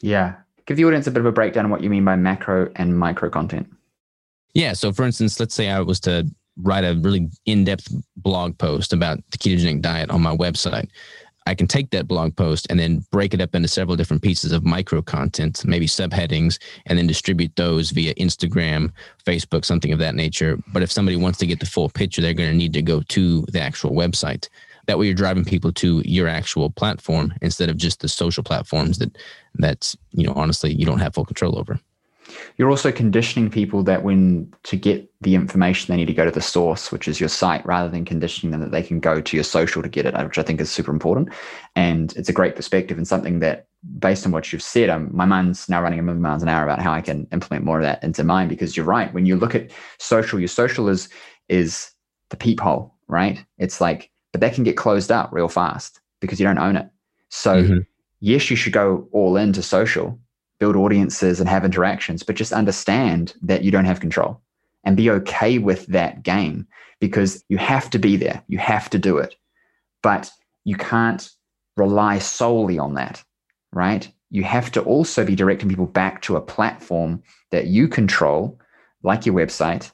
Yeah. 0.00 0.36
Give 0.64 0.78
the 0.78 0.86
audience 0.86 1.06
a 1.08 1.10
bit 1.10 1.20
of 1.20 1.26
a 1.26 1.32
breakdown 1.32 1.66
of 1.66 1.70
what 1.70 1.82
you 1.82 1.90
mean 1.90 2.06
by 2.06 2.16
macro 2.16 2.72
and 2.76 2.98
micro 2.98 3.28
content. 3.28 3.70
Yeah. 4.54 4.72
So 4.72 4.94
for 4.94 5.04
instance, 5.04 5.38
let's 5.38 5.54
say 5.54 5.68
I 5.68 5.80
was 5.80 6.00
to 6.00 6.26
write 6.56 6.84
a 6.84 6.98
really 7.00 7.28
in-depth 7.46 7.88
blog 8.16 8.58
post 8.58 8.92
about 8.92 9.18
the 9.30 9.38
ketogenic 9.38 9.80
diet 9.80 10.10
on 10.10 10.20
my 10.20 10.34
website. 10.36 10.88
I 11.46 11.54
can 11.54 11.66
take 11.66 11.90
that 11.90 12.06
blog 12.06 12.36
post 12.36 12.66
and 12.70 12.78
then 12.78 13.04
break 13.10 13.34
it 13.34 13.40
up 13.40 13.54
into 13.54 13.66
several 13.66 13.96
different 13.96 14.22
pieces 14.22 14.52
of 14.52 14.64
micro 14.64 15.00
content, 15.02 15.64
maybe 15.64 15.86
subheadings, 15.86 16.58
and 16.86 16.98
then 16.98 17.06
distribute 17.06 17.56
those 17.56 17.90
via 17.90 18.14
Instagram, 18.14 18.92
Facebook, 19.24 19.64
something 19.64 19.92
of 19.92 19.98
that 19.98 20.14
nature. 20.14 20.58
But 20.72 20.82
if 20.82 20.92
somebody 20.92 21.16
wants 21.16 21.38
to 21.38 21.46
get 21.46 21.58
the 21.58 21.66
full 21.66 21.88
picture, 21.88 22.20
they're 22.20 22.34
going 22.34 22.50
to 22.50 22.56
need 22.56 22.74
to 22.74 22.82
go 22.82 23.00
to 23.08 23.42
the 23.48 23.60
actual 23.60 23.92
website. 23.92 24.48
That 24.86 24.98
way, 24.98 25.06
you're 25.06 25.14
driving 25.14 25.44
people 25.44 25.72
to 25.74 26.02
your 26.04 26.28
actual 26.28 26.70
platform 26.70 27.32
instead 27.42 27.70
of 27.70 27.76
just 27.76 28.00
the 28.00 28.08
social 28.08 28.42
platforms 28.42 28.98
that 28.98 29.16
that's 29.54 29.96
you 30.12 30.26
know 30.26 30.32
honestly 30.34 30.72
you 30.72 30.86
don't 30.86 31.00
have 31.00 31.14
full 31.14 31.24
control 31.24 31.58
over 31.58 31.78
you're 32.56 32.70
also 32.70 32.92
conditioning 32.92 33.50
people 33.50 33.82
that 33.82 34.02
when 34.02 34.52
to 34.62 34.76
get 34.76 35.10
the 35.20 35.34
information 35.34 35.92
they 35.92 35.96
need 35.96 36.06
to 36.06 36.14
go 36.14 36.24
to 36.24 36.30
the 36.30 36.40
source 36.40 36.90
which 36.92 37.08
is 37.08 37.20
your 37.20 37.28
site 37.28 37.64
rather 37.66 37.88
than 37.88 38.04
conditioning 38.04 38.50
them 38.50 38.60
that 38.60 38.70
they 38.70 38.82
can 38.82 39.00
go 39.00 39.20
to 39.20 39.36
your 39.36 39.44
social 39.44 39.82
to 39.82 39.88
get 39.88 40.06
it 40.06 40.14
which 40.24 40.38
i 40.38 40.42
think 40.42 40.60
is 40.60 40.70
super 40.70 40.92
important. 40.92 41.30
And 41.76 42.12
it's 42.16 42.28
a 42.28 42.32
great 42.32 42.56
perspective 42.56 42.98
and 42.98 43.06
something 43.06 43.40
that 43.40 43.66
based 43.98 44.26
on 44.26 44.32
what 44.32 44.52
you've 44.52 44.62
said 44.62 44.90
um, 44.90 45.08
my 45.12 45.24
mind's 45.24 45.68
now 45.68 45.82
running 45.82 45.98
a 45.98 46.02
million 46.02 46.22
miles 46.22 46.42
an 46.42 46.48
hour 46.48 46.64
about 46.64 46.80
how 46.80 46.92
i 46.92 47.00
can 47.00 47.26
implement 47.32 47.64
more 47.64 47.78
of 47.78 47.84
that 47.84 48.02
into 48.02 48.24
mine 48.24 48.48
because 48.48 48.76
you're 48.76 48.86
right. 48.86 49.12
When 49.14 49.26
you 49.26 49.36
look 49.36 49.54
at 49.54 49.70
social 49.98 50.38
your 50.38 50.48
social 50.48 50.88
is 50.88 51.08
is 51.48 51.90
the 52.30 52.36
peephole 52.36 52.94
right? 53.08 53.44
It's 53.58 53.80
like 53.80 54.10
but 54.32 54.40
that 54.40 54.54
can 54.54 54.64
get 54.64 54.76
closed 54.76 55.10
up 55.10 55.30
real 55.32 55.48
fast 55.48 56.00
because 56.20 56.38
you 56.38 56.46
don't 56.46 56.58
own 56.58 56.76
it. 56.76 56.88
So 57.30 57.62
mm-hmm. 57.62 57.78
yes 58.20 58.50
you 58.50 58.56
should 58.56 58.72
go 58.72 59.08
all 59.12 59.36
into 59.36 59.62
social 59.62 60.18
build 60.60 60.76
audiences 60.76 61.40
and 61.40 61.48
have 61.48 61.64
interactions, 61.64 62.22
but 62.22 62.36
just 62.36 62.52
understand 62.52 63.34
that 63.42 63.64
you 63.64 63.70
don't 63.70 63.86
have 63.86 63.98
control 63.98 64.40
and 64.84 64.96
be 64.96 65.10
okay 65.10 65.58
with 65.58 65.86
that 65.86 66.22
game 66.22 66.66
because 67.00 67.42
you 67.48 67.58
have 67.58 67.90
to 67.90 67.98
be 67.98 68.16
there. 68.16 68.42
You 68.46 68.58
have 68.58 68.88
to 68.90 68.98
do 68.98 69.18
it. 69.18 69.34
But 70.02 70.30
you 70.64 70.76
can't 70.76 71.28
rely 71.76 72.18
solely 72.18 72.78
on 72.78 72.94
that, 72.94 73.24
right? 73.72 74.10
You 74.30 74.44
have 74.44 74.70
to 74.72 74.82
also 74.82 75.24
be 75.24 75.34
directing 75.34 75.68
people 75.68 75.86
back 75.86 76.22
to 76.22 76.36
a 76.36 76.40
platform 76.40 77.22
that 77.50 77.66
you 77.66 77.88
control, 77.88 78.60
like 79.02 79.26
your 79.26 79.34
website, 79.34 79.90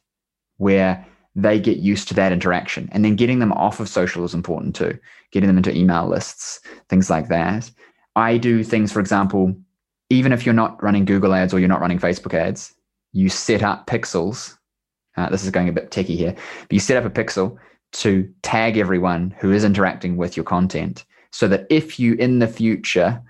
where 0.59 1.07
they 1.37 1.61
get 1.61 1.79
used 1.79 2.09
to 2.09 2.15
that 2.15 2.33
interaction. 2.33 2.89
And 2.93 3.05
then 3.05 3.15
getting 3.15 3.39
them 3.39 3.53
off 3.53 3.79
of 3.79 3.89
social 3.89 4.25
is 4.25 4.35
important 4.35 4.75
too, 4.75 4.99
getting 5.31 5.47
them 5.47 5.59
into 5.59 5.75
email 5.77 6.09
lists, 6.09 6.61
things 6.89 7.09
like 7.09 7.29
that. 7.29 7.71
I 8.17 8.39
do 8.39 8.65
things, 8.65 8.91
for 8.91 9.01
example, 9.01 9.55
even 10.11 10.33
if 10.33 10.47
you're 10.47 10.55
not 10.55 10.83
running 10.83 11.05
Google 11.05 11.35
ads 11.35 11.53
or 11.53 11.59
you're 11.59 11.69
not 11.69 11.81
running 11.81 11.99
Facebook 11.99 12.35
ads, 12.35 12.75
you 13.13 13.29
set 13.29 13.63
up 13.63 13.87
pixels. 13.87 14.57
Uh, 15.17 15.31
this 15.31 15.45
is 15.45 15.51
going 15.51 15.69
a 15.69 15.73
bit 15.73 15.91
techie 15.91 16.17
here, 16.17 16.33
but 16.35 16.73
you 16.73 16.81
set 16.81 17.03
up 17.03 17.05
a 17.05 17.11
pixel 17.25 17.57
to 17.93 18.31
tag 18.43 18.77
everyone 18.77 19.35
who 19.41 19.53
is 19.53 19.65
interacting 19.65 20.17
with 20.17 20.37
your 20.37 20.45
content 20.45 21.05
so 21.31 21.49
that 21.49 21.67
if 21.71 21.99
you 21.99 22.15
in 22.15 22.39
the 22.39 22.49
future 22.49 23.21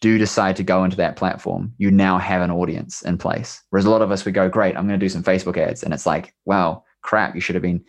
do 0.00 0.18
decide 0.18 0.56
to 0.56 0.62
go 0.62 0.84
into 0.84 0.96
that 0.96 1.16
platform, 1.16 1.72
you 1.78 1.90
now 1.90 2.18
have 2.18 2.42
an 2.42 2.50
audience 2.50 3.02
in 3.02 3.18
place. 3.18 3.62
Whereas 3.70 3.84
a 3.84 3.90
lot 3.90 4.02
of 4.02 4.12
us 4.12 4.24
would 4.24 4.34
go, 4.34 4.48
great, 4.48 4.76
I'm 4.76 4.86
going 4.86 4.98
to 4.98 5.04
do 5.04 5.08
some 5.08 5.24
Facebook 5.24 5.56
ads. 5.56 5.82
And 5.82 5.92
it's 5.92 6.06
like, 6.06 6.34
wow, 6.44 6.84
crap, 7.02 7.34
you 7.34 7.40
should 7.40 7.56
have 7.56 7.62
been 7.62 7.84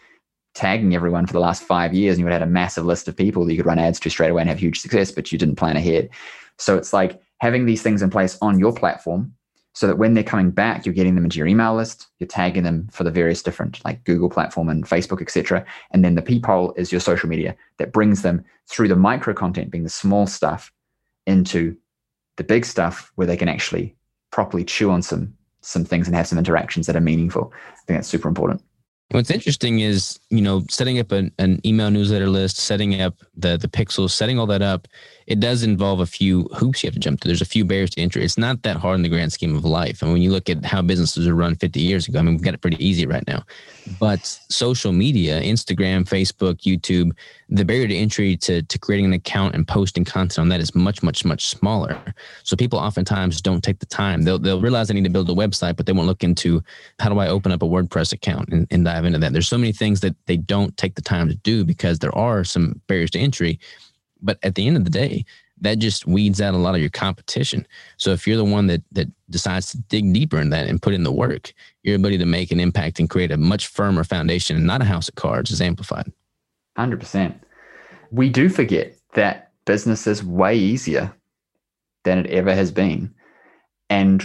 tagging 0.55 0.95
everyone 0.95 1.27
for 1.27 1.33
the 1.33 1.39
last 1.39 1.63
five 1.63 1.93
years 1.93 2.15
and 2.15 2.19
you 2.19 2.25
would 2.25 2.31
have 2.31 2.41
had 2.41 2.47
a 2.47 2.51
massive 2.51 2.85
list 2.85 3.07
of 3.07 3.15
people 3.15 3.45
that 3.45 3.53
you 3.53 3.57
could 3.57 3.67
run 3.67 3.79
ads 3.79 3.99
to 3.99 4.09
straight 4.09 4.31
away 4.31 4.41
and 4.41 4.49
have 4.49 4.59
huge 4.59 4.79
success, 4.79 5.11
but 5.11 5.31
you 5.31 5.37
didn't 5.37 5.55
plan 5.55 5.77
ahead. 5.77 6.09
So 6.57 6.75
it's 6.75 6.93
like 6.93 7.21
having 7.39 7.65
these 7.65 7.81
things 7.81 8.01
in 8.01 8.09
place 8.09 8.37
on 8.41 8.59
your 8.59 8.73
platform 8.73 9.33
so 9.73 9.87
that 9.87 9.97
when 9.97 10.13
they're 10.13 10.23
coming 10.23 10.51
back, 10.51 10.85
you're 10.85 10.95
getting 10.95 11.15
them 11.15 11.23
into 11.23 11.37
your 11.37 11.47
email 11.47 11.75
list, 11.75 12.07
you're 12.19 12.27
tagging 12.27 12.63
them 12.63 12.87
for 12.91 13.03
the 13.03 13.11
various 13.11 13.41
different 13.41 13.83
like 13.85 14.03
Google 14.03 14.29
platform 14.29 14.67
and 14.67 14.85
Facebook, 14.85 15.21
etc. 15.21 15.65
And 15.91 16.03
then 16.03 16.15
the 16.15 16.21
peephole 16.21 16.73
is 16.75 16.91
your 16.91 17.01
social 17.01 17.29
media 17.29 17.55
that 17.77 17.93
brings 17.93 18.21
them 18.21 18.43
through 18.67 18.87
the 18.87 18.95
micro 18.95 19.33
content, 19.33 19.71
being 19.71 19.83
the 19.83 19.89
small 19.89 20.27
stuff, 20.27 20.71
into 21.27 21.77
the 22.37 22.43
big 22.43 22.65
stuff 22.65 23.11
where 23.15 23.27
they 23.27 23.37
can 23.37 23.47
actually 23.47 23.95
properly 24.31 24.63
chew 24.63 24.89
on 24.89 25.01
some 25.01 25.33
some 25.61 25.83
things 25.83 26.07
and 26.07 26.15
have 26.15 26.27
some 26.27 26.37
interactions 26.37 26.87
that 26.87 26.95
are 26.95 27.01
meaningful. 27.01 27.51
I 27.53 27.75
think 27.85 27.99
that's 27.99 28.07
super 28.07 28.29
important. 28.29 28.63
What's 29.11 29.31
interesting 29.31 29.79
is, 29.79 30.19
you 30.29 30.41
know, 30.41 30.63
setting 30.69 30.99
up 30.99 31.11
an, 31.11 31.31
an 31.39 31.59
email 31.65 31.89
newsletter 31.89 32.29
list, 32.29 32.57
setting 32.57 33.01
up 33.01 33.15
the 33.41 33.57
the 33.57 33.67
pixels, 33.67 34.11
setting 34.11 34.39
all 34.39 34.47
that 34.47 34.61
up, 34.61 34.87
it 35.29 35.39
does 35.39 35.61
involve 35.61 35.99
a 35.99 36.07
few 36.07 36.49
hoops 36.55 36.83
you 36.83 36.87
have 36.87 36.95
to 36.95 36.99
jump 36.99 37.21
through. 37.21 37.29
There's 37.29 37.41
a 37.41 37.45
few 37.45 37.63
barriers 37.63 37.91
to 37.91 38.01
entry. 38.01 38.23
It's 38.23 38.37
not 38.37 38.63
that 38.63 38.77
hard 38.77 38.95
in 38.95 39.03
the 39.03 39.09
grand 39.09 39.31
scheme 39.31 39.55
of 39.55 39.63
life. 39.63 40.01
And 40.01 40.11
when 40.11 40.23
you 40.23 40.31
look 40.31 40.49
at 40.49 40.65
how 40.65 40.81
businesses 40.81 41.27
are 41.27 41.35
run 41.35 41.55
50 41.55 41.79
years 41.79 42.07
ago, 42.07 42.17
I 42.17 42.23
mean, 42.23 42.33
we've 42.33 42.43
got 42.43 42.55
it 42.55 42.61
pretty 42.61 42.83
easy 42.83 43.05
right 43.05 43.25
now. 43.27 43.45
But 43.99 44.25
social 44.49 44.91
media, 44.91 45.39
Instagram, 45.39 46.09
Facebook, 46.09 46.61
YouTube, 46.61 47.11
the 47.47 47.63
barrier 47.63 47.87
to 47.87 47.95
entry 47.95 48.37
to, 48.37 48.63
to 48.63 48.79
creating 48.79 49.05
an 49.05 49.13
account 49.13 49.53
and 49.53 49.67
posting 49.67 50.03
content 50.03 50.39
on 50.39 50.49
that 50.49 50.61
is 50.61 50.73
much, 50.73 51.03
much, 51.03 51.23
much 51.23 51.45
smaller. 51.45 51.99
So 52.41 52.55
people 52.57 52.79
oftentimes 52.79 53.39
don't 53.39 53.63
take 53.63 53.79
the 53.79 53.85
time. 53.85 54.23
They'll, 54.23 54.39
they'll 54.39 54.61
realize 54.61 54.87
they 54.87 54.95
need 54.95 55.03
to 55.03 55.09
build 55.11 55.29
a 55.29 55.33
website, 55.33 55.75
but 55.75 55.85
they 55.85 55.91
won't 55.91 56.07
look 56.07 56.23
into 56.23 56.63
how 56.99 57.09
do 57.09 57.19
I 57.19 57.27
open 57.27 57.51
up 57.51 57.61
a 57.61 57.67
WordPress 57.67 58.13
account 58.13 58.49
and, 58.49 58.65
and 58.71 58.83
dive 58.83 59.05
into 59.05 59.19
that. 59.19 59.31
There's 59.31 59.47
so 59.47 59.59
many 59.59 59.73
things 59.73 59.99
that 60.01 60.15
they 60.25 60.37
don't 60.37 60.75
take 60.75 60.95
the 60.95 61.01
time 61.03 61.27
to 61.27 61.35
do 61.35 61.63
because 61.63 61.99
there 61.99 62.15
are 62.15 62.43
some 62.43 62.81
barriers 62.87 63.11
to 63.11 63.19
entry. 63.19 63.28
But 64.21 64.39
at 64.43 64.55
the 64.55 64.67
end 64.67 64.77
of 64.77 64.83
the 64.83 64.89
day, 64.89 65.25
that 65.61 65.79
just 65.79 66.05
weeds 66.07 66.41
out 66.41 66.53
a 66.53 66.57
lot 66.57 66.75
of 66.75 66.81
your 66.81 66.89
competition. 66.89 67.67
So 67.97 68.11
if 68.11 68.25
you're 68.25 68.37
the 68.37 68.45
one 68.45 68.67
that 68.67 68.81
that 68.93 69.07
decides 69.29 69.71
to 69.71 69.77
dig 69.77 70.13
deeper 70.13 70.39
in 70.39 70.49
that 70.51 70.67
and 70.67 70.81
put 70.81 70.93
in 70.93 71.03
the 71.03 71.11
work, 71.11 71.53
your 71.83 71.95
ability 71.95 72.17
to 72.19 72.25
make 72.25 72.51
an 72.51 72.59
impact 72.59 72.99
and 72.99 73.09
create 73.09 73.31
a 73.31 73.37
much 73.37 73.67
firmer 73.67 74.03
foundation 74.03 74.55
and 74.55 74.65
not 74.65 74.81
a 74.81 74.85
house 74.85 75.09
of 75.09 75.15
cards 75.15 75.51
is 75.51 75.61
amplified. 75.61 76.11
100%. 76.77 77.35
We 78.11 78.29
do 78.29 78.49
forget 78.49 78.97
that 79.13 79.51
business 79.65 80.07
is 80.07 80.23
way 80.23 80.57
easier 80.57 81.13
than 82.03 82.19
it 82.19 82.27
ever 82.27 82.55
has 82.55 82.71
been. 82.71 83.13
And 83.89 84.23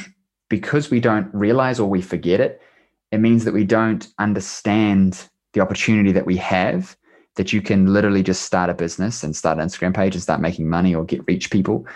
because 0.49 0.91
we 0.91 1.01
don't 1.01 1.33
realize 1.35 1.81
or 1.81 1.89
we 1.89 2.01
forget 2.01 2.41
it, 2.41 2.63
it 3.11 3.19
means 3.19 3.45
that 3.45 3.55
we 3.55 3.65
don't 3.65 4.07
understand 4.19 5.29
the 5.53 5.61
opportunity 5.61 6.13
that 6.13 6.27
we 6.27 6.37
have 6.37 6.97
that 7.37 7.53
you 7.53 7.61
can 7.61 7.93
literally 7.93 8.23
just 8.23 8.43
start 8.43 8.71
a 8.71 8.75
business 8.75 9.23
and 9.23 9.35
start 9.35 9.59
an 9.59 9.67
Instagram 9.67 9.95
page 9.95 10.15
and 10.15 10.23
start 10.23 10.41
making 10.41 10.69
money 10.69 10.95
or 10.95 11.05
get 11.05 11.27
reach 11.27 11.51
people. 11.51 11.87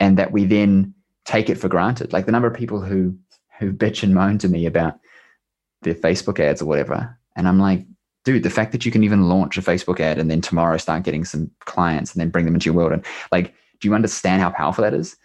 And 0.00 0.18
that 0.18 0.32
we 0.32 0.44
then 0.44 0.94
take 1.24 1.50
it 1.50 1.58
for 1.58 1.68
granted. 1.68 2.12
Like 2.12 2.26
the 2.26 2.32
number 2.32 2.48
of 2.48 2.54
people 2.54 2.80
who 2.80 3.16
who 3.58 3.72
bitch 3.72 4.02
and 4.02 4.14
moan 4.14 4.38
to 4.38 4.48
me 4.48 4.66
about 4.66 4.98
their 5.82 5.94
Facebook 5.94 6.38
ads 6.38 6.60
or 6.60 6.66
whatever. 6.66 7.18
And 7.36 7.48
I'm 7.48 7.58
like, 7.58 7.86
dude, 8.24 8.42
the 8.42 8.50
fact 8.50 8.72
that 8.72 8.84
you 8.84 8.92
can 8.92 9.04
even 9.04 9.28
launch 9.28 9.56
a 9.56 9.62
Facebook 9.62 10.00
ad 10.00 10.18
and 10.18 10.30
then 10.30 10.40
tomorrow 10.40 10.76
start 10.76 11.04
getting 11.04 11.24
some 11.24 11.50
clients 11.60 12.12
and 12.12 12.20
then 12.20 12.30
bring 12.30 12.44
them 12.44 12.54
into 12.54 12.66
your 12.66 12.74
world. 12.74 12.92
And 12.92 13.04
like, 13.32 13.54
do 13.80 13.88
you 13.88 13.94
understand 13.94 14.42
how 14.42 14.50
powerful 14.50 14.82
that 14.82 14.94
is? 14.94 15.16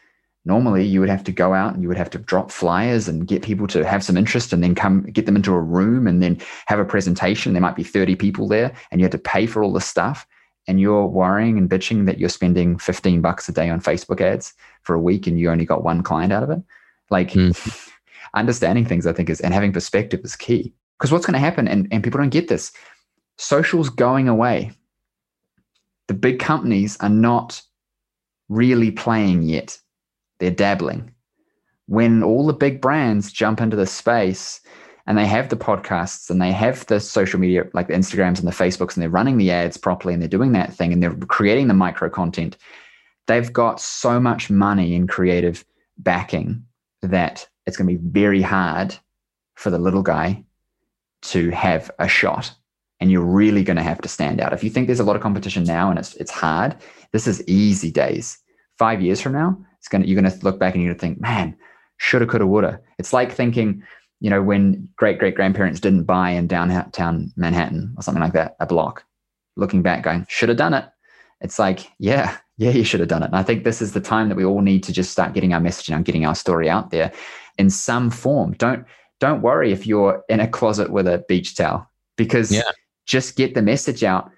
Normally 0.43 0.83
you 0.83 0.99
would 0.99 1.09
have 1.09 1.23
to 1.25 1.31
go 1.31 1.53
out 1.53 1.73
and 1.73 1.83
you 1.83 1.87
would 1.87 1.97
have 1.97 2.09
to 2.11 2.17
drop 2.17 2.51
flyers 2.51 3.07
and 3.07 3.27
get 3.27 3.43
people 3.43 3.67
to 3.67 3.85
have 3.85 4.03
some 4.03 4.17
interest 4.17 4.51
and 4.51 4.63
then 4.63 4.73
come 4.73 5.03
get 5.03 5.27
them 5.27 5.35
into 5.35 5.53
a 5.53 5.61
room 5.61 6.07
and 6.07 6.21
then 6.21 6.39
have 6.65 6.79
a 6.79 6.85
presentation. 6.85 7.53
There 7.53 7.61
might 7.61 7.75
be 7.75 7.83
30 7.83 8.15
people 8.15 8.47
there 8.47 8.73
and 8.89 8.99
you 8.99 9.05
have 9.05 9.11
to 9.11 9.19
pay 9.19 9.45
for 9.45 9.63
all 9.63 9.73
the 9.73 9.81
stuff. 9.81 10.25
And 10.67 10.79
you're 10.79 11.07
worrying 11.07 11.57
and 11.57 11.69
bitching 11.69 12.05
that 12.05 12.19
you're 12.19 12.29
spending 12.29 12.77
15 12.77 13.21
bucks 13.21 13.49
a 13.49 13.51
day 13.51 13.69
on 13.69 13.81
Facebook 13.81 14.21
ads 14.21 14.53
for 14.83 14.93
a 14.93 15.01
week 15.01 15.27
and 15.27 15.39
you 15.39 15.49
only 15.49 15.65
got 15.65 15.83
one 15.83 16.03
client 16.03 16.31
out 16.31 16.43
of 16.43 16.49
it. 16.51 16.59
Like 17.09 17.31
mm. 17.31 17.89
understanding 18.33 18.85
things, 18.85 19.05
I 19.07 19.13
think, 19.13 19.29
is 19.29 19.41
and 19.41 19.53
having 19.53 19.73
perspective 19.73 20.21
is 20.23 20.35
key. 20.35 20.73
Because 20.97 21.11
what's 21.11 21.25
going 21.25 21.33
to 21.33 21.39
happen, 21.39 21.67
and, 21.67 21.87
and 21.91 22.03
people 22.03 22.19
don't 22.19 22.29
get 22.29 22.47
this, 22.47 22.71
social's 23.39 23.89
going 23.89 24.27
away. 24.27 24.71
The 26.07 26.13
big 26.13 26.39
companies 26.39 26.95
are 26.99 27.09
not 27.09 27.61
really 28.49 28.91
playing 28.91 29.43
yet, 29.43 29.79
they're 30.41 30.51
dabbling. 30.51 31.13
When 31.85 32.23
all 32.23 32.45
the 32.45 32.53
big 32.53 32.81
brands 32.81 33.31
jump 33.31 33.61
into 33.61 33.77
the 33.77 33.85
space 33.85 34.59
and 35.07 35.17
they 35.17 35.25
have 35.25 35.49
the 35.49 35.55
podcasts 35.55 36.29
and 36.29 36.41
they 36.41 36.51
have 36.51 36.85
the 36.87 36.99
social 36.99 37.39
media, 37.39 37.65
like 37.73 37.87
the 37.87 37.93
Instagrams 37.93 38.39
and 38.39 38.47
the 38.47 38.51
Facebooks, 38.51 38.95
and 38.95 39.01
they're 39.01 39.09
running 39.09 39.37
the 39.37 39.51
ads 39.51 39.77
properly 39.77 40.13
and 40.13 40.21
they're 40.21 40.29
doing 40.29 40.51
that 40.51 40.73
thing 40.73 40.91
and 40.91 41.01
they're 41.01 41.15
creating 41.15 41.67
the 41.67 41.73
micro 41.73 42.09
content, 42.09 42.57
they've 43.27 43.53
got 43.53 43.79
so 43.79 44.19
much 44.19 44.49
money 44.49 44.95
in 44.95 45.07
creative 45.07 45.63
backing 45.97 46.65
that 47.01 47.47
it's 47.65 47.77
going 47.77 47.87
to 47.87 48.01
be 48.01 48.09
very 48.09 48.41
hard 48.41 48.95
for 49.55 49.69
the 49.69 49.79
little 49.79 50.03
guy 50.03 50.43
to 51.21 51.51
have 51.51 51.91
a 51.99 52.07
shot 52.07 52.53
and 52.99 53.11
you're 53.11 53.21
really 53.21 53.63
going 53.63 53.77
to 53.77 53.83
have 53.83 54.01
to 54.01 54.07
stand 54.07 54.41
out. 54.41 54.53
If 54.53 54.63
you 54.63 54.69
think 54.69 54.87
there's 54.87 54.99
a 54.99 55.03
lot 55.03 55.15
of 55.15 55.21
competition 55.21 55.63
now 55.63 55.89
and 55.89 55.99
it's 55.99 56.15
it's 56.15 56.31
hard, 56.31 56.75
this 57.11 57.27
is 57.27 57.43
easy 57.47 57.91
days. 57.91 58.39
Five 58.77 59.01
years 59.01 59.21
from 59.21 59.33
now, 59.33 59.57
it's 59.81 59.87
gonna 59.89 60.05
you're 60.05 60.21
gonna 60.21 60.35
look 60.43 60.59
back 60.59 60.75
and 60.75 60.83
you're 60.83 60.93
gonna 60.93 60.99
think, 60.99 61.19
man, 61.19 61.57
shoulda, 61.97 62.25
coulda, 62.25 62.45
woulda. 62.45 62.79
It's 62.99 63.11
like 63.11 63.31
thinking, 63.31 63.83
you 64.19 64.29
know, 64.29 64.41
when 64.41 64.87
great 64.95 65.19
great 65.19 65.35
grandparents 65.35 65.79
didn't 65.79 66.03
buy 66.03 66.29
in 66.29 66.47
downtown 66.47 67.33
Manhattan 67.35 67.93
or 67.97 68.03
something 68.03 68.21
like 68.21 68.33
that, 68.33 68.55
a 68.59 68.65
block. 68.65 69.03
Looking 69.57 69.81
back, 69.81 70.03
going, 70.03 70.25
should 70.29 70.49
have 70.49 70.57
done 70.57 70.73
it. 70.73 70.85
It's 71.41 71.59
like, 71.59 71.91
yeah, 71.99 72.37
yeah, 72.57 72.69
you 72.69 72.85
should 72.85 73.01
have 73.01 73.09
done 73.09 73.23
it. 73.23 73.27
And 73.27 73.35
I 73.35 73.43
think 73.43 73.63
this 73.63 73.81
is 73.81 73.91
the 73.91 73.99
time 73.99 74.29
that 74.29 74.37
we 74.37 74.45
all 74.45 74.61
need 74.61 74.83
to 74.83 74.93
just 74.93 75.11
start 75.11 75.33
getting 75.33 75.53
our 75.53 75.59
message 75.59 75.89
and 75.89 76.05
getting 76.05 76.25
our 76.25 76.35
story 76.35 76.69
out 76.69 76.91
there 76.91 77.11
in 77.57 77.69
some 77.69 78.09
form. 78.09 78.53
Don't 78.53 78.85
don't 79.19 79.41
worry 79.41 79.71
if 79.73 79.85
you're 79.85 80.23
in 80.29 80.39
a 80.39 80.47
closet 80.47 80.91
with 80.91 81.07
a 81.07 81.25
beach 81.27 81.55
towel 81.55 81.89
because 82.15 82.51
yeah 82.51 82.61
just 83.05 83.35
get 83.35 83.53
the 83.53 83.61
message 83.61 84.03
out 84.03 84.31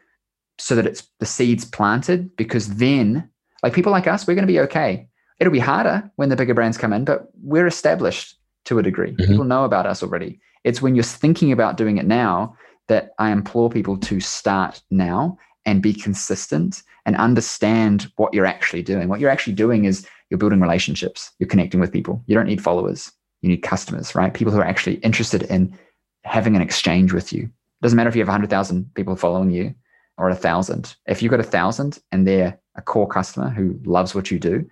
so 0.58 0.76
that 0.76 0.88
it's 0.88 1.08
the 1.20 1.26
seeds 1.26 1.66
planted 1.66 2.36
because 2.36 2.76
then 2.76 3.30
like 3.62 3.74
people 3.74 3.92
like 3.92 4.08
us 4.08 4.26
we're 4.26 4.36
going 4.36 4.48
to 4.48 4.52
be 4.52 4.60
okay 4.60 5.08
it'll 5.40 5.54
be 5.54 5.60
harder 5.60 6.10
when 6.16 6.30
the 6.30 6.36
bigger 6.36 6.54
brands 6.54 6.78
come 6.78 6.94
in 6.94 7.06
but 7.06 7.30
we're 7.42 7.68
established 7.68 8.36
to 8.66 8.80
a 8.80 8.84
degree. 8.84 9.12
Mm-hmm. 9.12 9.32
people 9.32 9.44
know 9.46 9.66
about 9.66 9.86
us 9.86 10.02
already. 10.02 10.40
It's 10.64 10.82
when 10.82 10.96
you're 10.96 11.04
thinking 11.04 11.52
about 11.52 11.78
doing 11.78 11.98
it 11.98 12.06
now 12.06 12.56
that 12.88 13.12
i 13.18 13.32
implore 13.32 13.70
people 13.70 13.98
to 13.98 14.20
start 14.20 14.82
now 14.92 15.38
and 15.66 15.82
be 15.82 15.94
consistent 15.94 16.84
and 17.06 17.16
understand 17.16 18.12
what 18.18 18.34
you're 18.34 18.46
actually 18.46 18.84
doing. 18.84 19.08
What 19.08 19.20
you're 19.20 19.30
actually 19.30 19.54
doing 19.54 19.86
is 19.86 20.08
you're 20.30 20.38
building 20.38 20.60
relationships. 20.60 21.32
You're 21.40 21.50
connecting 21.50 21.80
with 21.80 21.92
people. 21.92 22.22
You 22.28 22.36
don't 22.36 22.48
need 22.48 22.64
followers. 22.64 23.12
You 23.42 23.50
need 23.50 23.58
customers 23.58 24.16
right? 24.16 24.34
People 24.34 24.54
who 24.54 24.60
are 24.60 24.66
actually 24.66 24.96
interested 24.96 25.44
in 25.44 25.78
having 26.24 26.56
an 26.56 26.62
exchange 26.62 27.14
with 27.14 27.34
you. 27.34 27.44
It 27.44 27.82
doesn't 27.82 27.98
matter 27.98 28.10
if 28.10 28.16
you 28.16 28.22
have 28.22 28.30
100,000 28.30 28.94
people 28.96 29.16
following 29.16 29.52
you 29.52 29.76
or 30.18 30.30
a 30.30 30.36
thousand. 30.36 30.96
If 31.08 31.22
you've 31.22 31.32
got 31.32 31.40
a 31.40 31.44
thousand 31.44 32.00
and 32.12 32.28
they're 32.28 32.58
a 32.76 32.82
core 32.82 33.08
customer 33.08 33.50
who 33.50 33.80
loves 33.84 34.16
what 34.16 34.32
you 34.32 34.40
do, 34.40 34.68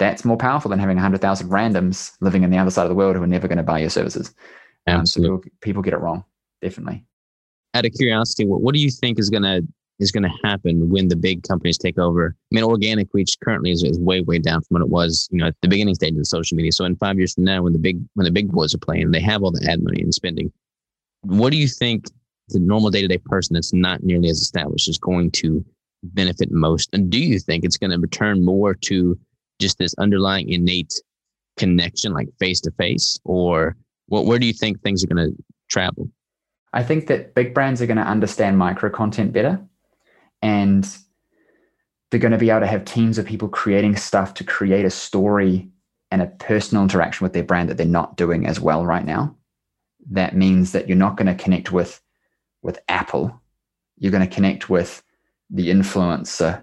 that's 0.00 0.24
more 0.24 0.36
powerful 0.36 0.70
than 0.70 0.78
having 0.78 0.96
100,000 0.96 1.48
randoms 1.48 2.12
living 2.20 2.42
in 2.42 2.50
the 2.50 2.58
other 2.58 2.70
side 2.70 2.84
of 2.84 2.88
the 2.88 2.94
world 2.94 3.14
who 3.14 3.22
are 3.22 3.28
never 3.28 3.46
going 3.46 3.58
to 3.58 3.62
buy 3.62 3.78
your 3.78 3.90
services. 3.90 4.34
Absolutely. 4.86 5.30
Um, 5.30 5.36
so 5.36 5.38
people, 5.38 5.58
people, 5.60 5.82
get 5.82 5.92
it 5.92 6.00
wrong, 6.00 6.24
definitely. 6.62 7.04
Out 7.74 7.84
of 7.84 7.92
curiosity, 7.92 8.46
what, 8.46 8.62
what 8.62 8.74
do 8.74 8.80
you 8.80 8.90
think 8.90 9.18
is 9.20 9.30
going 9.30 9.44
to 9.44 9.62
is 10.00 10.10
going 10.10 10.22
to 10.22 10.32
happen 10.42 10.88
when 10.88 11.08
the 11.08 11.16
big 11.16 11.42
companies 11.42 11.76
take 11.76 11.98
over? 11.98 12.34
I 12.50 12.54
mean, 12.54 12.64
organic 12.64 13.08
reach 13.12 13.36
currently 13.44 13.70
is, 13.70 13.82
is 13.82 13.98
way, 14.00 14.22
way 14.22 14.38
down 14.38 14.62
from 14.62 14.76
what 14.76 14.82
it 14.82 14.88
was, 14.88 15.28
you 15.30 15.38
know, 15.38 15.48
at 15.48 15.56
the 15.60 15.68
beginning 15.68 15.94
stage 15.94 16.16
of 16.16 16.26
social 16.26 16.56
media. 16.56 16.72
So 16.72 16.86
in 16.86 16.96
five 16.96 17.18
years 17.18 17.34
from 17.34 17.44
now, 17.44 17.62
when 17.62 17.74
the 17.74 17.78
big 17.78 18.00
when 18.14 18.24
the 18.24 18.30
big 18.30 18.50
boys 18.50 18.74
are 18.74 18.78
playing, 18.78 19.10
they 19.10 19.20
have 19.20 19.42
all 19.42 19.52
the 19.52 19.70
ad 19.70 19.82
money 19.82 20.00
and 20.00 20.14
spending. 20.14 20.50
What 21.20 21.50
do 21.50 21.58
you 21.58 21.68
think 21.68 22.06
the 22.48 22.58
normal 22.58 22.88
day 22.88 23.02
to 23.02 23.08
day 23.08 23.18
person 23.18 23.52
that's 23.52 23.74
not 23.74 24.02
nearly 24.02 24.30
as 24.30 24.40
established 24.40 24.88
is 24.88 24.96
going 24.96 25.30
to 25.32 25.62
benefit 26.02 26.50
most? 26.50 26.88
And 26.94 27.10
do 27.10 27.20
you 27.20 27.38
think 27.38 27.64
it's 27.64 27.76
going 27.76 27.90
to 27.90 27.98
return 27.98 28.42
more 28.42 28.74
to 28.74 29.18
just 29.60 29.78
this 29.78 29.94
underlying 29.98 30.48
innate 30.48 30.94
connection, 31.56 32.12
like 32.12 32.28
face 32.38 32.60
to 32.62 32.70
face, 32.72 33.18
or 33.24 33.76
what? 34.06 34.26
Where 34.26 34.38
do 34.38 34.46
you 34.46 34.52
think 34.52 34.80
things 34.80 35.04
are 35.04 35.06
going 35.06 35.30
to 35.30 35.44
travel? 35.68 36.10
I 36.72 36.82
think 36.82 37.06
that 37.08 37.34
big 37.34 37.52
brands 37.52 37.82
are 37.82 37.86
going 37.86 37.96
to 37.96 38.02
understand 38.02 38.58
micro 38.58 38.90
content 38.90 39.32
better, 39.32 39.60
and 40.42 40.88
they're 42.10 42.20
going 42.20 42.32
to 42.32 42.38
be 42.38 42.50
able 42.50 42.60
to 42.60 42.66
have 42.66 42.84
teams 42.84 43.18
of 43.18 43.26
people 43.26 43.48
creating 43.48 43.96
stuff 43.96 44.34
to 44.34 44.44
create 44.44 44.84
a 44.84 44.90
story 44.90 45.70
and 46.10 46.22
a 46.22 46.26
personal 46.26 46.82
interaction 46.82 47.24
with 47.24 47.32
their 47.32 47.44
brand 47.44 47.68
that 47.68 47.76
they're 47.76 47.86
not 47.86 48.16
doing 48.16 48.46
as 48.46 48.58
well 48.58 48.84
right 48.84 49.04
now. 49.04 49.36
That 50.10 50.34
means 50.34 50.72
that 50.72 50.88
you're 50.88 50.96
not 50.96 51.16
going 51.16 51.26
to 51.28 51.40
connect 51.42 51.70
with 51.70 52.00
with 52.62 52.78
Apple, 52.88 53.40
you're 53.98 54.12
going 54.12 54.28
to 54.28 54.34
connect 54.34 54.68
with 54.68 55.02
the 55.50 55.68
influencer 55.68 56.62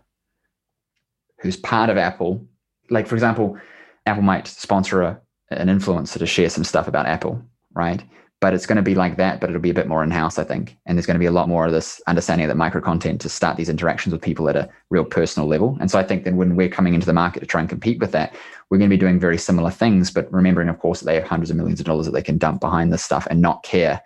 who's 1.39 1.57
part 1.57 1.89
of 1.89 1.97
Apple. 1.97 2.45
Like, 2.89 3.07
for 3.07 3.15
example, 3.15 3.57
Apple 4.05 4.23
might 4.23 4.47
sponsor 4.47 5.01
a, 5.01 5.19
an 5.51 5.67
influencer 5.67 6.19
to 6.19 6.25
share 6.25 6.49
some 6.49 6.63
stuff 6.63 6.87
about 6.87 7.05
Apple, 7.05 7.41
right? 7.73 8.03
But 8.39 8.53
it's 8.53 8.67
going 8.67 8.75
to 8.75 8.83
be 8.83 8.93
like 8.93 9.17
that, 9.17 9.41
but 9.41 9.49
it'll 9.49 9.61
be 9.61 9.71
a 9.71 9.75
bit 9.75 9.87
more 9.87 10.03
in 10.03 10.11
house, 10.11 10.37
I 10.37 10.43
think. 10.43 10.77
And 10.85 10.95
there's 10.95 11.07
going 11.07 11.15
to 11.15 11.19
be 11.19 11.25
a 11.25 11.31
lot 11.31 11.49
more 11.49 11.65
of 11.65 11.71
this 11.71 11.99
understanding 12.07 12.45
of 12.45 12.49
the 12.49 12.55
micro 12.55 12.81
content 12.81 13.19
to 13.21 13.29
start 13.29 13.57
these 13.57 13.69
interactions 13.69 14.13
with 14.13 14.21
people 14.21 14.47
at 14.47 14.55
a 14.55 14.69
real 14.91 15.05
personal 15.05 15.49
level. 15.49 15.75
And 15.81 15.89
so 15.89 15.97
I 15.97 16.03
think 16.03 16.23
that 16.23 16.35
when 16.35 16.55
we're 16.55 16.69
coming 16.69 16.93
into 16.93 17.07
the 17.07 17.13
market 17.13 17.39
to 17.39 17.47
try 17.47 17.61
and 17.61 17.69
compete 17.69 17.99
with 17.99 18.11
that, 18.11 18.35
we're 18.69 18.77
going 18.77 18.89
to 18.89 18.95
be 18.95 18.99
doing 18.99 19.19
very 19.19 19.39
similar 19.39 19.71
things, 19.71 20.11
but 20.11 20.31
remembering, 20.31 20.69
of 20.69 20.79
course, 20.79 20.99
that 20.99 21.05
they 21.05 21.15
have 21.15 21.27
hundreds 21.27 21.49
of 21.49 21.57
millions 21.57 21.79
of 21.79 21.87
dollars 21.87 22.05
that 22.05 22.11
they 22.11 22.21
can 22.21 22.37
dump 22.37 22.61
behind 22.61 22.93
this 22.93 23.03
stuff 23.03 23.25
and 23.29 23.41
not 23.41 23.63
care. 23.63 24.01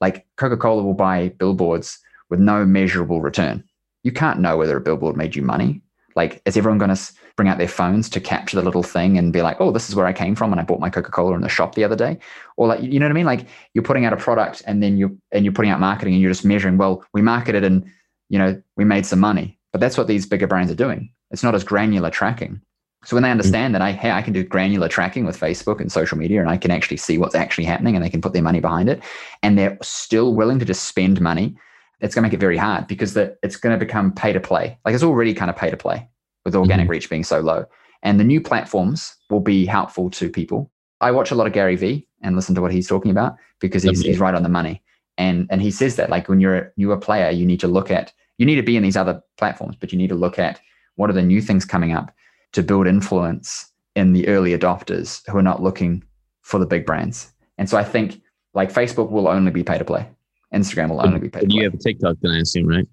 Like 0.00 0.26
Coca 0.36 0.56
Cola 0.56 0.82
will 0.82 0.94
buy 0.94 1.28
billboards 1.28 1.98
with 2.28 2.40
no 2.40 2.64
measurable 2.64 3.20
return. 3.20 3.62
You 4.02 4.12
can't 4.12 4.40
know 4.40 4.56
whether 4.56 4.76
a 4.76 4.80
billboard 4.80 5.16
made 5.16 5.36
you 5.36 5.42
money. 5.42 5.80
Like, 6.16 6.42
is 6.44 6.56
everyone 6.56 6.78
going 6.78 6.94
to 6.94 7.12
bring 7.36 7.48
out 7.48 7.58
their 7.58 7.68
phones 7.68 8.08
to 8.08 8.20
capture 8.20 8.56
the 8.56 8.62
little 8.62 8.82
thing 8.82 9.18
and 9.18 9.32
be 9.32 9.42
like, 9.42 9.60
oh, 9.60 9.70
this 9.70 9.88
is 9.88 9.94
where 9.94 10.06
I 10.06 10.12
came 10.12 10.34
from 10.34 10.52
and 10.52 10.60
I 10.60 10.64
bought 10.64 10.80
my 10.80 10.90
Coca 10.90 11.10
Cola 11.10 11.34
in 11.34 11.42
the 11.42 11.48
shop 11.48 11.74
the 11.74 11.84
other 11.84 11.96
day? 11.96 12.18
Or 12.56 12.66
like, 12.66 12.82
you 12.82 12.98
know 12.98 13.04
what 13.04 13.10
I 13.10 13.14
mean? 13.14 13.26
Like, 13.26 13.46
you're 13.74 13.84
putting 13.84 14.06
out 14.06 14.14
a 14.14 14.16
product 14.16 14.62
and 14.66 14.82
then 14.82 14.96
you 14.96 15.18
and 15.32 15.44
you're 15.44 15.52
putting 15.52 15.70
out 15.70 15.78
marketing 15.78 16.14
and 16.14 16.22
you're 16.22 16.30
just 16.30 16.44
measuring. 16.44 16.78
Well, 16.78 17.04
we 17.12 17.22
marketed 17.22 17.62
and 17.62 17.84
you 18.28 18.38
know 18.38 18.60
we 18.76 18.84
made 18.84 19.06
some 19.06 19.20
money, 19.20 19.58
but 19.72 19.80
that's 19.80 19.98
what 19.98 20.06
these 20.06 20.26
bigger 20.26 20.46
brands 20.46 20.72
are 20.72 20.76
doing. 20.76 21.10
It's 21.30 21.42
not 21.42 21.54
as 21.54 21.64
granular 21.64 22.10
tracking. 22.10 22.60
So 23.04 23.14
when 23.14 23.22
they 23.22 23.28
mm. 23.28 23.32
understand 23.32 23.74
that 23.74 23.82
I 23.82 23.92
hey, 23.92 24.10
I 24.10 24.22
can 24.22 24.32
do 24.32 24.42
granular 24.42 24.88
tracking 24.88 25.26
with 25.26 25.38
Facebook 25.38 25.80
and 25.80 25.92
social 25.92 26.16
media 26.16 26.40
and 26.40 26.50
I 26.50 26.56
can 26.56 26.70
actually 26.70 26.96
see 26.96 27.18
what's 27.18 27.34
actually 27.34 27.64
happening 27.64 27.94
and 27.94 28.04
they 28.04 28.10
can 28.10 28.22
put 28.22 28.32
their 28.32 28.42
money 28.42 28.60
behind 28.60 28.88
it 28.88 29.02
and 29.42 29.58
they're 29.58 29.78
still 29.82 30.34
willing 30.34 30.58
to 30.58 30.64
just 30.64 30.84
spend 30.84 31.20
money 31.20 31.56
it's 32.00 32.14
going 32.14 32.22
to 32.22 32.28
make 32.28 32.34
it 32.34 32.40
very 32.40 32.58
hard 32.58 32.86
because 32.86 33.14
that 33.14 33.38
it's 33.42 33.56
going 33.56 33.78
to 33.78 33.82
become 33.82 34.12
pay 34.12 34.32
to 34.32 34.40
play. 34.40 34.78
Like 34.84 34.94
it's 34.94 35.02
already 35.02 35.32
kind 35.32 35.50
of 35.50 35.56
pay 35.56 35.70
to 35.70 35.76
play 35.78 36.06
with 36.46 36.54
organic 36.54 36.84
mm-hmm. 36.84 36.92
reach 36.92 37.10
being 37.10 37.24
so 37.24 37.40
low. 37.40 37.66
And 38.02 38.20
the 38.20 38.24
new 38.24 38.40
platforms 38.40 39.16
will 39.28 39.40
be 39.40 39.66
helpful 39.66 40.08
to 40.10 40.30
people. 40.30 40.70
I 41.00 41.10
watch 41.10 41.32
a 41.32 41.34
lot 41.34 41.48
of 41.48 41.52
Gary 41.52 41.74
Vee 41.74 42.06
and 42.22 42.36
listen 42.36 42.54
to 42.54 42.62
what 42.62 42.72
he's 42.72 42.86
talking 42.86 43.10
about 43.10 43.34
because 43.60 43.82
he's, 43.82 44.00
he's 44.00 44.20
right 44.20 44.34
on 44.34 44.44
the 44.44 44.48
money. 44.48 44.80
And 45.18 45.48
and 45.50 45.60
he 45.60 45.70
says 45.70 45.96
that 45.96 46.08
like 46.08 46.28
when 46.28 46.40
you're 46.40 46.56
a 46.56 46.70
newer 46.76 46.96
player, 46.96 47.30
you 47.30 47.44
need 47.44 47.60
to 47.60 47.68
look 47.68 47.90
at 47.90 48.12
you 48.38 48.46
need 48.46 48.54
to 48.54 48.62
be 48.62 48.76
in 48.76 48.82
these 48.82 48.96
other 48.96 49.20
platforms, 49.38 49.76
but 49.78 49.92
you 49.92 49.98
need 49.98 50.08
to 50.08 50.14
look 50.14 50.38
at 50.38 50.60
what 50.94 51.10
are 51.10 51.14
the 51.14 51.22
new 51.22 51.42
things 51.42 51.64
coming 51.64 51.92
up 51.92 52.14
to 52.52 52.62
build 52.62 52.86
influence 52.86 53.72
in 53.96 54.12
the 54.12 54.28
early 54.28 54.56
adopters 54.56 55.28
who 55.28 55.36
are 55.36 55.42
not 55.42 55.62
looking 55.62 56.04
for 56.42 56.60
the 56.60 56.66
big 56.66 56.86
brands. 56.86 57.32
And 57.58 57.68
so 57.68 57.76
I 57.76 57.82
think 57.82 58.20
like 58.54 58.72
Facebook 58.72 59.10
will 59.10 59.26
only 59.26 59.50
be 59.50 59.64
pay 59.64 59.78
to 59.78 59.84
play. 59.84 60.08
Instagram 60.54 60.90
will 60.90 61.04
only 61.04 61.18
be 61.18 61.28
paid. 61.28 61.52
You 61.52 61.64
have 61.64 61.74
a 61.74 61.78
TikTok, 61.78 62.16
then 62.20 62.30
I 62.30 62.38
assume, 62.40 62.68
right? 62.68 62.86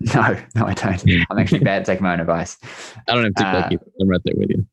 No, 0.14 0.36
no, 0.54 0.66
I 0.66 0.74
don't. 0.74 1.04
I'm 1.30 1.38
actually 1.38 1.60
bad 1.60 1.80
at 1.80 1.86
taking 1.86 2.02
my 2.02 2.12
own 2.12 2.20
advice. 2.20 2.58
I 3.08 3.14
don't 3.14 3.24
have 3.24 3.34
TikTok. 3.34 3.72
Uh, 3.72 3.76
I'm 4.00 4.08
right 4.08 4.20
there 4.24 4.34
with 4.36 4.50
you. 4.50 4.66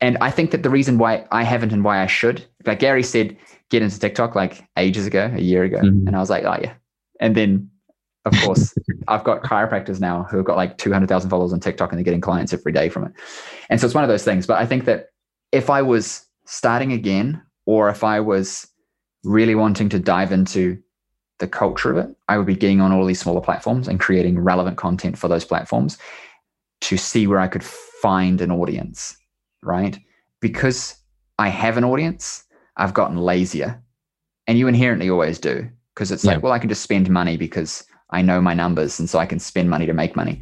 And 0.00 0.16
I 0.20 0.30
think 0.30 0.52
that 0.52 0.62
the 0.62 0.70
reason 0.70 0.98
why 0.98 1.26
I 1.32 1.42
haven't 1.42 1.72
and 1.72 1.84
why 1.84 2.02
I 2.02 2.06
should, 2.06 2.44
like 2.64 2.78
Gary 2.78 3.02
said, 3.02 3.36
get 3.70 3.82
into 3.82 3.98
TikTok 3.98 4.34
like 4.34 4.64
ages 4.76 5.06
ago, 5.06 5.30
a 5.34 5.40
year 5.40 5.64
ago, 5.64 5.78
mm-hmm. 5.78 6.06
and 6.06 6.16
I 6.16 6.20
was 6.20 6.30
like, 6.30 6.44
oh 6.44 6.56
yeah. 6.62 6.74
And 7.20 7.36
then, 7.36 7.68
of 8.24 8.32
course, 8.42 8.74
I've 9.08 9.24
got 9.24 9.42
chiropractors 9.42 10.00
now 10.00 10.24
who 10.30 10.36
have 10.36 10.46
got 10.46 10.56
like 10.56 10.78
200,000 10.78 11.28
followers 11.28 11.52
on 11.52 11.60
TikTok 11.60 11.90
and 11.90 11.98
they're 11.98 12.04
getting 12.04 12.20
clients 12.20 12.52
every 12.52 12.72
day 12.72 12.88
from 12.88 13.04
it. 13.04 13.12
And 13.70 13.80
so 13.80 13.86
it's 13.86 13.94
one 13.94 14.04
of 14.04 14.08
those 14.08 14.24
things. 14.24 14.46
But 14.46 14.58
I 14.58 14.66
think 14.66 14.84
that 14.84 15.08
if 15.50 15.68
I 15.68 15.82
was 15.82 16.24
starting 16.46 16.92
again, 16.92 17.42
or 17.66 17.90
if 17.90 18.04
I 18.04 18.20
was 18.20 18.68
really 19.24 19.54
wanting 19.54 19.88
to 19.90 19.98
dive 19.98 20.32
into 20.32 20.78
the 21.38 21.48
culture 21.48 21.90
of 21.90 21.96
it, 21.98 22.14
I 22.28 22.36
would 22.36 22.46
be 22.46 22.56
getting 22.56 22.80
on 22.80 22.92
all 22.92 23.06
these 23.06 23.20
smaller 23.20 23.40
platforms 23.40 23.88
and 23.88 24.00
creating 24.00 24.38
relevant 24.38 24.76
content 24.76 25.16
for 25.16 25.28
those 25.28 25.44
platforms 25.44 25.98
to 26.82 26.96
see 26.96 27.26
where 27.26 27.40
I 27.40 27.48
could 27.48 27.64
find 27.64 28.40
an 28.40 28.50
audience, 28.50 29.16
right? 29.62 29.98
Because 30.40 30.96
I 31.38 31.48
have 31.48 31.76
an 31.76 31.84
audience, 31.84 32.44
I've 32.76 32.94
gotten 32.94 33.18
lazier. 33.18 33.80
And 34.46 34.58
you 34.58 34.66
inherently 34.66 35.10
always 35.10 35.38
do 35.38 35.68
because 35.94 36.10
it's 36.10 36.24
yeah. 36.24 36.32
like, 36.32 36.42
well, 36.42 36.52
I 36.52 36.58
can 36.58 36.68
just 36.68 36.82
spend 36.82 37.10
money 37.10 37.36
because 37.36 37.84
I 38.10 38.22
know 38.22 38.40
my 38.40 38.54
numbers. 38.54 38.98
And 38.98 39.10
so 39.10 39.18
I 39.18 39.26
can 39.26 39.38
spend 39.38 39.68
money 39.68 39.86
to 39.86 39.92
make 39.92 40.16
money. 40.16 40.40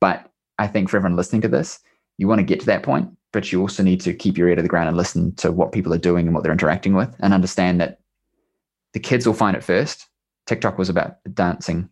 But 0.00 0.30
I 0.58 0.66
think 0.66 0.88
for 0.88 0.96
everyone 0.96 1.16
listening 1.16 1.42
to 1.42 1.48
this, 1.48 1.78
you 2.18 2.28
want 2.28 2.38
to 2.38 2.44
get 2.44 2.60
to 2.60 2.66
that 2.66 2.82
point, 2.82 3.10
but 3.32 3.52
you 3.52 3.60
also 3.60 3.82
need 3.82 4.00
to 4.02 4.14
keep 4.14 4.38
your 4.38 4.48
ear 4.48 4.56
to 4.56 4.62
the 4.62 4.68
ground 4.68 4.88
and 4.88 4.96
listen 4.96 5.34
to 5.36 5.52
what 5.52 5.72
people 5.72 5.92
are 5.92 5.98
doing 5.98 6.26
and 6.26 6.34
what 6.34 6.42
they're 6.42 6.52
interacting 6.52 6.94
with 6.94 7.14
and 7.20 7.34
understand 7.34 7.80
that 7.80 8.00
the 8.92 9.00
kids 9.00 9.26
will 9.26 9.34
find 9.34 9.56
it 9.56 9.64
first 9.64 10.06
TikTok 10.52 10.76
was 10.76 10.90
about 10.90 11.16
dancing 11.32 11.88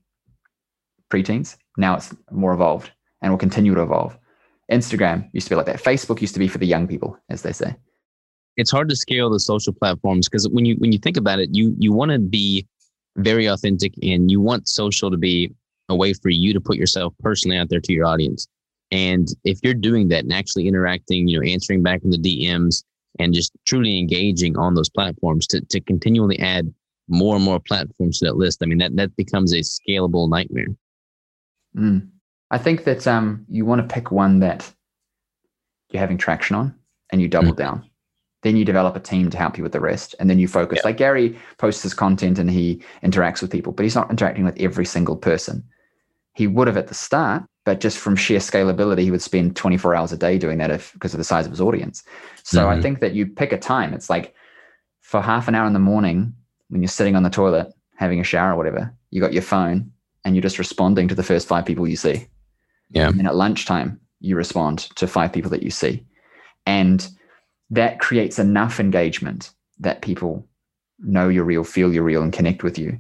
preteens. 1.11 1.57
Now 1.79 1.97
it's 1.97 2.15
more 2.31 2.53
evolved 2.53 2.91
and 3.23 3.33
will 3.33 3.39
continue 3.39 3.75
to 3.75 3.81
evolve. 3.81 4.19
Instagram 4.71 5.31
used 5.33 5.47
to 5.47 5.53
be 5.53 5.57
like 5.57 5.65
that. 5.65 5.83
Facebook 5.83 6.21
used 6.21 6.35
to 6.35 6.39
be 6.39 6.47
for 6.47 6.59
the 6.59 6.67
young 6.67 6.87
people, 6.87 7.17
as 7.31 7.41
they 7.41 7.53
say. 7.53 7.75
It's 8.59 8.71
hard 8.71 8.91
to 8.91 8.97
scale 8.97 9.31
the 9.31 9.41
social 9.41 9.73
platforms 9.73 10.29
because 10.29 10.47
when 10.51 10.67
you 10.67 10.75
when 10.75 10.93
you 10.93 10.99
think 10.99 11.17
about 11.17 11.39
it, 11.39 11.49
you 11.53 11.75
you 11.79 11.95
want 11.95 12.11
to 12.11 12.19
be 12.19 12.67
very 13.17 13.47
authentic 13.47 13.95
and 14.03 14.31
you 14.31 14.43
want 14.43 14.69
social 14.69 15.11
to 15.11 15.17
be 15.17 15.51
a 15.89 15.97
way 15.97 16.13
for 16.13 16.29
you 16.29 16.53
to 16.53 16.61
put 16.61 16.77
yourself 16.77 17.15
personally 17.21 17.57
out 17.57 17.71
there 17.71 17.81
to 17.81 17.95
your 17.95 18.05
audience. 18.05 18.47
And 18.91 19.27
if 19.43 19.59
you're 19.63 19.73
doing 19.73 20.09
that 20.09 20.25
and 20.25 20.35
actually 20.35 20.69
interacting, 20.69 21.29
you 21.29 21.41
know, 21.41 21.47
answering 21.47 21.83
back 21.83 22.03
in 22.05 22.11
the 22.11 22.19
DMs 22.19 22.85
and 23.19 23.33
just 23.33 23.53
truly 23.65 23.99
engaging 23.99 24.59
on 24.59 24.75
those 24.75 24.91
platforms 24.91 25.47
to, 25.47 25.63
to 25.63 25.81
continually 25.81 26.39
add 26.39 26.75
more 27.11 27.37
and 27.37 27.45
more 27.45 27.61
platforms 27.61 28.19
to 28.19 28.27
that 28.27 28.37
list, 28.37 28.63
I 28.63 28.67
mean, 28.67 28.79
that, 28.79 28.97
that 28.97 29.17
becomes 29.17 29.53
a 29.53 29.61
scalable 29.61 30.29
nightmare. 30.29 30.69
Mm. 31.77 32.09
I 32.51 32.59
think 32.59 32.85
that 32.85 33.07
um, 33.07 33.45
you 33.49 33.65
want 33.65 33.87
to 33.87 33.93
pick 33.95 34.11
one 34.11 34.41
that 34.41 34.73
you're 35.91 36.01
having 36.01 36.19
traction 36.19 36.57
on 36.57 36.75
and 37.13 37.21
you 37.21 37.29
double 37.29 37.53
mm. 37.53 37.57
down. 37.57 37.85
Then 38.43 38.57
you 38.57 38.65
develop 38.65 38.97
a 38.97 39.01
team 39.01 39.29
to 39.31 39.37
help 39.37 39.59
you 39.59 39.63
with 39.63 39.73
the 39.73 39.81
rest. 39.81 40.15
And 40.19 40.31
then 40.31 40.39
you 40.39 40.49
focus. 40.49 40.79
Yeah. 40.79 40.87
Like 40.87 40.97
Gary 40.97 41.39
posts 41.59 41.83
his 41.83 41.93
content 41.93 42.39
and 42.39 42.51
he 42.51 42.83
interacts 43.03 43.43
with 43.43 43.51
people, 43.51 43.73
but 43.73 43.83
he's 43.83 43.95
not 43.95 44.11
interacting 44.11 44.45
with 44.45 44.59
every 44.59 44.87
single 44.87 45.17
person. 45.17 45.63
He 46.35 46.47
would 46.47 46.67
have 46.67 46.79
at 46.79 46.87
the 46.87 46.95
start, 46.95 47.43
but 47.67 47.81
just 47.81 47.99
from 47.99 48.17
sheer 48.17 48.39
scalability, 48.39 49.01
he 49.01 49.11
would 49.11 49.21
spend 49.21 49.57
24 49.57 49.95
hours 49.95 50.13
a 50.13 50.17
day 50.17 50.39
doing 50.39 50.59
that 50.59 50.71
if, 50.71 50.93
because 50.95 51.13
of 51.13 51.19
the 51.19 51.25
size 51.25 51.45
of 51.45 51.53
his 51.53 51.61
audience. 51.61 52.03
So 52.43 52.63
mm-hmm. 52.63 52.79
I 52.79 52.83
think 52.83 53.01
that 53.01 53.13
you 53.13 53.27
pick 53.27 53.53
a 53.53 53.59
time. 53.59 53.93
It's 53.93 54.09
like 54.09 54.35
for 55.03 55.21
half 55.21 55.47
an 55.49 55.55
hour 55.55 55.67
in 55.67 55.75
the 55.75 55.79
morning, 55.79 56.35
when 56.71 56.81
you're 56.81 56.89
sitting 56.89 57.15
on 57.15 57.23
the 57.23 57.31
toilet 57.31 57.73
having 57.97 58.21
a 58.21 58.25
shower 58.25 58.55
or 58.55 58.57
whatever, 58.57 58.93
you 59.11 59.21
got 59.21 59.35
your 59.35 59.43
phone 59.43 59.91
and 60.25 60.35
you're 60.35 60.43
just 60.43 60.59
responding 60.59 61.09
to 61.09 61.15
the 61.15 61.23
first 61.23 61.47
five 61.47 61.67
people 61.67 61.87
you 61.87 61.97
see. 61.97 62.27
Yeah. 62.91 63.09
And 63.09 63.27
at 63.27 63.37
lunchtime, 63.37 64.01
you 64.21 64.37
respond 64.37 64.79
to 64.97 65.07
five 65.07 65.33
people 65.33 65.51
that 65.51 65.63
you 65.63 65.71
see. 65.71 66.05
And 66.67 67.07
that 67.71 68.01
creates 68.01 68.39
enough 68.39 68.81
engagement 68.81 69.51
that 69.79 70.03
people 70.03 70.47
know 70.99 71.29
you're 71.29 71.45
real, 71.45 71.65
feel 71.65 71.93
you're 71.93 72.05
real, 72.05 72.23
and 72.23 72.33
connect 72.33 72.63
with 72.63 72.79
you, 72.79 72.99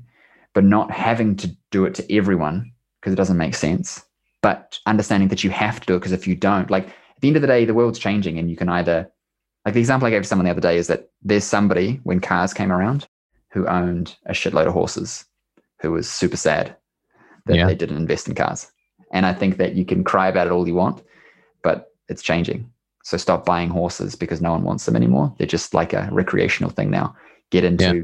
but 0.55 0.64
not 0.64 0.91
having 0.91 1.37
to 1.37 1.51
do 1.71 1.85
it 1.85 1.95
to 1.95 2.14
everyone 2.14 2.71
because 3.01 3.12
it 3.12 3.16
doesn't 3.16 3.37
make 3.37 3.55
sense. 3.55 4.03
But 4.43 4.79
understanding 4.87 5.29
that 5.29 5.45
you 5.45 5.51
have 5.51 5.81
to 5.81 5.87
do 5.87 5.95
it 5.95 5.99
because 5.99 6.12
if 6.12 6.27
you 6.27 6.35
don't, 6.35 6.71
like 6.71 6.89
at 6.89 7.21
the 7.21 7.29
end 7.29 7.37
of 7.37 7.43
the 7.43 7.49
day, 7.49 7.64
the 7.64 7.75
world's 7.75 7.99
changing 7.99 8.39
and 8.39 8.51
you 8.51 8.57
can 8.57 8.68
either, 8.68 9.11
like 9.64 9.75
the 9.75 9.81
example 9.81 10.07
I 10.07 10.11
gave 10.11 10.27
someone 10.27 10.47
the 10.47 10.51
other 10.51 10.61
day 10.61 10.79
is 10.79 10.87
that 10.87 11.11
there's 11.23 11.45
somebody 11.45 12.01
when 12.05 12.21
cars 12.21 12.55
came 12.55 12.73
around 12.73 13.07
who 13.53 13.67
owned 13.67 14.17
a 14.27 14.33
shitload 14.33 14.67
of 14.67 14.73
horses 14.73 15.25
who 15.81 15.93
was 15.93 16.11
super 16.11 16.37
sad 16.37 16.77
that 17.47 17.57
yeah. 17.57 17.67
they 17.67 17.75
didn't 17.75 17.97
invest 17.97 18.29
in 18.29 18.35
cars. 18.35 18.71
And 19.13 19.27
I 19.27 19.33
think 19.33 19.57
that 19.57 19.75
you 19.75 19.85
can 19.85 20.05
cry 20.05 20.29
about 20.29 20.47
it 20.47 20.53
all 20.53 20.69
you 20.69 20.75
want, 20.75 21.03
but 21.63 21.93
it's 22.09 22.23
changing. 22.23 22.71
So 23.03 23.17
stop 23.17 23.45
buying 23.45 23.71
horses 23.71 24.15
because 24.15 24.41
no 24.41 24.53
one 24.53 24.63
wants 24.63 24.85
them 24.85 24.95
anymore. 24.95 25.35
They're 25.39 25.47
just 25.47 25.75
like 25.75 25.93
a 25.93 26.09
recreational 26.13 26.71
thing 26.71 26.91
now. 26.91 27.17
Get 27.51 27.65
into 27.65 27.97
yeah. 27.97 28.03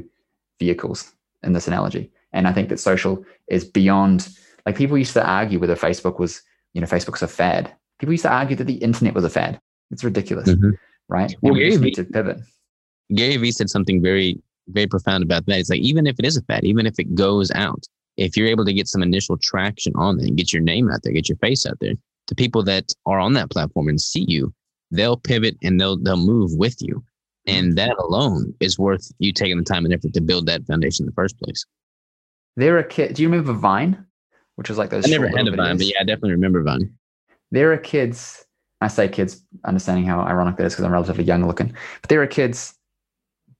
vehicles 0.58 1.12
in 1.42 1.52
this 1.52 1.68
analogy. 1.68 2.10
And 2.32 2.48
I 2.48 2.52
think 2.52 2.70
that 2.70 2.80
social 2.80 3.24
is 3.48 3.64
beyond 3.64 4.28
like 4.64 4.76
people 4.76 4.98
used 4.98 5.12
to 5.12 5.24
argue 5.24 5.60
whether 5.60 5.76
Facebook 5.76 6.18
was, 6.18 6.42
you 6.74 6.80
know, 6.80 6.86
Facebook's 6.86 7.22
a 7.22 7.28
fad. 7.28 7.72
People 8.00 8.12
used 8.12 8.24
to 8.24 8.32
argue 8.32 8.56
that 8.56 8.64
the 8.64 8.74
internet 8.74 9.14
was 9.14 9.24
a 9.24 9.30
fad. 9.30 9.60
It's 9.90 10.02
ridiculous, 10.02 10.48
mm-hmm. 10.48 10.70
right? 11.08 11.34
Well, 11.40 11.54
Gary 11.54 11.76
Vee, 11.76 11.92
to 11.92 12.04
pivot. 12.04 12.40
Gary 13.14 13.36
Vee 13.36 13.52
said 13.52 13.70
something 13.70 14.02
very 14.02 14.42
very 14.68 14.86
profound 14.86 15.22
about 15.22 15.46
that. 15.46 15.58
It's 15.58 15.70
like 15.70 15.80
even 15.80 16.06
if 16.06 16.18
it 16.18 16.24
is 16.24 16.36
a 16.36 16.42
fad, 16.42 16.64
even 16.64 16.86
if 16.86 16.98
it 16.98 17.14
goes 17.14 17.50
out, 17.52 17.84
if 18.16 18.36
you're 18.36 18.48
able 18.48 18.64
to 18.64 18.72
get 18.72 18.88
some 18.88 19.02
initial 19.02 19.36
traction 19.36 19.92
on 19.96 20.18
it 20.18 20.28
and 20.28 20.36
get 20.36 20.52
your 20.52 20.62
name 20.62 20.90
out 20.90 21.00
there, 21.02 21.12
get 21.12 21.28
your 21.28 21.38
face 21.38 21.66
out 21.66 21.78
there, 21.80 21.94
to 22.26 22.34
people 22.34 22.62
that 22.64 22.92
are 23.04 23.18
on 23.18 23.34
that 23.34 23.50
platform 23.50 23.88
and 23.88 24.00
see 24.00 24.24
you, 24.26 24.52
they'll 24.90 25.16
pivot 25.16 25.56
and 25.62 25.80
they'll 25.80 25.96
they'll 25.98 26.16
move 26.16 26.52
with 26.54 26.76
you. 26.80 26.96
Mm-hmm. 27.46 27.58
And 27.58 27.78
that 27.78 27.96
alone 27.98 28.54
is 28.60 28.78
worth 28.78 29.10
you 29.18 29.32
taking 29.32 29.58
the 29.58 29.64
time 29.64 29.84
and 29.84 29.94
effort 29.94 30.14
to 30.14 30.20
build 30.20 30.46
that 30.46 30.66
foundation 30.66 31.04
in 31.04 31.06
the 31.06 31.14
first 31.14 31.38
place. 31.38 31.64
There 32.56 32.78
are 32.78 32.82
kids. 32.82 33.14
Do 33.14 33.22
you 33.22 33.28
remember 33.28 33.52
Vine? 33.52 34.04
Which 34.56 34.70
was 34.70 34.78
like 34.78 34.90
those. 34.90 35.06
I 35.06 35.10
never 35.10 35.28
had 35.28 35.46
a 35.46 35.54
Vine, 35.54 35.76
but 35.76 35.86
yeah, 35.86 35.98
I 36.00 36.04
definitely 36.04 36.32
remember 36.32 36.62
Vine. 36.62 36.92
There 37.50 37.72
are 37.72 37.78
kids. 37.78 38.44
I 38.80 38.88
say 38.88 39.08
kids, 39.08 39.42
understanding 39.64 40.04
how 40.04 40.20
ironic 40.20 40.56
that 40.56 40.64
is 40.64 40.74
because 40.74 40.84
I'm 40.84 40.92
relatively 40.92 41.24
young 41.24 41.46
looking. 41.46 41.74
But 42.02 42.08
there 42.08 42.22
are 42.22 42.26
kids 42.26 42.74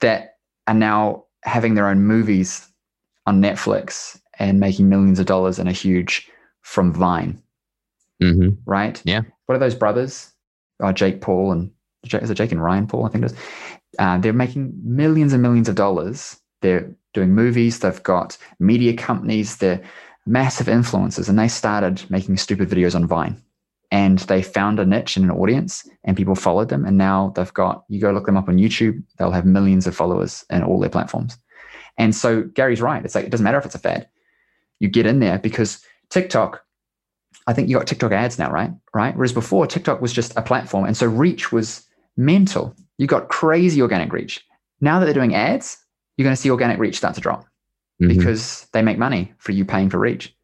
that 0.01 0.36
are 0.67 0.75
now 0.75 1.25
having 1.43 1.75
their 1.75 1.89
own 1.89 2.01
movies 2.01 2.67
on 3.27 3.41
Netflix 3.41 4.19
and 4.39 4.61
making 4.61 4.89
millions 4.89 5.19
of 5.19 5.27
dollars 5.27 5.59
and 5.59 5.69
a 5.69 5.73
huge 5.73 6.29
from 6.63 6.93
Vine, 6.93 7.41
hmm 8.21 8.51
right? 8.67 9.01
Yeah. 9.05 9.23
What 9.47 9.55
are 9.55 9.61
those 9.61 9.75
brothers? 9.75 10.33
Oh, 10.81 10.93
Jake 10.93 11.21
Paul 11.21 11.53
and 11.53 11.71
is 12.05 12.31
it 12.31 12.35
Jake 12.35 12.53
and 12.53 12.63
Ryan 12.63 12.87
Paul? 12.87 13.05
I 13.05 13.09
think 13.09 13.25
it 13.25 13.33
is. 13.33 13.39
Uh, 13.99 14.19
they're 14.19 14.33
making 14.33 14.73
millions 14.85 15.33
and 15.33 15.43
millions 15.43 15.69
of 15.69 15.75
dollars. 15.75 16.39
They're 16.63 16.91
doing 17.15 17.35
movies. 17.35 17.81
They've 17.81 18.03
got 18.03 18.37
media 18.59 18.95
companies. 18.95 19.57
They're 19.57 19.83
massive 20.27 20.67
influencers, 20.67 21.29
and 21.29 21.39
they 21.39 21.49
started 21.49 22.05
making 22.11 22.37
stupid 22.37 22.69
videos 22.69 22.95
on 22.95 23.07
Vine. 23.07 23.43
And 23.91 24.19
they 24.21 24.43
found 24.43 24.81
a 24.81 24.85
niche 24.87 25.17
and 25.17 25.25
an 25.25 25.31
audience, 25.31 25.89
and 26.05 26.17
people 26.17 26.35
followed 26.35 26.69
them. 26.69 26.85
And 26.85 26.99
now 26.99 27.33
they've 27.37 27.55
got 27.55 27.85
you 27.89 28.01
go 28.01 28.11
look 28.11 28.27
them 28.27 28.37
up 28.37 28.49
on 28.49 28.57
YouTube. 28.57 29.03
They'll 29.19 29.31
have 29.31 29.47
millions 29.47 29.87
of 29.87 29.95
followers 29.95 30.45
in 30.51 30.63
all 30.63 30.81
their 30.81 30.91
platforms. 30.91 31.39
And 31.99 32.15
so 32.15 32.43
Gary's 32.43 32.83
right. 32.83 33.05
It's 33.05 33.15
like 33.15 33.25
it 33.25 33.31
doesn't 33.31 33.45
matter 33.45 33.59
if 33.59 33.65
it's 33.65 33.75
a 33.75 33.79
fad. 33.79 34.09
You 34.81 34.89
get 34.89 35.07
in 35.07 35.21
there 35.21 35.39
because 35.39 35.81
TikTok. 36.11 36.63
I 37.47 37.53
think 37.53 37.69
you 37.69 37.77
got 37.79 37.87
TikTok 37.87 38.11
ads 38.11 38.39
now, 38.41 38.51
right? 38.51 38.73
Right. 38.93 39.15
Whereas 39.17 39.33
before, 39.33 39.69
TikTok 39.69 40.01
was 40.01 40.13
just 40.13 40.37
a 40.37 40.43
platform, 40.43 40.85
and 40.85 40.97
so 40.97 41.07
reach 41.07 41.53
was 41.53 41.85
mental. 42.17 42.75
You 42.99 43.07
got 43.07 43.29
crazy 43.29 43.81
organic 43.81 44.13
reach. 44.13 44.45
Now 44.81 44.99
that 44.99 45.05
they're 45.05 45.15
doing 45.15 45.35
ads, 45.35 45.79
you're 46.17 46.25
going 46.25 46.35
to 46.35 46.41
see 46.41 46.51
organic 46.51 46.79
reach 46.79 46.97
start 46.97 47.15
to 47.15 47.21
drop 47.21 47.47
Mhm. 48.03 48.09
because 48.09 48.67
they 48.73 48.83
make 48.83 48.99
money 48.99 49.33
for 49.39 49.53
you 49.53 49.65
paying 49.65 49.89
for 49.91 49.99
reach. 49.99 50.36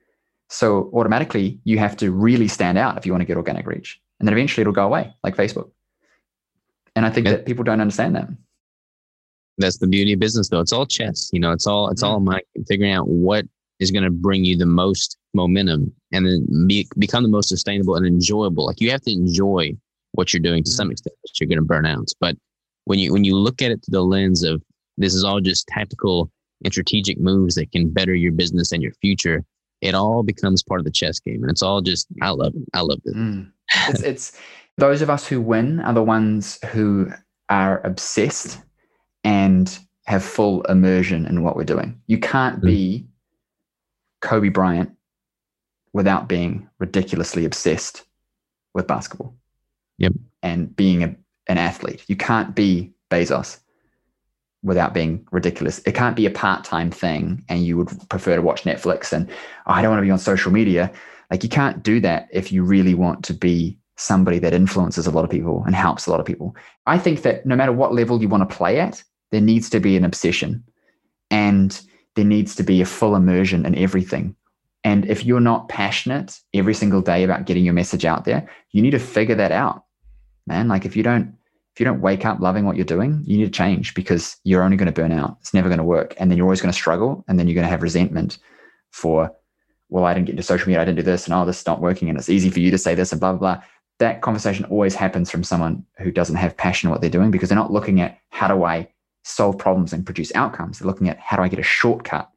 So 0.53 0.91
automatically, 0.93 1.59
you 1.65 1.79
have 1.79 1.97
to 1.97 2.13
really 2.13 2.47
stand 2.47 2.77
out 2.77 2.99
if 2.99 3.07
you 3.07 3.13
want 3.13 3.23
to 3.23 3.27
get 3.27 3.39
organic 3.39 3.67
reach. 3.67 3.99
And 4.21 4.29
then 4.29 4.35
eventually 4.35 4.61
it'll 4.61 4.75
go 4.75 4.85
away, 4.85 5.13
like 5.25 5.35
Facebook. 5.35 5.71
And 6.95 7.07
I 7.07 7.11
think 7.11 7.27
Yeah. 7.27 7.33
that 7.33 7.47
people 7.47 7.65
don't 7.65 7.81
understand 7.81 8.15
that. 8.17 8.29
that's 9.59 9.79
the 9.79 9.87
beauty 9.87 10.15
of 10.15 10.19
business 10.19 10.49
though 10.49 10.61
it's 10.61 10.73
all 10.73 10.87
chess 10.87 11.29
you 11.33 11.39
know 11.39 11.53
it's 11.53 11.67
all 11.67 11.91
it's 11.91 12.03
all 12.03 12.17
mm-hmm. 12.17 12.31
my 12.37 12.41
figuring 12.67 12.91
out 12.91 13.07
what 13.07 13.45
is 13.81 13.91
going 13.91 14.03
to 14.03 14.11
bring 14.11 14.45
you 14.47 14.57
the 14.57 14.67
most 14.67 15.19
momentum 15.35 15.93
and 16.11 16.25
then 16.27 16.67
be, 16.67 16.89
become 16.99 17.23
the 17.23 17.29
most 17.29 17.51
sustainable 17.51 17.95
and 17.95 18.07
enjoyable 18.07 18.65
like 18.65 18.81
you 18.81 18.91
have 18.91 19.03
to 19.03 19.13
enjoy 19.13 19.71
what 20.13 20.33
you're 20.33 20.41
doing 20.41 20.65
to 20.65 20.71
mm-hmm. 20.71 20.77
some 20.77 20.91
extent 20.91 21.15
but 21.23 21.39
you're 21.39 21.49
going 21.49 21.59
to 21.59 21.65
burn 21.65 21.85
out 21.85 22.09
but 22.19 22.35
when 22.87 22.99
you 22.99 23.13
when 23.13 23.25
you 23.25 23.37
look 23.37 23.61
at 23.61 23.71
it 23.71 23.85
through 23.85 23.93
the 23.93 24.03
lens 24.03 24.43
of 24.43 24.63
this 24.97 25.15
is 25.15 25.23
all 25.23 25.39
just 25.39 25.67
tactical 25.69 26.31
and 26.65 26.73
strategic 26.73 27.21
moves 27.21 27.55
that 27.55 27.71
can 27.73 27.91
better 27.91 28.15
your 28.15 28.33
business 28.33 28.73
and 28.73 28.83
your 28.83 28.93
future 29.03 29.45
it 29.83 29.95
all 29.95 30.23
becomes 30.23 30.63
part 30.63 30.81
of 30.81 30.85
the 30.85 30.91
chess 30.91 31.21
game 31.21 31.43
and 31.43 31.51
it's 31.51 31.63
all 31.63 31.83
just 31.83 32.07
i 32.23 32.31
love 32.31 32.55
it 32.55 32.63
i 32.73 32.81
love 32.81 33.01
it 33.05 33.15
Mm. 33.15 33.53
It's, 33.89 34.03
it's 34.03 34.33
those 34.79 35.03
of 35.03 35.11
us 35.11 35.27
who 35.27 35.41
win 35.41 35.81
are 35.81 35.95
the 35.95 36.03
ones 36.03 36.59
who 36.73 37.11
are 37.49 37.81
obsessed 37.87 38.61
and 39.25 39.79
have 40.07 40.25
full 40.25 40.63
immersion 40.63 41.27
in 41.27 41.43
what 41.43 41.57
we're 41.57 41.65
doing. 41.65 42.01
You 42.07 42.19
can't 42.19 42.61
be 42.63 43.07
Kobe 44.21 44.49
Bryant 44.49 44.91
without 45.93 46.29
being 46.29 46.69
ridiculously 46.79 47.45
obsessed 47.45 48.05
with 48.75 48.87
basketball. 48.87 49.37
Yep. 49.99 50.15
And 50.43 50.75
being 50.75 51.05
a, 51.05 51.15
an 51.49 51.59
athlete. 51.59 52.05
You 52.09 52.17
can't 52.17 52.55
be 52.55 52.93
Bezos 53.11 53.59
without 54.63 54.95
being 54.95 55.27
ridiculous. 55.33 55.81
It 55.87 55.95
can't 55.95 56.17
be 56.17 56.27
a 56.27 56.31
part 56.31 56.65
time 56.65 56.91
thing 56.91 57.45
and 57.49 57.65
you 57.65 57.77
would 57.77 57.91
prefer 58.09 58.37
to 58.37 58.43
watch 58.43 58.65
Netflix 58.65 59.13
and 59.13 59.29
oh, 59.67 59.73
I 59.73 59.83
don't 59.83 59.91
want 59.91 60.01
to 60.01 60.07
be 60.07 60.11
on 60.11 60.19
social 60.19 60.53
media. 60.53 60.93
Like 61.31 61.43
you 61.43 61.49
can't 61.49 61.83
do 61.83 62.01
that 62.01 62.29
if 62.33 62.53
you 62.53 62.63
really 62.63 62.95
want 62.95 63.25
to 63.25 63.35
be 63.35 63.79
somebody 63.97 64.39
that 64.39 64.55
influences 64.55 65.07
a 65.07 65.11
lot 65.11 65.25
of 65.25 65.31
people 65.31 65.63
and 65.67 65.75
helps 65.75 66.07
a 66.07 66.11
lot 66.11 66.21
of 66.21 66.27
people. 66.27 66.57
I 66.87 66.99
think 66.99 67.23
that 67.23 67.45
no 67.47 67.57
matter 67.57 67.73
what 67.73 67.95
level 67.95 68.21
you 68.21 68.29
want 68.29 68.49
to 68.49 68.57
play 68.57 68.79
at, 68.81 69.03
there 69.31 69.41
needs 69.41 69.69
to 69.71 69.81
be 69.81 69.97
an 69.97 70.05
obsession 70.05 70.63
and 71.31 71.81
there 72.15 72.25
needs 72.25 72.55
to 72.57 72.63
be 72.63 72.81
a 72.81 72.87
full 72.87 73.17
immersion 73.17 73.65
in 73.67 73.77
everything. 73.77 74.37
And 74.85 75.07
if 75.07 75.25
you're 75.25 75.41
not 75.41 75.69
passionate 75.69 76.39
every 76.55 76.75
single 76.75 77.01
day 77.01 77.23
about 77.23 77.47
getting 77.47 77.65
your 77.65 77.75
message 77.75 78.05
out 78.05 78.25
there, 78.25 78.49
you 78.73 78.83
need 78.83 78.91
to 78.91 78.99
figure 78.99 79.37
that 79.37 79.53
out. 79.53 79.85
Man, 80.47 80.69
like 80.69 80.85
if 80.85 80.97
you 80.97 81.03
don't 81.03 81.35
if 81.75 81.81
you 81.81 81.85
don't 81.85 82.01
wake 82.01 82.25
up 82.27 82.41
loving 82.41 82.67
what 82.67 82.77
you're 82.77 82.85
doing, 82.85 83.23
you 83.25 83.39
need 83.39 83.45
to 83.45 83.51
change 83.51 83.95
because 83.95 84.37
you're 84.45 84.63
only 84.63 84.77
going 84.77 84.87
to 84.87 84.93
burn 84.93 85.13
out. 85.13 85.39
It's 85.41 85.55
never 85.55 85.69
going 85.69 85.79
to 85.79 85.85
work. 85.85 86.15
And 86.19 86.31
then 86.31 86.37
you're 86.37 86.47
always 86.47 86.61
going 86.61 86.73
to 86.73 86.79
struggle 86.79 87.25
and 87.29 87.39
then 87.39 87.49
you're 87.49 87.55
going 87.55 87.67
to 87.67 87.71
have 87.71 87.83
resentment 87.83 88.39
for 88.91 89.35
well, 89.93 90.07
I 90.07 90.15
didn't 90.15 90.27
get 90.27 90.33
into 90.33 90.43
social 90.43 90.67
media, 90.69 90.81
I 90.81 90.87
didn't 90.87 90.97
do 90.97 91.03
this, 91.03 91.27
and 91.27 91.35
oh, 91.35 91.45
this 91.45 91.61
is 91.61 91.67
not 91.67 91.83
working, 91.83 92.09
and 92.09 92.17
it's 92.17 92.31
easy 92.31 92.49
for 92.49 92.61
you 92.61 92.71
to 92.71 92.79
say 92.79 92.95
this, 92.95 93.13
and 93.13 93.21
blah, 93.21 93.33
blah, 93.33 93.57
blah. 93.57 93.63
That 93.99 94.23
conversation 94.23 94.65
always 94.65 94.95
happens 94.95 95.31
from 95.31 95.45
someone 95.45 95.85
who 95.99 96.11
doesn't 96.11 96.37
have 96.37 96.57
passion 96.57 96.87
in 96.87 96.93
what 96.93 97.03
they're 97.03 97.11
doing 97.11 97.31
because 97.31 97.51
they're 97.51 97.59
not 97.59 97.71
looking 97.71 98.01
at 98.01 98.19
how 98.31 98.49
do 98.49 98.65
I 98.65 98.89
solve 99.25 99.59
problems 99.59 99.93
and 99.93 100.07
produce 100.07 100.35
outcomes. 100.35 100.79
They're 100.79 100.87
looking 100.87 101.11
at 101.11 101.19
how 101.19 101.37
do 101.37 101.43
I 101.43 101.49
get 101.49 101.59
a 101.59 101.63
shortcut 101.63 102.31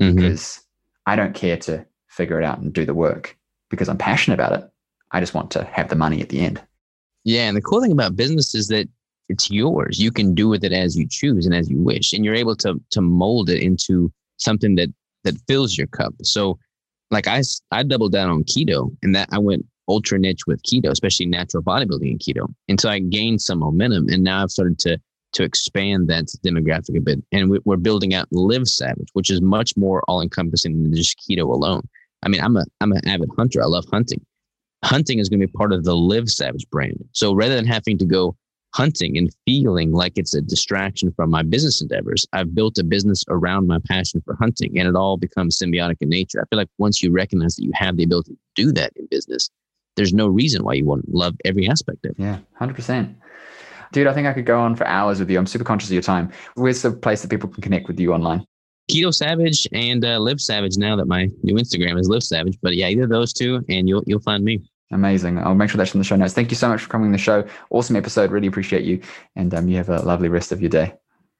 Mhm. 0.00 0.16
because 0.16 0.62
I 1.04 1.16
don't 1.16 1.34
care 1.34 1.58
to 1.58 1.84
figure 2.08 2.40
it 2.40 2.44
out 2.46 2.58
and 2.60 2.72
do 2.72 2.86
the 2.86 2.94
work 2.94 3.36
because 3.68 3.90
I'm 3.90 3.98
passionate 3.98 4.34
about 4.40 4.58
it. 4.58 4.70
I 5.12 5.20
just 5.20 5.34
want 5.34 5.50
to 5.52 5.64
have 5.64 5.90
the 5.90 5.96
money 5.96 6.22
at 6.22 6.30
the 6.30 6.40
end. 6.40 6.62
Yeah, 7.24 7.48
and 7.48 7.56
the 7.56 7.60
cool 7.60 7.82
thing 7.82 7.92
about 7.92 8.16
business 8.16 8.54
is 8.54 8.68
that 8.68 8.88
it's 9.28 9.50
yours. 9.50 10.00
You 10.00 10.10
can 10.10 10.34
do 10.34 10.48
with 10.48 10.64
it 10.64 10.72
as 10.72 10.96
you 10.96 11.06
choose 11.08 11.46
and 11.46 11.54
as 11.54 11.70
you 11.70 11.78
wish, 11.78 12.12
and 12.12 12.24
you're 12.24 12.34
able 12.34 12.56
to 12.56 12.80
to 12.90 13.00
mold 13.00 13.50
it 13.50 13.62
into 13.62 14.12
something 14.38 14.74
that 14.76 14.88
that 15.24 15.36
fills 15.46 15.76
your 15.76 15.86
cup. 15.86 16.14
So, 16.22 16.58
like 17.10 17.26
I 17.28 17.42
I 17.70 17.82
doubled 17.82 18.12
down 18.12 18.30
on 18.30 18.44
keto, 18.44 18.94
and 19.02 19.14
that 19.14 19.28
I 19.32 19.38
went 19.38 19.66
ultra 19.88 20.18
niche 20.18 20.46
with 20.46 20.62
keto, 20.62 20.90
especially 20.90 21.26
natural 21.26 21.62
bodybuilding 21.62 22.10
and 22.10 22.20
keto, 22.20 22.52
And 22.68 22.80
so 22.80 22.88
I 22.88 23.00
gained 23.00 23.40
some 23.42 23.58
momentum, 23.58 24.08
and 24.08 24.22
now 24.24 24.42
I've 24.42 24.50
started 24.50 24.78
to 24.80 24.98
to 25.32 25.44
expand 25.44 26.08
that 26.08 26.24
demographic 26.44 26.96
a 26.96 27.00
bit, 27.00 27.22
and 27.30 27.56
we're 27.64 27.76
building 27.76 28.14
out 28.14 28.26
Live 28.32 28.66
Savage, 28.66 29.10
which 29.12 29.30
is 29.30 29.40
much 29.40 29.76
more 29.76 30.02
all 30.08 30.20
encompassing 30.22 30.82
than 30.82 30.94
just 30.94 31.20
keto 31.20 31.44
alone. 31.44 31.82
I 32.24 32.28
mean, 32.28 32.40
I'm 32.40 32.56
a 32.56 32.64
I'm 32.80 32.92
an 32.92 33.06
avid 33.06 33.30
hunter. 33.36 33.62
I 33.62 33.66
love 33.66 33.84
hunting 33.92 34.24
hunting 34.84 35.18
is 35.18 35.28
going 35.28 35.40
to 35.40 35.46
be 35.46 35.52
part 35.52 35.72
of 35.72 35.84
the 35.84 35.96
Live 35.96 36.28
Savage 36.28 36.68
brand. 36.70 37.04
So 37.12 37.34
rather 37.34 37.54
than 37.54 37.66
having 37.66 37.98
to 37.98 38.04
go 38.04 38.36
hunting 38.72 39.18
and 39.18 39.34
feeling 39.46 39.92
like 39.92 40.12
it's 40.16 40.34
a 40.34 40.40
distraction 40.40 41.12
from 41.12 41.30
my 41.30 41.42
business 41.42 41.80
endeavors, 41.80 42.26
I've 42.32 42.54
built 42.54 42.78
a 42.78 42.84
business 42.84 43.24
around 43.28 43.66
my 43.66 43.78
passion 43.88 44.22
for 44.24 44.36
hunting 44.36 44.78
and 44.78 44.88
it 44.88 44.94
all 44.94 45.16
becomes 45.16 45.58
symbiotic 45.58 45.96
in 46.00 46.08
nature. 46.08 46.40
I 46.40 46.46
feel 46.48 46.58
like 46.58 46.68
once 46.78 47.02
you 47.02 47.10
recognize 47.10 47.56
that 47.56 47.64
you 47.64 47.72
have 47.74 47.96
the 47.96 48.04
ability 48.04 48.32
to 48.32 48.38
do 48.54 48.72
that 48.72 48.92
in 48.96 49.06
business, 49.10 49.50
there's 49.96 50.14
no 50.14 50.28
reason 50.28 50.64
why 50.64 50.74
you 50.74 50.84
wouldn't 50.84 51.12
love 51.12 51.34
every 51.44 51.68
aspect 51.68 52.04
of 52.06 52.12
it. 52.12 52.16
Yeah, 52.18 52.38
100%. 52.60 53.14
Dude, 53.92 54.06
I 54.06 54.14
think 54.14 54.28
I 54.28 54.32
could 54.32 54.46
go 54.46 54.60
on 54.60 54.76
for 54.76 54.86
hours 54.86 55.18
with 55.18 55.28
you. 55.30 55.38
I'm 55.38 55.46
super 55.46 55.64
conscious 55.64 55.88
of 55.88 55.94
your 55.94 56.02
time. 56.02 56.30
Where's 56.54 56.82
the 56.82 56.92
place 56.92 57.22
that 57.22 57.28
people 57.28 57.48
can 57.48 57.60
connect 57.60 57.88
with 57.88 57.98
you 57.98 58.12
online? 58.12 58.46
Keto 58.90 59.14
Savage 59.14 59.68
and 59.72 60.04
uh, 60.04 60.18
Live 60.18 60.40
Savage 60.40 60.76
now 60.76 60.96
that 60.96 61.06
my 61.06 61.28
new 61.42 61.54
Instagram 61.54 61.98
is 61.98 62.08
Live 62.08 62.22
Savage. 62.22 62.58
But 62.62 62.76
yeah, 62.76 62.88
either 62.88 63.06
those 63.06 63.32
two 63.32 63.64
and 63.68 63.88
you'll 63.88 64.02
you'll 64.06 64.20
find 64.20 64.44
me. 64.44 64.60
Amazing. 64.92 65.38
I'll 65.38 65.54
make 65.54 65.70
sure 65.70 65.78
that's 65.78 65.94
in 65.94 66.00
the 66.00 66.04
show 66.04 66.16
notes. 66.16 66.34
Thank 66.34 66.50
you 66.50 66.56
so 66.56 66.68
much 66.68 66.82
for 66.82 66.88
coming 66.88 67.06
on 67.06 67.12
the 67.12 67.18
show. 67.18 67.44
Awesome 67.70 67.96
episode. 67.96 68.30
Really 68.30 68.48
appreciate 68.48 68.84
you. 68.84 69.00
And 69.36 69.54
um, 69.54 69.68
you 69.68 69.76
have 69.76 69.88
a 69.88 70.00
lovely 70.00 70.28
rest 70.28 70.50
of 70.50 70.60
your 70.60 70.70
day. 70.70 70.94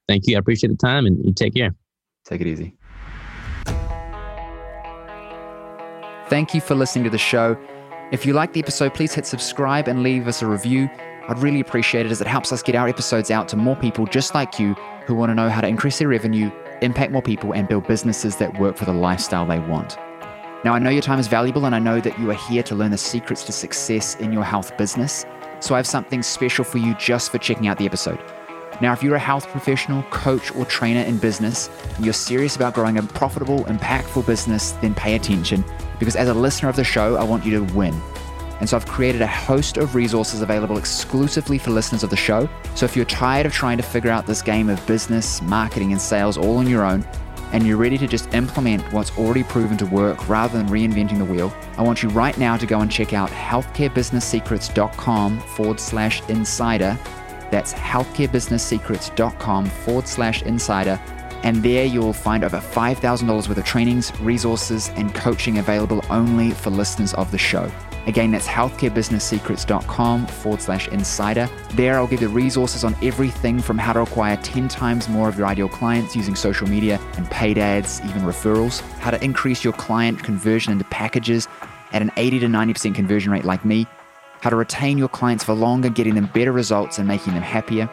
Thank 0.08 0.26
you. 0.26 0.36
I 0.36 0.38
appreciate 0.38 0.70
the 0.70 0.76
time 0.76 1.06
and 1.06 1.24
you 1.24 1.32
take 1.32 1.54
care. 1.54 1.74
Take 2.24 2.40
it 2.40 2.46
easy. 2.46 2.76
Thank 6.28 6.54
you 6.54 6.60
for 6.60 6.76
listening 6.76 7.04
to 7.04 7.10
the 7.10 7.18
show. 7.18 7.56
If 8.12 8.24
you 8.24 8.34
like 8.34 8.52
the 8.52 8.60
episode, 8.60 8.94
please 8.94 9.12
hit 9.12 9.26
subscribe 9.26 9.88
and 9.88 10.02
leave 10.02 10.28
us 10.28 10.42
a 10.42 10.46
review. 10.46 10.88
I'd 11.28 11.38
really 11.38 11.60
appreciate 11.60 12.06
it 12.06 12.12
as 12.12 12.20
it 12.20 12.26
helps 12.26 12.52
us 12.52 12.62
get 12.62 12.74
our 12.76 12.88
episodes 12.88 13.30
out 13.30 13.48
to 13.48 13.56
more 13.56 13.76
people 13.76 14.06
just 14.06 14.34
like 14.34 14.58
you 14.58 14.74
who 15.06 15.14
want 15.14 15.30
to 15.30 15.34
know 15.34 15.48
how 15.48 15.60
to 15.60 15.66
increase 15.66 15.98
their 15.98 16.08
revenue, 16.08 16.50
impact 16.82 17.12
more 17.12 17.22
people, 17.22 17.52
and 17.52 17.68
build 17.68 17.86
businesses 17.88 18.36
that 18.36 18.60
work 18.60 18.76
for 18.76 18.84
the 18.84 18.92
lifestyle 18.92 19.46
they 19.46 19.58
want. 19.58 19.96
Now, 20.62 20.74
I 20.74 20.78
know 20.78 20.90
your 20.90 21.00
time 21.00 21.18
is 21.18 21.26
valuable 21.26 21.64
and 21.64 21.74
I 21.74 21.78
know 21.78 22.00
that 22.00 22.18
you 22.18 22.30
are 22.30 22.34
here 22.34 22.62
to 22.64 22.74
learn 22.74 22.90
the 22.90 22.98
secrets 22.98 23.44
to 23.44 23.52
success 23.52 24.16
in 24.16 24.30
your 24.30 24.44
health 24.44 24.76
business. 24.76 25.24
So 25.60 25.74
I 25.74 25.78
have 25.78 25.86
something 25.86 26.22
special 26.22 26.64
for 26.64 26.76
you 26.76 26.94
just 26.96 27.30
for 27.30 27.38
checking 27.38 27.66
out 27.66 27.78
the 27.78 27.86
episode. 27.86 28.18
Now, 28.82 28.92
if 28.92 29.02
you're 29.02 29.14
a 29.14 29.18
health 29.18 29.46
professional, 29.48 30.02
coach, 30.04 30.54
or 30.54 30.66
trainer 30.66 31.00
in 31.00 31.16
business, 31.16 31.70
and 31.96 32.04
you're 32.04 32.12
serious 32.12 32.56
about 32.56 32.74
growing 32.74 32.98
a 32.98 33.02
profitable, 33.02 33.64
impactful 33.64 34.26
business, 34.26 34.72
then 34.72 34.94
pay 34.94 35.14
attention 35.14 35.64
because 35.98 36.16
as 36.16 36.28
a 36.28 36.34
listener 36.34 36.68
of 36.68 36.76
the 36.76 36.84
show, 36.84 37.16
I 37.16 37.24
want 37.24 37.44
you 37.44 37.52
to 37.52 37.74
win. 37.74 37.94
And 38.60 38.68
so 38.68 38.76
I've 38.76 38.86
created 38.86 39.22
a 39.22 39.26
host 39.26 39.78
of 39.78 39.94
resources 39.94 40.42
available 40.42 40.76
exclusively 40.76 41.56
for 41.56 41.70
listeners 41.70 42.02
of 42.02 42.10
the 42.10 42.16
show. 42.16 42.48
So 42.74 42.84
if 42.84 42.94
you're 42.94 43.06
tired 43.06 43.46
of 43.46 43.52
trying 43.52 43.78
to 43.78 43.82
figure 43.82 44.10
out 44.10 44.26
this 44.26 44.42
game 44.42 44.68
of 44.68 44.86
business, 44.86 45.40
marketing, 45.40 45.92
and 45.92 46.00
sales 46.00 46.36
all 46.36 46.58
on 46.58 46.66
your 46.66 46.84
own, 46.84 47.06
and 47.52 47.66
you're 47.66 47.76
ready 47.76 47.98
to 47.98 48.06
just 48.06 48.32
implement 48.34 48.82
what's 48.92 49.10
already 49.18 49.42
proven 49.42 49.76
to 49.78 49.86
work 49.86 50.28
rather 50.28 50.58
than 50.58 50.68
reinventing 50.68 51.18
the 51.18 51.24
wheel, 51.24 51.52
I 51.76 51.82
want 51.82 52.00
you 52.02 52.08
right 52.10 52.38
now 52.38 52.56
to 52.56 52.66
go 52.66 52.80
and 52.80 52.90
check 52.90 53.12
out 53.12 53.30
healthcarebusinesssecrets.com 53.30 55.40
forward 55.40 55.80
slash 55.80 56.22
insider. 56.28 56.96
That's 57.50 57.74
healthcarebusinesssecrets.com 57.74 59.66
forward 59.66 60.06
slash 60.06 60.42
insider 60.42 61.00
And 61.42 61.62
there 61.62 61.86
you'll 61.86 62.12
find 62.12 62.44
over 62.44 62.58
$5,000 62.58 63.48
worth 63.48 63.56
of 63.56 63.64
trainings, 63.64 64.12
resources, 64.20 64.90
and 64.90 65.14
coaching 65.14 65.56
available 65.58 66.04
only 66.10 66.50
for 66.50 66.68
listeners 66.70 67.14
of 67.14 67.30
the 67.30 67.38
show. 67.38 67.70
Again, 68.06 68.30
that's 68.30 68.46
healthcarebusinesssecrets.com 68.46 70.26
forward 70.26 70.62
slash 70.62 70.88
insider. 70.88 71.48
There, 71.74 71.96
I'll 71.96 72.06
give 72.06 72.22
you 72.22 72.28
resources 72.28 72.82
on 72.82 72.96
everything 73.02 73.60
from 73.60 73.78
how 73.78 73.92
to 73.92 74.00
acquire 74.00 74.36
10 74.38 74.68
times 74.68 75.08
more 75.08 75.28
of 75.28 75.36
your 75.36 75.46
ideal 75.46 75.68
clients 75.68 76.16
using 76.16 76.34
social 76.34 76.66
media 76.66 76.98
and 77.16 77.30
paid 77.30 77.58
ads, 77.58 78.00
even 78.00 78.22
referrals, 78.22 78.80
how 78.98 79.10
to 79.10 79.22
increase 79.22 79.62
your 79.62 79.74
client 79.74 80.22
conversion 80.22 80.72
into 80.72 80.84
packages 80.86 81.46
at 81.92 82.00
an 82.00 82.10
80 82.16 82.40
to 82.40 82.46
90% 82.46 82.94
conversion 82.94 83.32
rate 83.32 83.44
like 83.44 83.64
me, 83.64 83.86
how 84.40 84.50
to 84.50 84.56
retain 84.56 84.96
your 84.96 85.08
clients 85.08 85.44
for 85.44 85.52
longer, 85.52 85.90
getting 85.90 86.14
them 86.14 86.26
better 86.26 86.52
results 86.52 86.98
and 86.98 87.06
making 87.06 87.34
them 87.34 87.42
happier, 87.42 87.86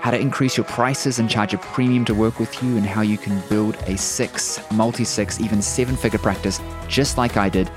how 0.00 0.10
to 0.10 0.18
increase 0.18 0.56
your 0.56 0.64
prices 0.64 1.18
and 1.18 1.28
charge 1.28 1.52
a 1.52 1.58
premium 1.58 2.04
to 2.04 2.14
work 2.14 2.38
with 2.38 2.62
you, 2.62 2.76
and 2.76 2.86
how 2.86 3.02
you 3.02 3.18
can 3.18 3.42
build 3.48 3.74
a 3.86 3.96
six, 3.98 4.60
multi 4.70 5.04
six, 5.04 5.40
even 5.40 5.60
seven 5.60 5.96
figure 5.96 6.18
practice 6.18 6.60
just 6.88 7.18
like 7.18 7.36
I 7.36 7.48
did 7.48 7.70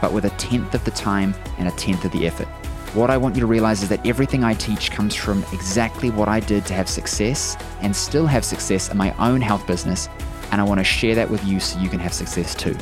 but 0.00 0.12
with 0.12 0.24
a 0.24 0.30
tenth 0.30 0.74
of 0.74 0.84
the 0.84 0.90
time 0.90 1.34
and 1.58 1.68
a 1.68 1.72
tenth 1.72 2.04
of 2.04 2.12
the 2.12 2.26
effort. 2.26 2.48
What 2.94 3.08
I 3.08 3.16
want 3.16 3.36
you 3.36 3.40
to 3.40 3.46
realize 3.46 3.84
is 3.84 3.88
that 3.90 4.04
everything 4.04 4.42
I 4.42 4.54
teach 4.54 4.90
comes 4.90 5.14
from 5.14 5.44
exactly 5.52 6.10
what 6.10 6.28
I 6.28 6.40
did 6.40 6.66
to 6.66 6.74
have 6.74 6.88
success 6.88 7.56
and 7.82 7.94
still 7.94 8.26
have 8.26 8.44
success 8.44 8.90
in 8.90 8.96
my 8.96 9.14
own 9.18 9.40
health 9.40 9.64
business, 9.66 10.08
and 10.50 10.60
I 10.60 10.64
want 10.64 10.80
to 10.80 10.84
share 10.84 11.14
that 11.14 11.30
with 11.30 11.44
you 11.44 11.60
so 11.60 11.78
you 11.78 11.88
can 11.88 12.00
have 12.00 12.12
success 12.12 12.52
too. 12.54 12.76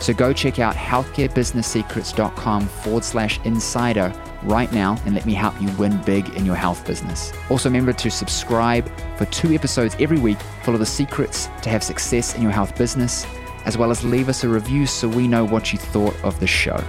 So 0.00 0.12
go 0.12 0.34
check 0.34 0.58
out 0.58 0.74
healthcarebusinesssecrets.com 0.74 2.66
forward 2.66 3.04
slash 3.04 3.40
insider 3.44 4.12
right 4.42 4.70
now 4.70 4.98
and 5.06 5.14
let 5.14 5.24
me 5.24 5.32
help 5.32 5.58
you 5.62 5.70
win 5.78 5.98
big 6.02 6.28
in 6.36 6.44
your 6.44 6.56
health 6.56 6.86
business. 6.86 7.32
Also, 7.48 7.70
remember 7.70 7.94
to 7.94 8.10
subscribe 8.10 8.86
for 9.16 9.24
two 9.26 9.54
episodes 9.54 9.96
every 9.98 10.18
week 10.18 10.38
full 10.62 10.74
of 10.74 10.80
the 10.80 10.86
secrets 10.86 11.48
to 11.62 11.70
have 11.70 11.82
success 11.82 12.34
in 12.34 12.42
your 12.42 12.50
health 12.50 12.76
business 12.76 13.24
as 13.64 13.78
well 13.78 13.90
as 13.90 14.04
leave 14.04 14.28
us 14.28 14.44
a 14.44 14.48
review 14.48 14.86
so 14.86 15.08
we 15.08 15.26
know 15.26 15.44
what 15.44 15.72
you 15.72 15.78
thought 15.78 16.16
of 16.24 16.38
the 16.40 16.46
show. 16.46 16.82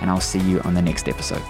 And 0.00 0.10
I'll 0.10 0.20
see 0.20 0.40
you 0.40 0.60
on 0.62 0.74
the 0.74 0.82
next 0.82 1.08
episode. 1.08 1.42